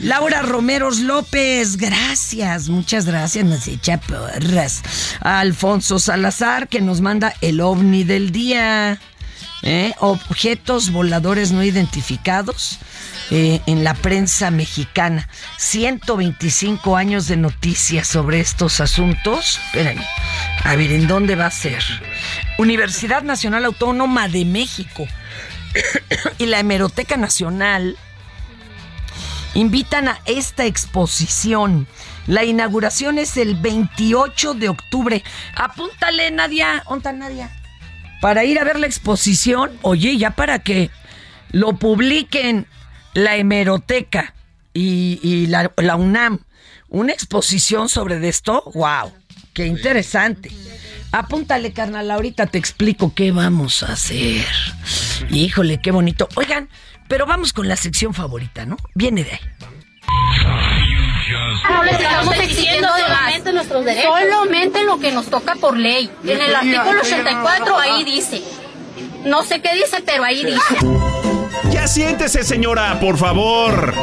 Laura 0.00 0.42
Romeros 0.42 0.98
López, 0.98 1.76
gracias, 1.76 2.68
muchas 2.68 3.04
gracias, 3.04 3.44
nos 3.44 3.68
echa 3.68 4.00
porras. 4.00 4.82
Alfonso 5.20 5.98
Salazar, 5.98 6.66
que 6.66 6.80
nos 6.80 7.00
manda 7.00 7.34
el 7.40 7.60
ovni 7.60 8.02
del 8.02 8.32
día. 8.32 8.98
¿Eh? 9.62 9.94
Objetos 9.98 10.90
voladores 10.90 11.52
no 11.52 11.62
identificados 11.62 12.78
eh, 13.30 13.60
en 13.66 13.84
la 13.84 13.94
prensa 13.94 14.50
mexicana. 14.50 15.28
125 15.58 16.96
años 16.96 17.28
de 17.28 17.36
noticias 17.36 18.06
sobre 18.06 18.40
estos 18.40 18.80
asuntos. 18.80 19.60
Espérenme. 19.66 20.06
A 20.64 20.76
ver, 20.76 20.92
¿en 20.92 21.08
dónde 21.08 21.36
va 21.36 21.46
a 21.46 21.50
ser? 21.50 21.82
Universidad 22.58 23.22
Nacional 23.22 23.64
Autónoma 23.64 24.28
de 24.28 24.44
México 24.44 25.06
y 26.38 26.46
la 26.46 26.60
Hemeroteca 26.60 27.16
Nacional 27.16 27.96
invitan 29.54 30.08
a 30.08 30.20
esta 30.26 30.64
exposición. 30.64 31.86
La 32.26 32.44
inauguración 32.44 33.18
es 33.18 33.36
el 33.36 33.56
28 33.56 34.54
de 34.54 34.68
octubre. 34.68 35.24
Apúntale, 35.56 36.30
Nadia. 36.30 36.82
¿Onta 36.86 37.12
Nadia? 37.12 37.50
Para 38.22 38.44
ir 38.44 38.60
a 38.60 38.64
ver 38.64 38.78
la 38.78 38.86
exposición, 38.86 39.76
oye, 39.82 40.16
ya 40.16 40.30
para 40.30 40.60
que 40.60 40.92
lo 41.50 41.72
publiquen 41.72 42.68
la 43.14 43.34
hemeroteca 43.34 44.32
y, 44.72 45.48
la, 45.48 45.72
la, 45.76 45.96
UNAM, 45.96 46.38
una 46.88 47.12
exposición 47.12 47.88
sobre 47.88 48.28
esto, 48.28 48.62
wow, 48.74 49.12
qué 49.52 49.66
interesante. 49.66 50.52
Apúntale, 51.10 51.72
carnal, 51.72 52.12
ahorita 52.12 52.46
te 52.46 52.58
explico 52.58 53.12
qué 53.12 53.32
vamos 53.32 53.82
a 53.82 53.94
hacer. 53.94 54.46
Híjole, 55.28 55.80
qué 55.80 55.90
bonito. 55.90 56.28
Oigan, 56.36 56.68
pero 57.08 57.26
vamos 57.26 57.52
con 57.52 57.66
la 57.66 57.74
sección 57.74 58.14
favorita, 58.14 58.64
¿no? 58.64 58.76
Viene 58.94 59.24
de 59.24 59.32
ahí. 59.32 59.40
No 61.70 61.82
les 61.84 62.00
estamos 62.00 62.34
exigiendo 62.36 62.88
solamente 62.88 63.52
nuestros 63.52 63.84
derechos. 63.84 64.12
Solamente 64.18 64.84
lo 64.84 64.98
que 64.98 65.12
nos 65.12 65.26
toca 65.26 65.54
por 65.56 65.76
ley. 65.76 66.10
En 66.24 66.40
el 66.40 66.54
artículo 66.54 67.00
84 67.00 67.78
ahí 67.78 68.04
dice. 68.04 68.42
No 69.24 69.44
sé 69.44 69.60
qué 69.60 69.74
dice, 69.74 70.02
pero 70.04 70.24
ahí 70.24 70.44
dice. 70.44 70.76
Ya 71.70 71.86
siéntese, 71.86 72.44
señora, 72.44 72.98
por 73.00 73.16
favor. 73.16 73.94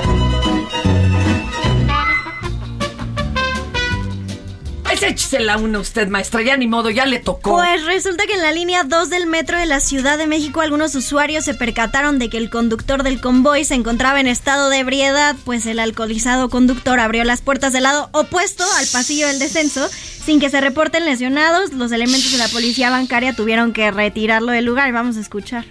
Pues 4.89 5.03
échese 5.03 5.39
la 5.39 5.57
una 5.57 5.77
usted, 5.77 6.07
maestra, 6.07 6.41
ya 6.41 6.57
ni 6.57 6.65
modo, 6.65 6.89
ya 6.89 7.05
le 7.05 7.19
tocó. 7.19 7.51
Pues 7.51 7.85
resulta 7.85 8.25
que 8.25 8.33
en 8.33 8.41
la 8.41 8.51
línea 8.51 8.83
2 8.83 9.11
del 9.11 9.27
metro 9.27 9.59
de 9.59 9.67
la 9.67 9.81
Ciudad 9.81 10.17
de 10.17 10.25
México 10.25 10.61
algunos 10.61 10.95
usuarios 10.95 11.45
se 11.45 11.53
percataron 11.53 12.17
de 12.17 12.27
que 12.27 12.37
el 12.37 12.49
conductor 12.49 13.03
del 13.03 13.21
convoy 13.21 13.65
se 13.65 13.75
encontraba 13.75 14.19
en 14.19 14.25
estado 14.25 14.67
de 14.67 14.79
ebriedad, 14.79 15.35
pues 15.45 15.67
el 15.67 15.77
alcoholizado 15.77 16.49
conductor 16.49 16.99
abrió 16.99 17.23
las 17.23 17.41
puertas 17.41 17.71
del 17.71 17.83
lado 17.83 18.09
opuesto 18.13 18.63
al 18.79 18.87
pasillo 18.87 19.27
del 19.27 19.37
descenso 19.37 19.87
sin 20.25 20.39
que 20.39 20.49
se 20.49 20.59
reporten 20.59 21.05
lesionados. 21.05 21.71
Los 21.71 21.91
elementos 21.91 22.31
de 22.31 22.39
la 22.39 22.47
policía 22.47 22.89
bancaria 22.89 23.35
tuvieron 23.35 23.73
que 23.73 23.91
retirarlo 23.91 24.51
del 24.51 24.65
lugar. 24.65 24.91
Vamos 24.91 25.17
a 25.17 25.19
escuchar. 25.19 25.65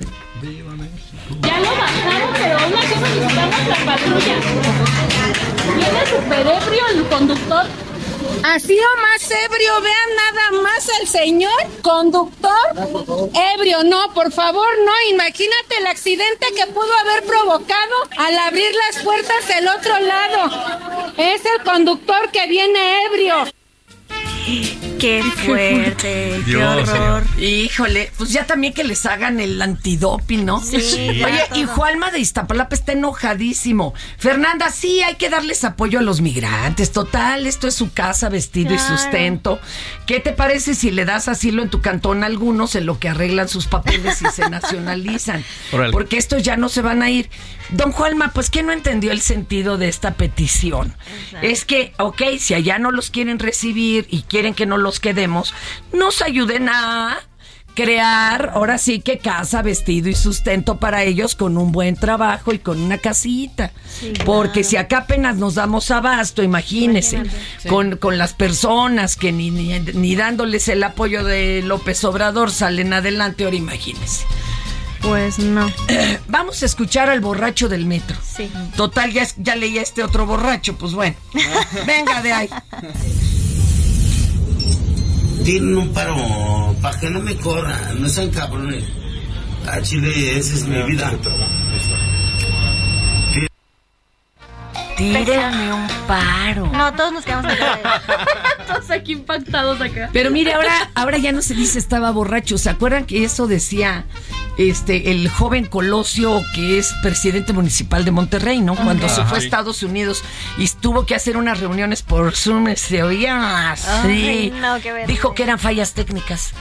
Ya 1.42 1.58
lo 1.58 1.70
bajaron, 1.70 2.30
pero 2.34 2.56
aún 2.56 2.74
así 2.76 2.94
necesitamos 3.00 3.66
la 3.66 3.84
patrulla. 3.84 4.36
Viene 5.74 6.06
super 6.06 6.46
ebrio 6.46 6.82
el 6.94 7.04
conductor. 7.08 7.66
Ha 8.44 8.58
sido 8.58 8.84
más 9.02 9.30
ebrio, 9.30 9.80
vean 9.80 10.16
nada 10.16 10.62
más 10.62 10.88
al 11.00 11.06
señor 11.06 11.52
conductor. 11.82 12.52
Ebrio, 13.54 13.82
no, 13.84 14.12
por 14.14 14.32
favor, 14.32 14.68
no. 14.84 14.92
Imagínate 15.10 15.76
el 15.78 15.86
accidente 15.86 16.46
que 16.56 16.66
pudo 16.66 16.92
haber 16.98 17.24
provocado 17.24 17.94
al 18.16 18.38
abrir 18.38 18.72
las 18.86 19.02
puertas 19.02 19.48
del 19.48 19.68
otro 19.68 19.98
lado. 20.00 21.12
Es 21.16 21.44
el 21.44 21.64
conductor 21.64 22.30
que 22.30 22.46
viene 22.46 23.04
ebrio. 23.06 23.57
Qué 24.98 25.22
fuerte, 25.22 26.40
qué 26.40 26.42
Dios, 26.44 26.88
horror. 26.88 27.22
Híjole, 27.38 28.10
pues 28.18 28.32
ya 28.32 28.46
también 28.46 28.72
que 28.72 28.82
les 28.82 29.06
hagan 29.06 29.38
el 29.38 29.62
antidoping, 29.62 30.44
¿no? 30.44 30.60
Sí, 30.60 30.80
Sí. 30.80 31.22
Oye, 31.22 31.44
y. 31.54 31.64
Juanma 31.66 32.10
de 32.10 32.18
Iztapalapa 32.18 32.74
está 32.74 32.92
enojadísimo. 32.92 33.94
Fernanda, 34.18 34.70
sí, 34.70 35.02
hay 35.02 35.14
que 35.14 35.28
darles 35.28 35.62
apoyo 35.62 36.00
a 36.00 36.02
los 36.02 36.20
migrantes. 36.20 36.90
Total, 36.90 37.46
esto 37.46 37.68
es 37.68 37.74
su 37.74 37.92
casa, 37.92 38.28
vestido 38.28 38.74
y 38.74 38.78
sustento. 38.78 39.60
¿Qué 40.06 40.18
te 40.18 40.32
parece 40.32 40.74
si 40.74 40.90
le 40.90 41.04
das 41.04 41.28
asilo 41.28 41.62
en 41.62 41.70
tu 41.70 41.80
cantón 41.80 42.24
a 42.24 42.26
algunos 42.26 42.74
en 42.74 42.86
lo 42.86 42.98
que 42.98 43.08
arreglan 43.08 43.48
sus 43.48 43.66
papeles 43.66 44.20
y 44.22 44.26
se 44.32 44.50
nacionalizan? 44.50 45.44
Porque 45.92 46.16
estos 46.16 46.42
ya 46.42 46.56
no 46.56 46.68
se 46.68 46.82
van 46.82 47.02
a 47.02 47.10
ir. 47.10 47.30
Don 47.70 47.92
Juanma, 47.92 48.32
pues 48.32 48.48
¿qué 48.50 48.62
no 48.62 48.72
entendió 48.72 49.12
el 49.12 49.20
sentido 49.20 49.76
de 49.76 49.88
esta 49.88 50.14
petición? 50.14 50.96
Es 51.42 51.66
que, 51.66 51.92
ok, 51.98 52.22
si 52.38 52.54
allá 52.54 52.78
no 52.78 52.90
los 52.90 53.10
quieren 53.10 53.38
recibir 53.38 54.06
y 54.10 54.22
quieren 54.22 54.37
que 54.54 54.66
no 54.66 54.78
los 54.78 55.00
quedemos, 55.00 55.54
nos 55.92 56.22
ayuden 56.22 56.68
a 56.68 57.18
crear, 57.74 58.50
ahora 58.54 58.76
sí 58.76 59.00
que 59.00 59.18
casa, 59.18 59.62
vestido 59.62 60.08
y 60.08 60.14
sustento 60.14 60.78
para 60.78 61.04
ellos 61.04 61.36
con 61.36 61.56
un 61.56 61.70
buen 61.70 61.94
trabajo 61.94 62.52
y 62.52 62.58
con 62.58 62.80
una 62.80 62.98
casita. 62.98 63.70
Porque 64.24 64.64
si 64.64 64.76
acá 64.76 64.98
apenas 64.98 65.36
nos 65.36 65.54
damos 65.54 65.90
abasto, 65.92 66.42
imagínense, 66.42 67.22
con, 67.68 67.96
con 67.96 68.18
las 68.18 68.32
personas 68.32 69.14
que 69.14 69.30
ni, 69.30 69.52
ni, 69.52 69.78
ni 69.78 70.16
dándoles 70.16 70.66
el 70.68 70.82
apoyo 70.82 71.22
de 71.22 71.62
López 71.62 72.02
Obrador 72.02 72.50
salen 72.50 72.92
adelante, 72.92 73.44
ahora 73.44 73.56
imagínense. 73.56 74.24
Pues 75.00 75.38
no. 75.38 75.70
Vamos 76.28 76.62
a 76.62 76.66
escuchar 76.66 77.08
al 77.08 77.20
borracho 77.20 77.68
del 77.68 77.86
metro. 77.86 78.16
Sí. 78.22 78.50
Total, 78.76 79.12
ya, 79.12 79.26
ya 79.36 79.54
leí 79.54 79.78
a 79.78 79.82
este 79.82 80.02
otro 80.02 80.26
borracho, 80.26 80.76
pues 80.76 80.94
bueno. 80.94 81.16
Venga 81.86 82.22
de 82.22 82.32
ahí. 82.32 82.48
Tienen 85.48 85.78
un 85.78 85.88
paro 85.94 86.76
para 86.82 87.00
que 87.00 87.08
no 87.08 87.20
me 87.20 87.34
corran, 87.36 88.02
no 88.02 88.06
sean 88.10 88.28
cabrones. 88.28 88.84
A 89.66 89.80
Chile, 89.80 90.36
esa 90.36 90.54
es 90.54 90.66
mi 90.66 90.82
vida. 90.82 91.10
Tírenme 94.98 95.72
un 95.72 95.86
paro. 96.06 96.66
No, 96.66 96.92
todos 96.92 97.12
nos 97.12 97.24
quedamos 97.24 97.46
acá. 97.52 97.78
Todos 98.66 98.90
aquí 98.90 99.12
impactados 99.12 99.80
acá. 99.80 100.10
Pero 100.12 100.30
mire, 100.30 100.52
ahora, 100.52 100.90
ahora 100.94 101.16
ya 101.16 101.32
no 101.32 101.40
se 101.40 101.54
dice 101.54 101.78
estaba 101.78 102.10
borracho. 102.10 102.58
¿Se 102.58 102.68
acuerdan 102.68 103.06
que 103.06 103.24
eso 103.24 103.46
decía 103.46 104.04
este 104.58 105.10
el 105.10 105.28
joven 105.30 105.64
Colosio, 105.64 106.42
que 106.54 106.78
es 106.78 106.92
presidente 107.02 107.52
municipal 107.54 108.04
de 108.04 108.10
Monterrey, 108.10 108.60
¿no? 108.60 108.74
Cuando 108.74 109.08
se 109.08 109.24
fue 109.24 109.38
a 109.38 109.40
Sí. 109.40 109.46
Estados 109.46 109.82
Unidos 109.82 110.22
y 110.58 110.68
tuvo 110.68 111.06
que 111.06 111.14
hacer 111.14 111.36
unas 111.38 111.60
reuniones 111.60 112.02
por 112.02 112.34
Zoom, 112.36 112.74
se 112.76 113.02
oía 113.02 113.70
así. 113.70 113.86
Ay, 114.06 114.50
no, 114.60 114.74
qué 114.80 114.92
vergüenza. 114.92 115.06
Dijo 115.06 115.34
que 115.34 115.44
eran 115.44 115.58
fallas 115.58 115.94
técnicas. 115.94 116.52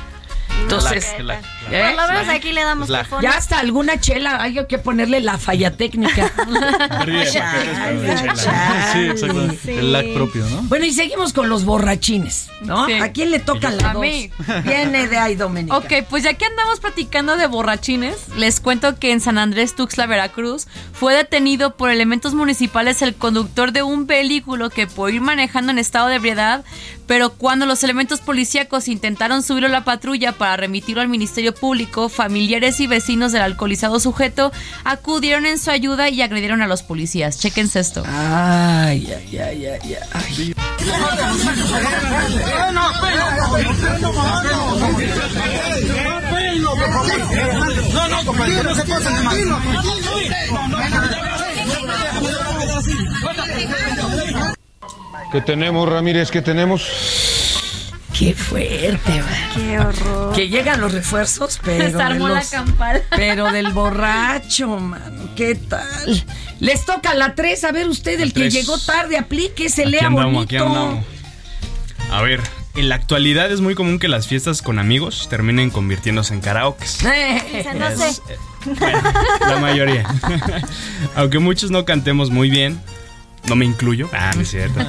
Entonces, 0.63 1.05
Lag, 1.19 1.23
lag, 1.23 1.43
¿eh? 1.71 1.93
Por 1.95 2.07
lo 2.07 2.13
menos 2.13 2.29
aquí 2.35 2.51
le 2.51 2.61
damos 2.63 2.89
Ya 3.21 3.31
hasta 3.31 3.59
alguna 3.59 3.99
chela 3.99 4.41
hay 4.41 4.57
que 4.67 4.77
ponerle 4.77 5.21
la 5.21 5.37
falla 5.37 5.75
técnica. 5.77 6.31
Sí, 8.91 8.99
exacto. 9.07 9.47
Sí. 9.63 9.71
El 9.71 9.93
lag 9.93 10.13
propio, 10.13 10.45
¿no? 10.49 10.63
Bueno, 10.63 10.85
y 10.85 10.93
seguimos 10.93 11.33
con 11.33 11.49
los 11.49 11.63
borrachines, 11.65 12.49
¿no? 12.61 12.85
Sí. 12.85 12.93
¿A 12.93 13.11
quién 13.11 13.31
le 13.31 13.39
toca 13.39 13.69
la 13.71 13.91
A 13.91 13.93
dos? 13.93 14.01
mí. 14.01 14.29
Viene 14.63 15.07
de 15.07 15.17
ahí, 15.17 15.35
Doménica. 15.35 15.77
Ok, 15.77 16.05
pues 16.09 16.23
ya 16.23 16.33
que 16.33 16.45
andamos 16.45 16.79
platicando 16.79 17.37
de 17.37 17.47
borrachines, 17.47 18.27
les 18.35 18.59
cuento 18.59 18.97
que 18.99 19.11
en 19.11 19.21
San 19.21 19.37
Andrés 19.37 19.75
Tuxtla, 19.75 20.05
Veracruz, 20.05 20.67
fue 20.93 21.13
detenido 21.13 21.75
por 21.75 21.89
elementos 21.89 22.33
municipales 22.33 23.01
el 23.01 23.15
conductor 23.15 23.71
de 23.71 23.83
un 23.83 24.05
vehículo 24.07 24.69
que 24.69 24.87
por 24.87 25.13
ir 25.13 25.21
manejando 25.21 25.71
en 25.71 25.77
estado 25.77 26.07
de 26.07 26.15
ebriedad, 26.15 26.63
pero 27.07 27.29
cuando 27.31 27.65
los 27.65 27.83
elementos 27.83 28.19
policíacos 28.19 28.87
intentaron 28.87 29.41
subirlo 29.43 29.67
a 29.67 29.71
la 29.71 29.83
patrulla 29.85 30.33
para 30.47 30.55
remitirlo 30.55 31.01
al 31.01 31.09
Ministerio 31.09 31.53
Público, 31.53 32.07
familiares 32.07 32.79
y 32.79 32.87
vecinos 32.87 33.33
del 33.33 33.41
alcoholizado 33.41 33.99
sujeto 33.99 34.53
acudieron 34.85 35.45
en 35.45 35.59
su 35.59 35.71
ayuda 35.71 36.07
y 36.07 36.21
agredieron 36.21 36.61
a 36.61 36.67
los 36.67 36.83
policías. 36.83 37.37
Chequense 37.37 37.81
esto. 37.81 38.01
Ay, 38.07 39.13
ay, 39.13 39.37
ay, 39.37 39.65
ay, 39.65 39.95
ay. 40.13 40.55
No, 47.93 48.07
no, 48.07 48.25
compañero, 48.25 48.63
no 48.63 48.75
se 48.75 48.85
pasen 48.85 49.15
de 49.17 49.21
más. 49.23 49.35
¿Qué 55.33 55.41
tenemos, 55.41 55.89
Ramírez? 55.89 56.31
¿Qué 56.31 56.41
tenemos? 56.41 57.46
Qué 58.17 58.33
fuerte, 58.33 59.21
man. 59.21 59.49
Qué 59.53 59.79
horror. 59.79 60.33
Que 60.33 60.49
llegan 60.49 60.81
los 60.81 60.91
refuerzos, 60.91 61.59
pero. 61.63 61.97
Se 61.97 62.03
armó 62.03 62.27
la 62.29 62.43
campal. 62.43 63.03
Pero 63.15 63.51
del 63.51 63.71
borracho, 63.73 64.67
mano. 64.79 65.29
¿Qué 65.35 65.53
tal? 65.55 66.25
Les 66.59 66.85
toca 66.85 67.13
la 67.13 67.35
3. 67.35 67.63
A 67.65 67.71
ver, 67.71 67.87
usted, 67.87 68.19
el 68.19 68.33
que 68.33 68.49
llegó 68.49 68.79
tarde, 68.79 69.17
aplique, 69.17 69.69
se 69.69 69.85
lea 69.85 69.99
Aquí 69.99 70.07
andamos, 70.07 70.33
bonito. 70.33 70.55
aquí 70.55 70.57
andamos. 70.57 71.05
A 72.11 72.21
ver, 72.21 72.41
en 72.75 72.89
la 72.89 72.95
actualidad 72.95 73.51
es 73.51 73.61
muy 73.61 73.75
común 73.75 73.99
que 73.99 74.07
las 74.07 74.27
fiestas 74.27 74.61
con 74.61 74.79
amigos 74.79 75.27
terminen 75.29 75.69
convirtiéndose 75.69 76.33
en 76.33 76.41
karaokes. 76.41 76.99
Eh, 77.05 77.65
no 77.77 77.89
sé. 77.95 78.21
La 79.47 79.57
mayoría. 79.57 80.05
Aunque 81.15 81.39
muchos 81.39 81.71
no 81.71 81.85
cantemos 81.85 82.29
muy 82.31 82.49
bien, 82.49 82.81
no 83.47 83.55
me 83.55 83.65
incluyo. 83.65 84.09
Ah, 84.11 84.31
no 84.35 84.41
es 84.41 84.49
cierto. 84.49 84.79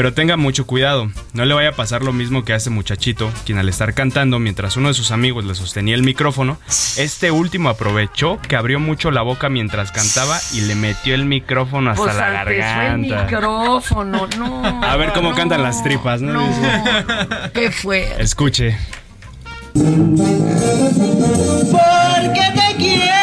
Pero 0.00 0.14
tenga 0.14 0.38
mucho 0.38 0.66
cuidado, 0.66 1.10
no 1.34 1.44
le 1.44 1.52
vaya 1.52 1.68
a 1.68 1.72
pasar 1.72 2.00
lo 2.00 2.14
mismo 2.14 2.42
que 2.42 2.54
a 2.54 2.56
este 2.56 2.70
muchachito, 2.70 3.30
quien 3.44 3.58
al 3.58 3.68
estar 3.68 3.92
cantando 3.92 4.38
mientras 4.38 4.78
uno 4.78 4.88
de 4.88 4.94
sus 4.94 5.10
amigos 5.10 5.44
le 5.44 5.54
sostenía 5.54 5.94
el 5.94 6.02
micrófono, 6.02 6.56
este 6.96 7.30
último 7.30 7.68
aprovechó 7.68 8.40
que 8.40 8.56
abrió 8.56 8.80
mucho 8.80 9.10
la 9.10 9.20
boca 9.20 9.50
mientras 9.50 9.92
cantaba 9.92 10.40
y 10.54 10.62
le 10.62 10.74
metió 10.74 11.14
el 11.14 11.26
micrófono 11.26 11.90
hasta 11.90 12.02
Pues 12.02 12.16
la 12.16 12.28
empezó 12.28 12.50
el 12.50 12.56
garganta. 12.60 13.24
micrófono, 13.24 14.26
no. 14.38 14.82
A 14.82 14.96
ver 14.96 15.12
cómo 15.12 15.34
cantan 15.34 15.62
las 15.62 15.82
tripas, 15.82 16.22
¿no? 16.22 16.48
Qué 17.52 17.70
fue. 17.70 18.10
Escuche. 18.18 18.78
Porque 19.74 19.84
te 22.54 22.76
quiero. 22.78 23.20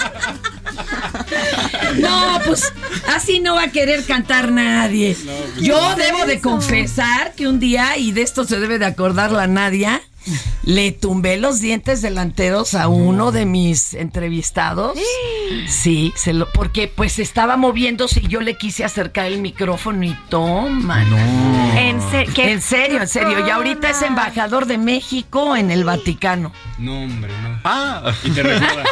No, 1.98 2.40
pues 2.46 2.74
así 3.08 3.40
no 3.40 3.56
va 3.56 3.64
a 3.64 3.72
querer 3.72 4.04
cantar 4.06 4.52
nadie. 4.52 5.18
Yo 5.60 5.96
debo 5.96 6.26
de 6.26 6.42
confesar 6.42 7.34
que 7.34 7.48
un 7.48 7.60
día, 7.60 7.98
y 7.98 8.12
de 8.12 8.22
esto 8.22 8.46
se 8.46 8.60
debe 8.60 8.80
de 8.80 8.86
acordar 8.86 9.32
la 9.32 9.48
Nadia, 9.48 10.02
le 10.64 10.92
tumbé 10.92 11.38
los 11.38 11.60
dientes 11.60 12.02
delanteros 12.02 12.74
a 12.74 12.88
uno 12.88 13.32
de 13.32 13.46
mis 13.46 13.94
entrevistados. 13.94 14.98
Sí, 15.68 16.12
se 16.16 16.34
lo, 16.34 16.52
porque 16.54 16.88
pues 16.88 17.20
estaba 17.20 17.56
moviéndose 17.56 18.20
y 18.20 18.28
yo 18.28 18.42
le 18.42 18.58
quise 18.58 18.84
acercar 18.84 19.28
el 19.28 19.42
micrófono 19.42 20.04
y 20.04 20.18
toma. 20.30 21.04
En, 21.78 22.02
se- 22.10 22.26
qué 22.34 22.52
En 22.52 22.62
serio, 22.62 23.00
en 23.02 23.08
serio. 23.08 23.46
Y 23.46 23.50
ahorita 23.52 23.92
es 23.92 24.02
embajador 24.02 24.66
de 24.66 24.80
México 24.80 25.56
en 25.56 25.70
el 25.70 25.84
Vaticano. 25.84 26.52
No, 26.80 27.04
hombre, 27.04 27.32
no. 27.44 27.60
Ah, 27.64 28.12
y 28.24 28.32
te 28.32 28.42
recuerda. 28.42 28.84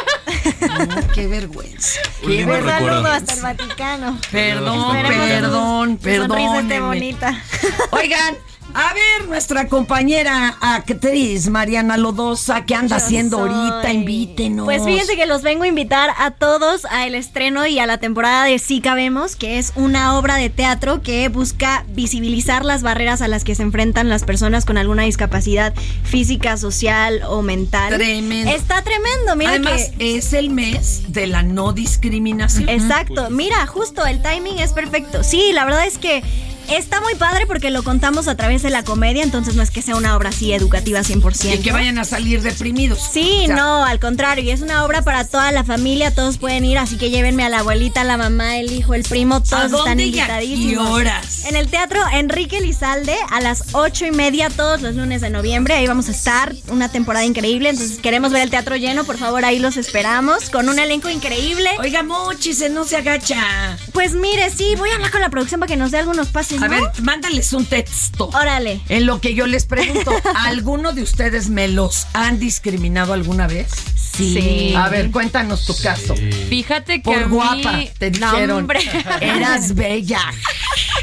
No, 0.86 1.08
qué 1.12 1.26
vergüenza. 1.26 2.00
Qué 2.20 2.44
Un 2.44 2.50
vergüenza. 2.50 2.78
saludo 2.78 3.06
hasta 3.08 3.34
el 3.34 3.40
Vaticano. 3.42 4.18
Perdón, 4.30 4.96
perdón, 5.02 5.98
su 6.02 6.10
sonrisa 6.10 6.68
perdón. 6.68 6.86
bonita. 6.88 7.42
Oigan, 7.90 8.36
a 8.74 8.92
ver, 8.92 9.28
nuestra 9.28 9.68
compañera 9.68 10.56
actriz 10.60 11.48
Mariana 11.48 11.96
Lodosa, 11.96 12.66
¿qué 12.66 12.74
anda 12.74 12.98
Yo 12.98 13.04
haciendo 13.04 13.38
soy. 13.38 13.50
ahorita? 13.50 13.92
Invítenos. 13.92 14.64
Pues 14.64 14.84
fíjense 14.84 15.16
que 15.16 15.26
los 15.26 15.42
vengo 15.42 15.62
a 15.62 15.68
invitar 15.68 16.10
a 16.18 16.32
todos 16.32 16.84
al 16.86 17.14
estreno 17.14 17.66
y 17.66 17.78
a 17.78 17.86
la 17.86 17.98
temporada 17.98 18.44
de 18.44 18.58
Sí 18.58 18.80
Cabemos, 18.80 19.36
que 19.36 19.58
es 19.58 19.72
una 19.76 20.18
obra 20.18 20.36
de 20.36 20.50
teatro 20.50 21.02
que 21.02 21.28
busca 21.28 21.84
visibilizar 21.88 22.64
las 22.64 22.82
barreras 22.82 23.22
a 23.22 23.28
las 23.28 23.44
que 23.44 23.54
se 23.54 23.62
enfrentan 23.62 24.08
las 24.08 24.24
personas 24.24 24.64
con 24.64 24.76
alguna 24.76 25.04
discapacidad 25.04 25.72
física, 26.02 26.56
social 26.56 27.22
o 27.28 27.42
mental. 27.42 27.94
Tremendo. 27.94 28.50
Está 28.50 28.82
tremendo, 28.82 29.36
mira 29.36 29.50
Además, 29.50 29.90
que... 29.96 30.16
es 30.16 30.32
el 30.32 30.50
mes 30.50 31.12
de 31.12 31.28
la 31.28 31.42
no 31.44 31.72
discriminación. 31.72 32.68
Exacto, 32.68 33.30
mira, 33.30 33.66
justo 33.66 34.04
el 34.04 34.20
timing 34.20 34.58
es 34.58 34.72
perfecto. 34.72 35.22
Sí, 35.22 35.52
la 35.52 35.64
verdad 35.64 35.86
es 35.86 35.98
que 35.98 36.24
Está 36.68 37.00
muy 37.00 37.14
padre 37.14 37.46
porque 37.46 37.70
lo 37.70 37.82
contamos 37.82 38.26
a 38.28 38.36
través 38.36 38.62
de 38.62 38.70
la 38.70 38.82
comedia, 38.84 39.22
entonces 39.22 39.54
no 39.54 39.62
es 39.62 39.70
que 39.70 39.82
sea 39.82 39.96
una 39.96 40.16
obra 40.16 40.30
así 40.30 40.52
educativa 40.52 41.00
100%. 41.00 41.54
Y 41.54 41.58
que 41.58 41.72
vayan 41.72 41.98
a 41.98 42.04
salir 42.04 42.42
deprimidos. 42.42 43.00
Sí, 43.12 43.42
O 43.42 43.46
sea, 43.46 43.56
no, 43.56 43.84
al 43.84 44.00
contrario, 44.00 44.44
y 44.44 44.50
es 44.50 44.60
una 44.60 44.84
obra 44.84 45.02
para 45.02 45.24
toda 45.24 45.52
la 45.52 45.64
familia, 45.64 46.14
todos 46.14 46.38
pueden 46.38 46.64
ir, 46.64 46.78
así 46.78 46.96
que 46.96 47.10
llévenme 47.10 47.44
a 47.44 47.48
la 47.48 47.58
abuelita, 47.60 48.02
la 48.04 48.16
mamá, 48.16 48.56
el 48.58 48.72
hijo, 48.72 48.94
el 48.94 49.02
primo, 49.02 49.42
todos 49.42 49.70
dónde 49.70 49.78
están 49.78 50.00
y 50.00 50.04
invitadísimos. 50.04 50.88
horas? 50.90 51.44
En 51.46 51.56
el 51.56 51.68
Teatro 51.68 52.00
Enrique 52.12 52.60
Lizalde 52.60 53.16
a 53.30 53.40
las 53.40 53.64
ocho 53.72 54.06
y 54.06 54.10
media 54.10 54.48
todos 54.50 54.80
los 54.82 54.94
lunes 54.94 55.20
de 55.20 55.30
noviembre, 55.30 55.74
ahí 55.74 55.86
vamos 55.86 56.08
a 56.08 56.12
estar, 56.12 56.54
una 56.68 56.90
temporada 56.90 57.24
increíble, 57.24 57.68
entonces 57.68 57.98
queremos 57.98 58.32
ver 58.32 58.42
el 58.42 58.50
teatro 58.50 58.76
lleno, 58.76 59.04
por 59.04 59.18
favor, 59.18 59.44
ahí 59.44 59.58
los 59.58 59.76
esperamos, 59.76 60.50
con 60.50 60.68
un 60.68 60.78
elenco 60.78 61.10
increíble. 61.10 61.68
Oiga, 61.78 62.02
Mochi, 62.02 62.54
se 62.54 62.70
no 62.70 62.84
se 62.84 62.96
agacha. 62.96 63.76
Pues 63.92 64.14
mire, 64.14 64.50
sí, 64.50 64.74
voy 64.76 64.90
a 64.90 64.94
hablar 64.94 65.10
con 65.10 65.20
la 65.20 65.28
producción 65.28 65.60
para 65.60 65.68
que 65.68 65.76
nos 65.76 65.90
dé 65.90 65.98
algunos 65.98 66.28
pases, 66.28 66.53
A 66.62 66.68
¿no? 66.68 66.70
ver, 66.70 67.02
mándales 67.02 67.52
un 67.52 67.64
texto. 67.66 68.28
Órale. 68.28 68.80
En 68.88 69.06
lo 69.06 69.20
que 69.20 69.34
yo 69.34 69.46
les 69.46 69.66
pregunto, 69.66 70.12
¿alguno 70.36 70.92
de 70.92 71.02
ustedes 71.02 71.48
me 71.48 71.68
los 71.68 72.06
han 72.12 72.38
discriminado 72.38 73.12
alguna 73.12 73.46
vez? 73.46 73.68
Sí. 74.16 74.72
A 74.76 74.88
ver, 74.88 75.10
cuéntanos 75.10 75.66
tu 75.66 75.76
caso. 75.76 76.14
Fíjate 76.48 77.02
que 77.02 77.10
Por 77.10 77.22
a 77.24 77.26
mí- 77.26 77.34
guapa, 77.34 77.80
te 77.98 78.10
No, 78.12 78.30
dijeron. 78.32 78.58
hombre. 78.58 78.80
Eras 79.20 79.74
bella. 79.74 80.20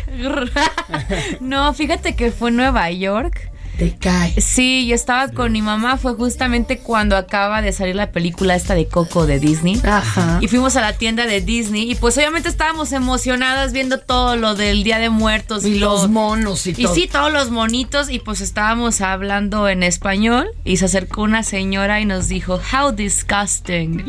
no, 1.39 1.73
fíjate 1.73 2.15
que 2.15 2.31
fue 2.31 2.49
en 2.49 2.55
Nueva 2.57 2.89
York. 2.91 3.50
Te 3.81 3.95
cae. 3.97 4.39
Sí, 4.39 4.85
yo 4.85 4.93
estaba 4.93 5.29
con 5.29 5.51
mi 5.51 5.63
mamá, 5.63 5.97
fue 5.97 6.13
justamente 6.13 6.77
cuando 6.77 7.17
acaba 7.17 7.63
de 7.63 7.73
salir 7.73 7.95
la 7.95 8.11
película 8.11 8.53
esta 8.53 8.75
de 8.75 8.87
Coco 8.87 9.25
de 9.25 9.39
Disney. 9.39 9.81
Ajá. 9.83 10.37
Y 10.39 10.47
fuimos 10.47 10.75
a 10.75 10.81
la 10.81 10.93
tienda 10.93 11.25
de 11.25 11.41
Disney 11.41 11.89
y 11.89 11.95
pues 11.95 12.15
obviamente 12.15 12.47
estábamos 12.47 12.91
emocionadas 12.91 13.73
viendo 13.73 13.97
todo 13.97 14.35
lo 14.35 14.53
del 14.53 14.83
Día 14.83 14.99
de 14.99 15.09
Muertos. 15.09 15.65
Y 15.65 15.79
los 15.79 16.01
todo. 16.01 16.09
monos 16.09 16.67
y 16.67 16.75
Y 16.77 16.83
todo. 16.83 16.93
sí, 16.93 17.09
todos 17.11 17.33
los 17.33 17.49
monitos 17.49 18.11
y 18.11 18.19
pues 18.19 18.41
estábamos 18.41 19.01
hablando 19.01 19.67
en 19.67 19.81
español 19.81 20.51
y 20.63 20.77
se 20.77 20.85
acercó 20.85 21.23
una 21.23 21.41
señora 21.41 21.99
y 22.01 22.05
nos 22.05 22.27
dijo, 22.27 22.59
how 22.71 22.91
disgusting. 22.91 24.05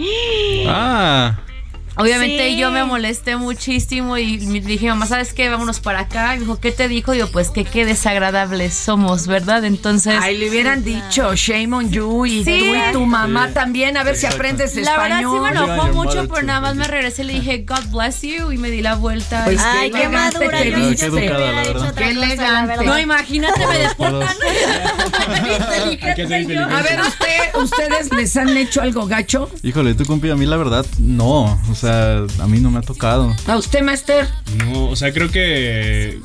Ah. 0.69 1.39
Obviamente 1.97 2.49
Sí. 2.51 2.57
yo 2.59 2.71
me 2.71 2.85
molesté 2.85 3.37
muchísimo 3.37 4.17
y 4.19 4.37
dije, 4.39 4.89
mamá, 4.89 5.07
¿sabes 5.07 5.33
qué? 5.35 5.49
Vámonos 5.51 5.81
para 5.81 6.01
acá. 6.01 6.35
Y 6.37 6.41
dijo, 6.41 6.59
¿qué 6.59 6.73
te 6.73 6.89
dijo? 6.89 7.13
Digo, 7.13 7.29
pues 7.33 7.51
que 7.51 7.65
qué 7.65 7.85
desagradables 7.85 8.75
somos, 8.75 9.27
¿verdad? 9.27 9.65
Entonces... 9.65 10.19
Ay, 10.21 10.39
le 10.39 10.49
hubieran 10.51 10.85
dicho 10.85 11.35
shame 11.35 11.75
on 11.77 11.91
you 11.91 12.27
y 12.27 12.45
Sí. 12.45 12.59
tú 12.61 12.75
y 12.77 12.93
tu 12.93 13.07
mamá 13.07 13.49
Sí. 13.49 13.55
también, 13.55 13.97
a 13.97 14.05
ver 14.05 14.17
si 14.17 14.27
aprendes 14.27 14.75
La 14.77 14.97
verdad 14.97 15.19
sí 15.19 15.25
español. 15.25 15.43
me 15.43 15.51
enojó 15.51 15.89
mucho, 15.93 16.29
pero 16.29 16.43
nada 16.47 16.61
más 16.61 16.75
me 16.77 16.85
regresé 16.89 17.23
y 17.23 17.27
le 17.27 17.33
dije, 17.35 17.65
God 17.69 17.85
bless 17.91 18.23
you, 18.23 18.51
y 18.53 18.59
me 18.59 18.71
di 18.71 18.81
la 18.81 18.95
vuelta. 18.95 19.45
Pues 19.45 19.59
y- 19.59 19.63
Ay, 19.63 19.91
qué 19.91 20.05
elegante 20.05 20.39
madura, 20.39 20.59
te 20.59 20.71
yo 20.71 20.79
no 20.79 20.97
Qué 20.97 21.05
educada, 21.07 21.53
la 21.53 21.93
Qué 21.95 22.09
elegante. 22.11 22.85
No, 22.85 22.99
imagínate, 22.99 23.67
me 23.67 23.79
deportan. 23.79 24.37
A 26.73 26.83
ver, 26.83 27.01
usted, 27.01 27.55
¿ustedes 27.63 28.13
les 28.13 28.37
han 28.37 28.57
hecho 28.57 28.81
algo 28.83 29.07
gacho? 29.07 29.51
Híjole, 29.63 29.95
tú 29.95 30.05
compi, 30.05 30.31
a 30.31 30.37
mí 30.37 30.47
la 30.47 30.57
verdad, 30.57 30.87
no. 30.99 31.61
O 31.71 31.75
sea, 31.75 31.82
a 31.85 32.47
mí 32.49 32.61
no 32.61 32.71
me 32.71 32.79
ha 32.79 32.83
tocado. 32.83 33.35
¿A 33.47 33.57
usted, 33.57 33.83
Master? 33.83 34.27
No, 34.57 34.91
o 34.91 34.97
sea, 34.97 35.13
creo 35.13 35.31
que. 35.31 36.21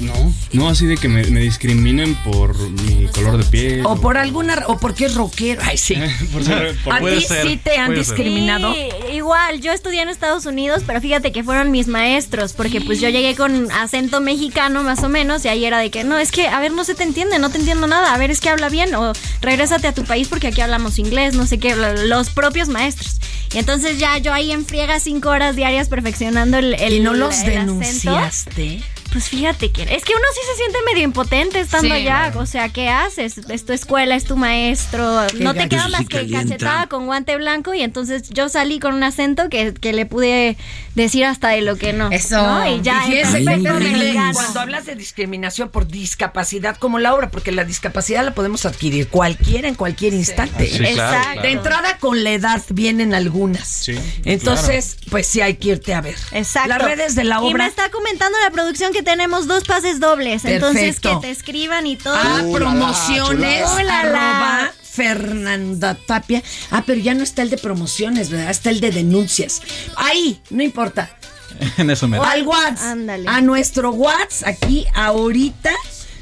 No, 0.00 0.12
no 0.52 0.68
así 0.68 0.86
de 0.86 0.96
que 0.96 1.08
me, 1.08 1.24
me 1.26 1.40
discriminen 1.40 2.14
por 2.16 2.56
mi 2.70 3.06
color 3.08 3.38
de 3.38 3.44
piel. 3.44 3.86
O 3.86 3.96
por 4.00 4.18
alguna, 4.18 4.64
o 4.66 4.78
porque 4.78 5.06
es 5.06 5.14
rockero. 5.14 5.62
Ay, 5.64 5.78
sí. 5.78 5.94
por 6.32 6.42
ser- 6.44 6.76
por- 6.82 6.94
¿A 6.94 6.98
puede 6.98 7.18
ti 7.18 7.24
ser, 7.26 7.46
sí 7.46 7.56
te 7.62 7.76
han 7.78 7.94
discriminado? 7.94 8.74
Sí, 8.74 8.88
igual, 9.14 9.60
yo 9.60 9.72
estudié 9.72 10.02
en 10.02 10.08
Estados 10.08 10.46
Unidos, 10.46 10.82
pero 10.86 11.00
fíjate 11.00 11.30
que 11.32 11.44
fueron 11.44 11.70
mis 11.70 11.86
maestros, 11.86 12.52
porque 12.54 12.80
pues 12.80 13.00
yo 13.00 13.08
llegué 13.08 13.34
con 13.36 13.70
acento 13.72 14.20
mexicano 14.20 14.82
más 14.82 15.02
o 15.04 15.08
menos, 15.08 15.44
y 15.44 15.48
ahí 15.48 15.64
era 15.64 15.78
de 15.78 15.90
que, 15.90 16.02
no, 16.04 16.18
es 16.18 16.32
que, 16.32 16.48
a 16.48 16.58
ver, 16.60 16.72
no 16.72 16.84
se 16.84 16.94
te 16.94 17.04
entiende, 17.04 17.38
no 17.38 17.50
te 17.50 17.58
entiendo 17.58 17.86
nada, 17.86 18.12
a 18.14 18.18
ver, 18.18 18.30
es 18.30 18.40
que 18.40 18.48
habla 18.50 18.68
bien, 18.68 18.94
o 18.94 19.12
regrésate 19.42 19.86
a 19.86 19.92
tu 19.94 20.04
país 20.04 20.28
porque 20.28 20.48
aquí 20.48 20.60
hablamos 20.60 20.98
inglés, 20.98 21.34
no 21.34 21.46
sé 21.46 21.58
qué, 21.58 21.76
lo- 21.76 21.94
los 22.06 22.30
propios 22.30 22.68
maestros. 22.68 23.18
Y 23.54 23.58
entonces 23.58 23.98
ya 23.98 24.18
yo 24.18 24.32
ahí 24.32 24.50
en 24.50 24.66
friega 24.66 24.98
cinco 24.98 25.28
horas 25.28 25.54
diarias 25.54 25.88
perfeccionando 25.88 26.58
el, 26.58 26.74
el 26.74 26.94
¿Y 26.94 27.00
no 27.00 27.14
los 27.14 27.34
el 27.42 27.58
acento. 27.58 27.60
denunciaste? 27.60 28.82
Pues 29.14 29.28
fíjate 29.28 29.70
que 29.70 29.82
es 29.84 30.04
que 30.04 30.12
uno 30.12 30.24
sí 30.34 30.40
se 30.50 30.56
siente 30.56 30.78
medio 30.92 31.04
impotente 31.04 31.60
estando 31.60 31.86
Sí, 31.86 31.92
allá. 31.92 32.24
claro. 32.32 32.40
O 32.40 32.46
sea, 32.46 32.68
¿qué 32.68 32.88
haces? 32.88 33.38
Es 33.38 33.64
tu 33.64 33.72
escuela, 33.72 34.16
es 34.16 34.24
tu 34.24 34.36
maestro. 34.36 35.22
Qué 35.30 35.42
no 35.42 35.52
te 35.54 35.60
gacho. 35.60 35.68
queda 35.70 35.82
Eso 35.86 35.90
más 35.90 36.06
que 36.08 36.30
cachetada 36.30 36.88
con 36.88 37.06
guante 37.06 37.36
blanco. 37.36 37.72
Y 37.74 37.82
entonces 37.82 38.28
yo 38.30 38.48
salí 38.48 38.80
con 38.80 38.92
un 38.92 39.04
acento 39.04 39.48
que, 39.48 39.72
que 39.72 39.92
le 39.92 40.04
pude 40.04 40.56
decir 40.96 41.24
hasta 41.26 41.50
de 41.50 41.62
lo 41.62 41.76
que 41.76 41.92
no. 41.92 42.10
Eso. 42.10 42.42
¿no? 42.44 42.66
Y 42.76 42.82
ya, 42.82 43.06
Y 43.06 43.22
terrible 43.44 43.88
mexicano. 43.92 44.32
cuando 44.34 44.60
hablas 44.60 44.84
de 44.86 44.96
discriminación 44.96 45.68
por 45.68 45.86
discapacidad 45.86 46.76
como 46.76 46.98
Laura, 46.98 47.30
porque 47.30 47.52
la 47.52 47.62
discapacidad 47.64 48.24
la 48.24 48.34
podemos 48.34 48.66
adquirir 48.66 49.06
cualquiera 49.08 49.68
en 49.68 49.76
cualquier 49.76 50.12
instante. 50.12 50.66
Sí, 50.66 50.84
Exacto. 50.84 50.94
claro. 51.22 51.42
De 51.42 51.50
entrada 51.52 51.98
con 51.98 52.24
la 52.24 52.30
edad 52.32 52.62
vienen 52.70 53.14
algunas. 53.14 53.68
Sí, 53.68 53.96
Entonces, 54.24 54.96
pues 55.10 55.28
sí 55.28 55.40
hay 55.40 55.54
que 55.54 55.68
irte 55.68 55.94
a 55.94 56.00
ver. 56.00 56.16
Exacto. 56.32 56.68
Las 56.70 56.82
redes 56.82 57.14
de 57.14 57.22
la 57.22 57.36
Y 57.36 57.44
me 57.44 57.50
obra. 57.52 57.66
está 57.66 57.90
comentando 57.90 58.36
la 58.42 58.50
producción 58.50 58.92
que 58.92 59.03
tenemos 59.04 59.46
dos 59.46 59.64
pases 59.64 60.00
dobles. 60.00 60.44
Entonces, 60.44 60.98
que 61.00 61.14
te 61.20 61.30
escriban 61.30 61.86
y 61.86 61.96
todo. 61.96 62.14
Ah, 62.16 62.40
Uh, 62.42 62.52
la, 62.52 62.58
la, 62.58 62.58
promociones, 62.58 63.64
chulada. 63.76 64.00
arroba 64.00 64.72
Fernanda 64.82 65.94
Tapia. 65.94 66.42
Ah, 66.70 66.82
pero 66.86 67.00
ya 67.00 67.14
no 67.14 67.22
está 67.22 67.42
el 67.42 67.50
de 67.50 67.58
promociones, 67.58 68.30
¿verdad? 68.30 68.50
Está 68.50 68.70
el 68.70 68.80
de 68.80 68.90
denuncias. 68.90 69.60
Ahí, 69.96 70.40
no 70.50 70.62
importa. 70.62 71.10
En 71.78 71.88
eso 71.90 72.08
me 72.08 72.18
Al 72.18 72.44
WhatsApp. 72.44 72.82
Ándale. 72.82 73.28
A 73.28 73.40
nuestro 73.40 73.90
WhatsApp, 73.92 74.48
aquí, 74.48 74.86
ahorita. 74.94 75.70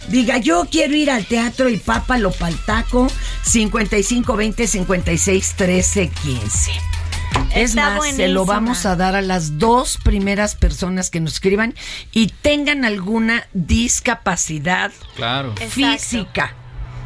Diga, 0.08 0.36
yo 0.38 0.66
quiero 0.70 0.94
ir 0.96 1.10
al 1.10 1.24
teatro 1.26 1.68
y 1.68 1.76
papa 1.78 2.18
lo 2.18 2.32
paltaco 2.32 3.06
55 3.44 4.36
20 4.36 4.66
56 4.66 5.54
13 5.56 6.08
15. 6.10 6.72
Es 7.54 7.70
Está 7.70 7.90
más, 7.90 8.06
se 8.16 8.28
lo 8.28 8.44
vamos 8.46 8.86
a 8.86 8.96
dar 8.96 9.14
a 9.14 9.20
las 9.22 9.58
dos 9.58 9.98
primeras 10.02 10.54
personas 10.54 11.10
que 11.10 11.20
nos 11.20 11.34
escriban 11.34 11.74
y 12.12 12.28
tengan 12.28 12.84
alguna 12.84 13.46
discapacidad 13.52 14.90
Claro. 15.16 15.54
física. 15.68 16.54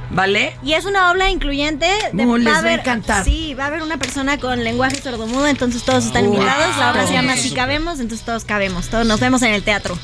¿Vale? 0.09 0.57
Y 0.63 0.75
es 0.75 0.85
una 0.85 1.11
obra 1.11 1.31
incluyente. 1.31 1.89
No, 2.13 2.39
les 2.39 2.47
va 2.47 2.57
a 2.57 2.59
haber- 2.61 2.79
encantar. 2.79 3.25
Sí, 3.25 3.55
va 3.55 3.65
a 3.65 3.67
haber 3.67 3.83
una 3.83 3.97
persona 3.99 4.39
con 4.39 4.63
lenguaje 4.63 5.03
sordomudo, 5.03 5.49
entonces 5.49 5.83
todos 5.83 6.07
están 6.07 6.27
Wow. 6.27 6.35
invitados. 6.35 6.77
La 6.79 6.93
obra 6.93 7.07
se 7.09 7.13
llama 7.13 7.37
Si 7.37 7.51
cabemos, 7.53 7.99
entonces 7.99 8.25
todos 8.25 8.45
cabemos. 8.45 8.87
Todos 8.89 9.05
nos 9.05 9.19
vemos 9.19 9.43
en 9.43 9.53
el 9.53 9.65
teatro. 9.65 9.99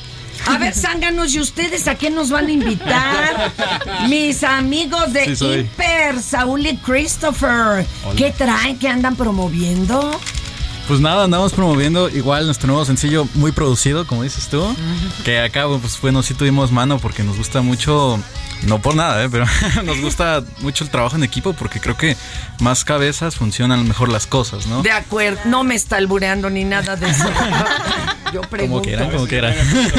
A 0.46 0.58
ver, 0.58 0.74
zánganos, 0.74 1.34
¿y 1.34 1.40
ustedes 1.40 1.86
a 1.88 1.94
quién 1.94 2.14
nos 2.14 2.30
van 2.30 2.46
a 2.46 2.50
invitar? 2.50 3.52
Mis 4.08 4.42
amigos 4.42 5.12
de 5.12 5.36
Sí. 5.36 5.44
Hiper, 5.44 6.20
Saúl 6.20 6.66
y 6.66 6.76
Christopher. 6.78 7.86
¿Qué 8.16 8.30
traen? 8.32 8.78
¿Qué 8.78 8.88
andan 8.88 9.16
promoviendo? 9.16 10.18
Pues 10.88 11.00
nada, 11.00 11.24
andamos 11.24 11.52
promoviendo 11.52 12.08
igual 12.10 12.44
nuestro 12.46 12.66
nuevo 12.66 12.84
sencillo 12.84 13.26
muy 13.34 13.52
producido, 13.52 14.06
como 14.06 14.24
dices 14.24 14.48
tú. 14.48 14.74
Que 15.24 15.38
acá, 15.40 15.66
pues 15.80 15.98
bueno, 16.00 16.22
sí 16.22 16.34
tuvimos 16.34 16.72
mano 16.72 16.98
porque 16.98 17.22
nos 17.22 17.38
gusta 17.38 17.62
mucho, 17.62 18.18
no 18.66 18.80
por 18.80 18.94
nada, 18.94 19.22
¿eh? 19.24 19.28
pero 19.30 19.46
nos 19.84 20.00
gusta 20.00 20.42
mucho 20.60 20.84
el 20.84 20.90
trabajo 20.90 21.16
en 21.16 21.24
equipo 21.24 21.52
porque 21.52 21.80
creo 21.80 21.96
que 21.96 22.16
más 22.60 22.84
cabezas 22.84 23.36
funcionan 23.36 23.86
mejor 23.86 24.08
las 24.08 24.26
cosas, 24.26 24.66
¿no? 24.66 24.82
De 24.82 24.92
acuerdo, 24.92 25.40
no 25.44 25.64
me 25.64 25.74
está 25.74 25.96
albureando 25.96 26.50
ni 26.50 26.64
nada 26.64 26.96
de 26.96 27.10
eso. 27.10 27.24
Yo 28.32 28.40
pregunto. 28.42 28.74
Como 28.74 28.82
quieran, 28.82 29.10
como 29.10 29.26
quieran. 29.26 29.54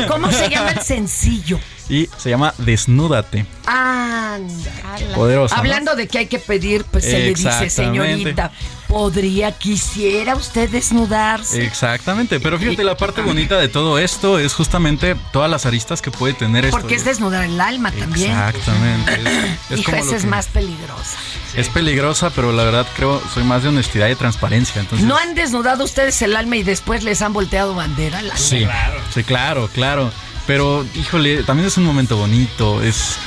¿Cómo 0.07 0.31
se 0.31 0.49
llama 0.49 0.71
el 0.71 0.81
sencillo? 0.81 1.59
Y 1.89 2.09
se 2.17 2.29
llama 2.29 2.53
Desnúdate. 2.57 3.45
Anda. 3.65 4.71
Poderosa. 5.15 5.55
¿no? 5.55 5.59
Hablando 5.59 5.95
de 5.95 6.07
que 6.07 6.19
hay 6.19 6.27
que 6.27 6.39
pedir, 6.39 6.85
pues 6.85 7.03
se 7.03 7.19
le 7.19 7.33
dice, 7.33 7.69
señorita, 7.69 8.51
¿podría, 8.87 9.51
quisiera 9.51 10.35
usted 10.35 10.69
desnudarse? 10.69 11.63
Exactamente, 11.65 12.39
pero 12.39 12.57
fíjate, 12.57 12.83
la 12.83 12.95
parte 12.95 13.21
bonita 13.21 13.57
de 13.59 13.67
todo 13.67 13.99
esto 13.99 14.39
es 14.39 14.53
justamente 14.53 15.15
todas 15.31 15.49
las 15.49 15.65
aristas 15.65 16.01
que 16.01 16.11
puede 16.11 16.33
tener 16.33 16.65
esto. 16.65 16.77
Porque 16.77 16.95
es 16.95 17.05
desnudar 17.05 17.43
el 17.45 17.59
alma 17.59 17.91
también. 17.91 18.31
Exactamente. 18.31 19.13
Es, 19.13 19.71
es 19.71 19.79
Hijo, 19.79 19.95
es 19.95 20.25
más 20.25 20.47
peligrosa. 20.47 21.17
Es 21.55 21.69
peligrosa, 21.69 22.29
pero 22.31 22.51
la 22.51 22.63
verdad 22.63 22.87
creo 22.95 23.21
soy 23.33 23.43
más 23.43 23.63
de 23.63 23.69
honestidad 23.69 24.09
y 24.09 24.15
transparencia. 24.15 24.81
Entonces, 24.81 25.05
¿No 25.05 25.17
han 25.17 25.35
desnudado 25.35 25.83
ustedes 25.83 26.21
el 26.21 26.35
alma 26.35 26.55
y 26.55 26.63
después 26.63 27.03
les 27.03 27.21
han 27.21 27.33
volteado 27.33 27.75
bandera? 27.75 28.21
La 28.21 28.37
Sí, 28.37 28.65
sí, 29.13 29.23
claro, 29.23 29.69
claro. 29.73 30.11
Pero, 30.45 30.85
híjole, 30.95 31.43
también 31.43 31.67
es 31.67 31.77
un 31.77 31.85
momento 31.85 32.17
bonito. 32.17 32.81
Es 32.81 33.17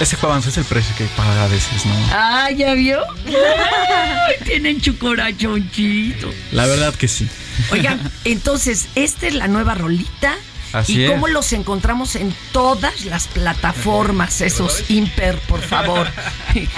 ese 0.00 0.16
avance 0.20 0.48
es 0.48 0.56
el 0.56 0.64
precio 0.64 0.94
que 0.96 1.04
paga 1.16 1.44
a 1.44 1.48
veces, 1.48 1.86
¿no? 1.86 1.94
Ah, 2.10 2.50
¿ya 2.50 2.74
vio? 2.74 3.00
Ay, 3.26 4.34
tienen 4.44 4.80
chucorachonchito. 4.80 6.28
La 6.50 6.66
verdad 6.66 6.92
que 6.94 7.06
sí. 7.06 7.28
Oigan, 7.70 8.00
entonces, 8.24 8.88
esta 8.96 9.28
es 9.28 9.34
la 9.34 9.46
nueva 9.46 9.74
rolita 9.74 10.36
Así 10.72 11.04
¿Y 11.04 11.08
cómo 11.08 11.26
es. 11.28 11.32
los 11.34 11.52
encontramos 11.52 12.16
en 12.16 12.34
todas 12.52 13.04
las 13.04 13.28
plataformas, 13.28 14.40
esos 14.40 14.90
Imper, 14.90 15.38
por 15.48 15.60
favor? 15.60 16.06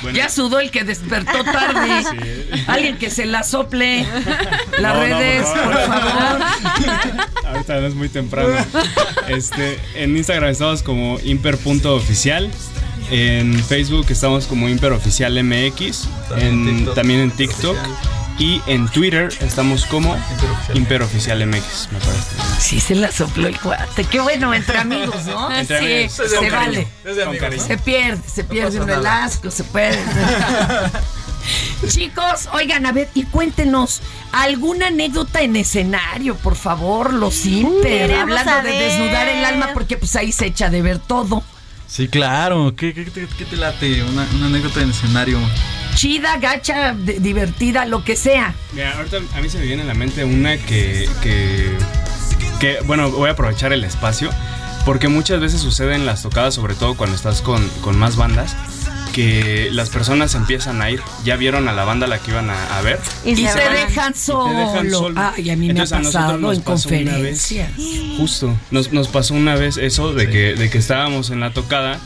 Bueno. 0.03 0.16
Ya 0.16 0.28
sudó 0.28 0.61
el 0.61 0.70
que 0.70 0.84
despertó 0.84 1.42
tarde. 1.45 2.05
Sí. 2.55 2.62
Alguien 2.68 2.97
que 2.97 3.11
se 3.11 3.26
la 3.26 3.42
sople. 3.42 4.07
Las 4.78 4.95
No, 4.95 5.01
redes, 5.01 5.47
por 5.49 5.62
por 5.64 5.74
favor. 5.86 6.40
Ahorita 7.47 7.80
no 7.80 7.86
es 7.88 7.95
muy 7.95 8.09
temprano. 8.09 8.55
Este, 9.26 9.80
en 9.97 10.16
Instagram 10.16 10.51
estamos 10.51 10.82
como 10.84 11.18
imper.oficial. 11.24 12.51
En 13.11 13.55
Facebook 13.64 14.07
estamos 14.11 14.47
como 14.47 14.68
imperoficial 14.68 15.42
MX. 15.42 16.09
En, 16.36 16.86
también 16.95 17.20
en 17.20 17.30
TikTok. 17.32 17.76
Y 18.38 18.61
en 18.66 18.88
Twitter 18.88 19.32
estamos 19.40 19.84
como 19.86 20.16
imperoficial 20.74 21.45
MX, 21.47 21.88
me 21.92 21.99
parece. 21.99 22.36
Sí, 22.59 22.80
se 22.80 22.94
la 22.94 23.11
sopló 23.12 23.46
el 23.48 23.59
cuate. 23.61 24.05
Qué 24.05 24.20
bueno, 24.20 24.55
entre 24.55 24.78
amigos, 24.78 25.24
¿no? 25.26 25.50
Entre 25.57 25.78
sí, 25.78 25.84
amigos. 25.84 26.12
se 26.30 26.36
Con 26.36 26.50
vale. 26.50 26.86
cariño. 27.38 27.62
Se 27.66 27.76
pierde, 27.78 28.22
se 28.28 28.44
pierde 28.44 28.80
un 28.80 28.88
el 28.90 29.02
nada. 29.02 29.24
asco, 29.24 29.50
se 29.50 29.64
puede. 29.64 29.98
Chicos, 31.88 32.48
oigan, 32.52 32.86
a 32.86 32.92
ver, 32.92 33.11
y 33.14 33.24
cuéntenos 33.24 34.00
alguna 34.32 34.86
anécdota 34.86 35.42
en 35.42 35.57
escenario, 35.57 36.36
por 36.36 36.57
favor, 36.57 37.12
los 37.12 37.44
imper, 37.44 38.14
hablando 38.14 38.62
de 38.62 38.72
desnudar 38.72 39.28
el 39.28 39.44
alma, 39.44 39.70
porque 39.74 39.98
pues 39.98 40.16
ahí 40.16 40.32
se 40.32 40.46
echa 40.46 40.70
de 40.70 40.80
ver 40.80 40.98
todo. 40.98 41.42
Sí, 41.86 42.09
claro. 42.09 42.74
¿Qué, 42.74 42.94
qué, 42.94 43.05
qué- 43.05 43.28
qué 43.38 43.44
te 43.44 43.57
late? 43.57 44.02
Una, 44.05 44.26
una 44.34 44.46
anécdota 44.46 44.80
en 44.80 44.90
escenario. 44.90 45.38
Chida, 45.94 46.38
gacha, 46.38 46.94
de- 46.94 47.20
divertida, 47.20 47.84
lo 47.84 48.02
que 48.02 48.16
sea. 48.16 48.55
Mira, 48.72 48.96
ahorita 48.96 49.18
a 49.36 49.40
mí 49.42 49.50
se 49.50 49.59
me 49.59 49.64
viene 49.66 49.82
a 49.82 49.86
la 49.86 49.94
mente 49.94 50.24
una 50.24 50.57
que, 50.57 51.09
que, 51.22 51.76
que, 52.64 52.80
bueno, 52.86 53.10
voy 53.10 53.28
a 53.28 53.32
aprovechar 53.32 53.72
el 53.74 53.84
espacio, 53.84 54.30
porque 54.86 55.08
muchas 55.08 55.38
veces 55.40 55.60
sucede 55.60 55.94
en 55.94 56.06
las 56.06 56.22
tocadas, 56.22 56.54
sobre 56.54 56.74
todo 56.74 56.94
cuando 56.96 57.14
estás 57.14 57.42
con, 57.42 57.66
con 57.82 57.98
más 57.98 58.16
bandas, 58.16 58.56
que 59.12 59.68
las 59.70 59.90
personas 59.90 60.34
empiezan 60.34 60.80
a 60.80 60.90
ir, 60.90 61.00
ya 61.24 61.36
vieron 61.36 61.68
a 61.68 61.72
la 61.72 61.84
banda 61.84 62.06
a 62.06 62.08
la 62.08 62.18
que 62.18 62.30
iban 62.30 62.48
a, 62.50 62.78
a 62.78 62.80
ver. 62.82 62.98
Y, 63.24 63.36
se 63.36 63.42
te 63.52 63.68
dejan 63.70 64.10
Y 64.10 64.14
te 64.14 64.18
solo. 64.18 64.58
dejan 64.58 64.90
solo. 64.90 65.20
Ay, 65.36 65.50
a 65.50 65.56
mí 65.56 65.68
Entonces, 65.70 65.90
me 65.92 65.96
a 65.96 66.00
ha 66.00 66.02
nosotros 66.02 66.12
pasado 66.12 66.38
nos 66.38 66.56
en 66.56 66.62
pasó 66.62 66.88
una 66.88 66.96
vez. 67.18 67.40
conferencias. 67.48 67.70
Justo, 68.18 68.56
nos, 68.70 68.92
nos 68.92 69.08
pasó 69.08 69.34
una 69.34 69.54
vez 69.56 69.76
eso 69.76 70.14
de, 70.14 70.28
que, 70.30 70.54
de 70.54 70.70
que 70.70 70.78
estábamos 70.78 71.30
en 71.30 71.40
la 71.40 71.52
tocada 71.52 72.00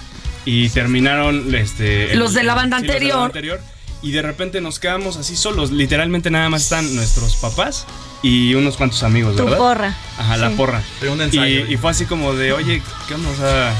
y 0.44 0.68
terminaron 0.70 1.54
este, 1.54 2.14
Los 2.16 2.34
de 2.34 2.42
la 2.42 2.54
banda 2.54 2.78
sí, 2.80 2.86
los 2.86 2.94
de 2.94 3.00
la 3.04 3.14
anterior. 3.14 3.24
anterior, 3.26 3.60
y 4.02 4.12
de 4.12 4.22
repente 4.22 4.60
nos 4.60 4.78
quedamos 4.78 5.16
así 5.16 5.36
solos. 5.36 5.70
Literalmente 5.70 6.30
nada 6.30 6.48
más 6.48 6.62
están 6.62 6.94
nuestros 6.94 7.36
papás 7.36 7.86
y 8.22 8.54
unos 8.54 8.76
cuantos 8.76 9.02
amigos, 9.02 9.36
Tu 9.36 9.44
¿verdad? 9.44 9.58
porra. 9.58 9.96
Ajá, 10.18 10.36
la 10.36 10.48
Sí. 10.50 10.54
porra. 10.56 10.82
De 11.00 11.08
un 11.08 11.20
Y, 11.20 11.22
ensayo. 11.24 11.66
y 11.66 11.76
fue 11.76 11.90
así 11.90 12.04
como 12.04 12.34
de, 12.34 12.52
oye, 12.52 12.82
¿qué 13.06 13.14
onda? 13.14 13.30
O 13.30 13.36
sea, 13.36 13.74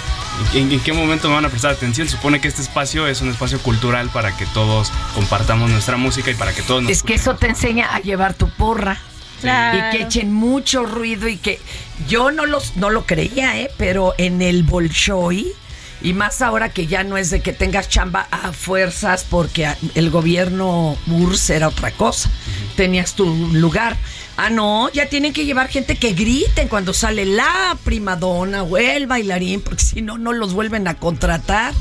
¿en, 0.54 0.70
en 0.72 0.80
qué 0.80 0.92
momento 0.92 1.28
me 1.28 1.34
van 1.34 1.44
a 1.44 1.48
prestar 1.48 1.72
atención? 1.72 2.08
Supone 2.08 2.40
que 2.40 2.48
este 2.48 2.62
espacio 2.62 3.06
es 3.06 3.20
un 3.20 3.30
espacio 3.30 3.58
cultural 3.60 4.08
para 4.10 4.36
que 4.36 4.46
todos 4.46 4.90
compartamos 5.14 5.70
nuestra 5.70 5.96
música 5.96 6.30
y 6.30 6.34
para 6.34 6.52
que 6.52 6.62
todos 6.62 6.82
nos 6.82 6.92
Es 6.92 7.02
que 7.02 7.14
eso 7.14 7.36
te 7.36 7.48
enseña 7.48 7.94
a 7.94 8.00
llevar 8.00 8.34
tu 8.34 8.48
porra. 8.50 9.00
Claro. 9.40 9.78
Y 9.78 9.96
que 9.96 10.02
echen 10.02 10.32
mucho 10.32 10.84
ruido 10.84 11.28
y 11.28 11.36
que 11.36 11.60
yo 12.08 12.32
no 12.32 12.44
los 12.44 12.74
no 12.76 12.90
lo 12.90 13.06
creía, 13.06 13.56
¿eh? 13.56 13.70
Pero 13.76 14.12
en 14.18 14.42
el 14.42 14.64
Bolshoi 14.64 15.52
y 16.00 16.12
más 16.12 16.42
ahora 16.42 16.70
que 16.70 16.86
ya 16.86 17.04
no 17.04 17.16
es 17.16 17.30
de 17.30 17.40
que 17.40 17.52
tengas 17.52 17.88
chamba 17.88 18.28
a 18.30 18.52
fuerzas 18.52 19.26
porque 19.28 19.68
el 19.94 20.10
gobierno 20.10 20.96
URSS 21.06 21.50
era 21.50 21.68
otra 21.68 21.90
cosa. 21.90 22.30
Tenías 22.76 23.14
tu 23.14 23.26
lugar. 23.52 23.96
Ah, 24.40 24.50
no, 24.50 24.88
ya 24.92 25.06
tienen 25.06 25.32
que 25.32 25.44
llevar 25.44 25.66
gente 25.66 25.96
que 25.96 26.12
griten 26.12 26.68
cuando 26.68 26.94
sale 26.94 27.24
la 27.26 27.76
primadona 27.82 28.62
o 28.62 28.78
el 28.78 29.08
bailarín, 29.08 29.60
porque 29.60 29.82
si 29.82 30.00
no, 30.00 30.16
no 30.16 30.32
los 30.32 30.54
vuelven 30.54 30.86
a 30.86 30.94
contratar. 30.94 31.74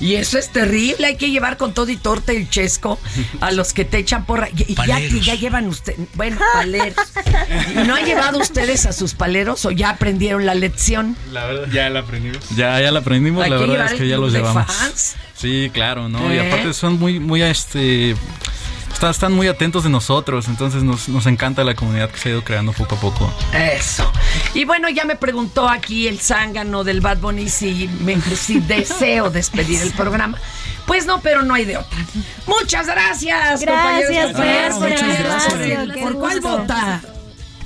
Y 0.00 0.14
eso 0.14 0.38
es 0.38 0.50
terrible, 0.50 1.06
hay 1.06 1.16
que 1.18 1.30
llevar 1.30 1.58
con 1.58 1.74
todo 1.74 1.90
y 1.90 1.98
torta 1.98 2.32
el 2.32 2.48
chesco 2.48 2.98
a 3.42 3.50
los 3.50 3.74
que 3.74 3.84
te 3.84 3.98
echan 3.98 4.24
porra. 4.24 4.48
Y, 4.48 4.72
y 4.72 5.20
ya, 5.20 5.34
llevan 5.34 5.66
ustedes, 5.66 5.98
bueno, 6.14 6.38
paleros. 6.54 6.96
¿Y 7.74 7.86
¿No 7.86 7.96
han 7.96 8.06
llevado 8.06 8.38
ustedes 8.38 8.86
a 8.86 8.94
sus 8.94 9.12
paleros 9.12 9.66
o 9.66 9.70
ya 9.70 9.90
aprendieron 9.90 10.46
la 10.46 10.54
lección? 10.54 11.14
La 11.30 11.44
verdad, 11.44 11.68
ya 11.70 11.90
la 11.90 12.00
aprendimos. 12.00 12.42
Ya, 12.56 12.80
ya 12.80 12.90
la 12.90 13.00
aprendimos, 13.00 13.44
Hay 13.44 13.50
la 13.50 13.56
verdad 13.58 13.92
es 13.92 14.00
que 14.00 14.08
ya 14.08 14.16
los 14.16 14.32
llevamos. 14.32 14.64
fans. 14.64 15.16
Sí, 15.36 15.70
claro, 15.74 16.08
¿no? 16.08 16.32
Y 16.32 16.38
¿Eh? 16.38 16.46
aparte 16.48 16.72
son 16.72 16.98
muy, 16.98 17.20
muy, 17.20 17.42
este... 17.42 18.16
Están, 18.92 19.10
están 19.10 19.32
muy 19.32 19.46
atentos 19.48 19.84
de 19.84 19.90
nosotros, 19.90 20.48
entonces 20.48 20.82
nos, 20.82 21.08
nos 21.08 21.26
encanta 21.26 21.62
la 21.64 21.74
comunidad 21.74 22.10
que 22.10 22.18
se 22.18 22.28
ha 22.28 22.32
ido 22.32 22.44
creando 22.44 22.72
poco 22.72 22.96
a 22.96 23.00
poco. 23.00 23.32
Eso. 23.52 24.10
Y 24.54 24.64
bueno, 24.64 24.88
ya 24.88 25.04
me 25.04 25.16
preguntó 25.16 25.68
aquí 25.68 26.08
el 26.08 26.20
zángano 26.20 26.84
del 26.84 27.00
Bad 27.00 27.18
Bunny 27.18 27.48
si, 27.48 27.88
me, 28.00 28.20
si 28.20 28.60
deseo 28.60 29.30
despedir 29.30 29.80
el 29.82 29.92
programa. 29.92 30.38
Pues 30.86 31.04
no, 31.06 31.20
pero 31.20 31.42
no 31.42 31.54
hay 31.54 31.66
de 31.66 31.76
otra. 31.76 31.98
Muchas 32.46 32.86
gracias, 32.86 33.60
Gracias, 33.60 34.32
compañeros. 34.32 34.76
Por 34.78 34.88
el 34.88 34.94
Muchas 34.94 35.18
gracias. 35.18 35.98
¿Por 35.98 36.14
cuál 36.14 36.40
vota? 36.40 37.02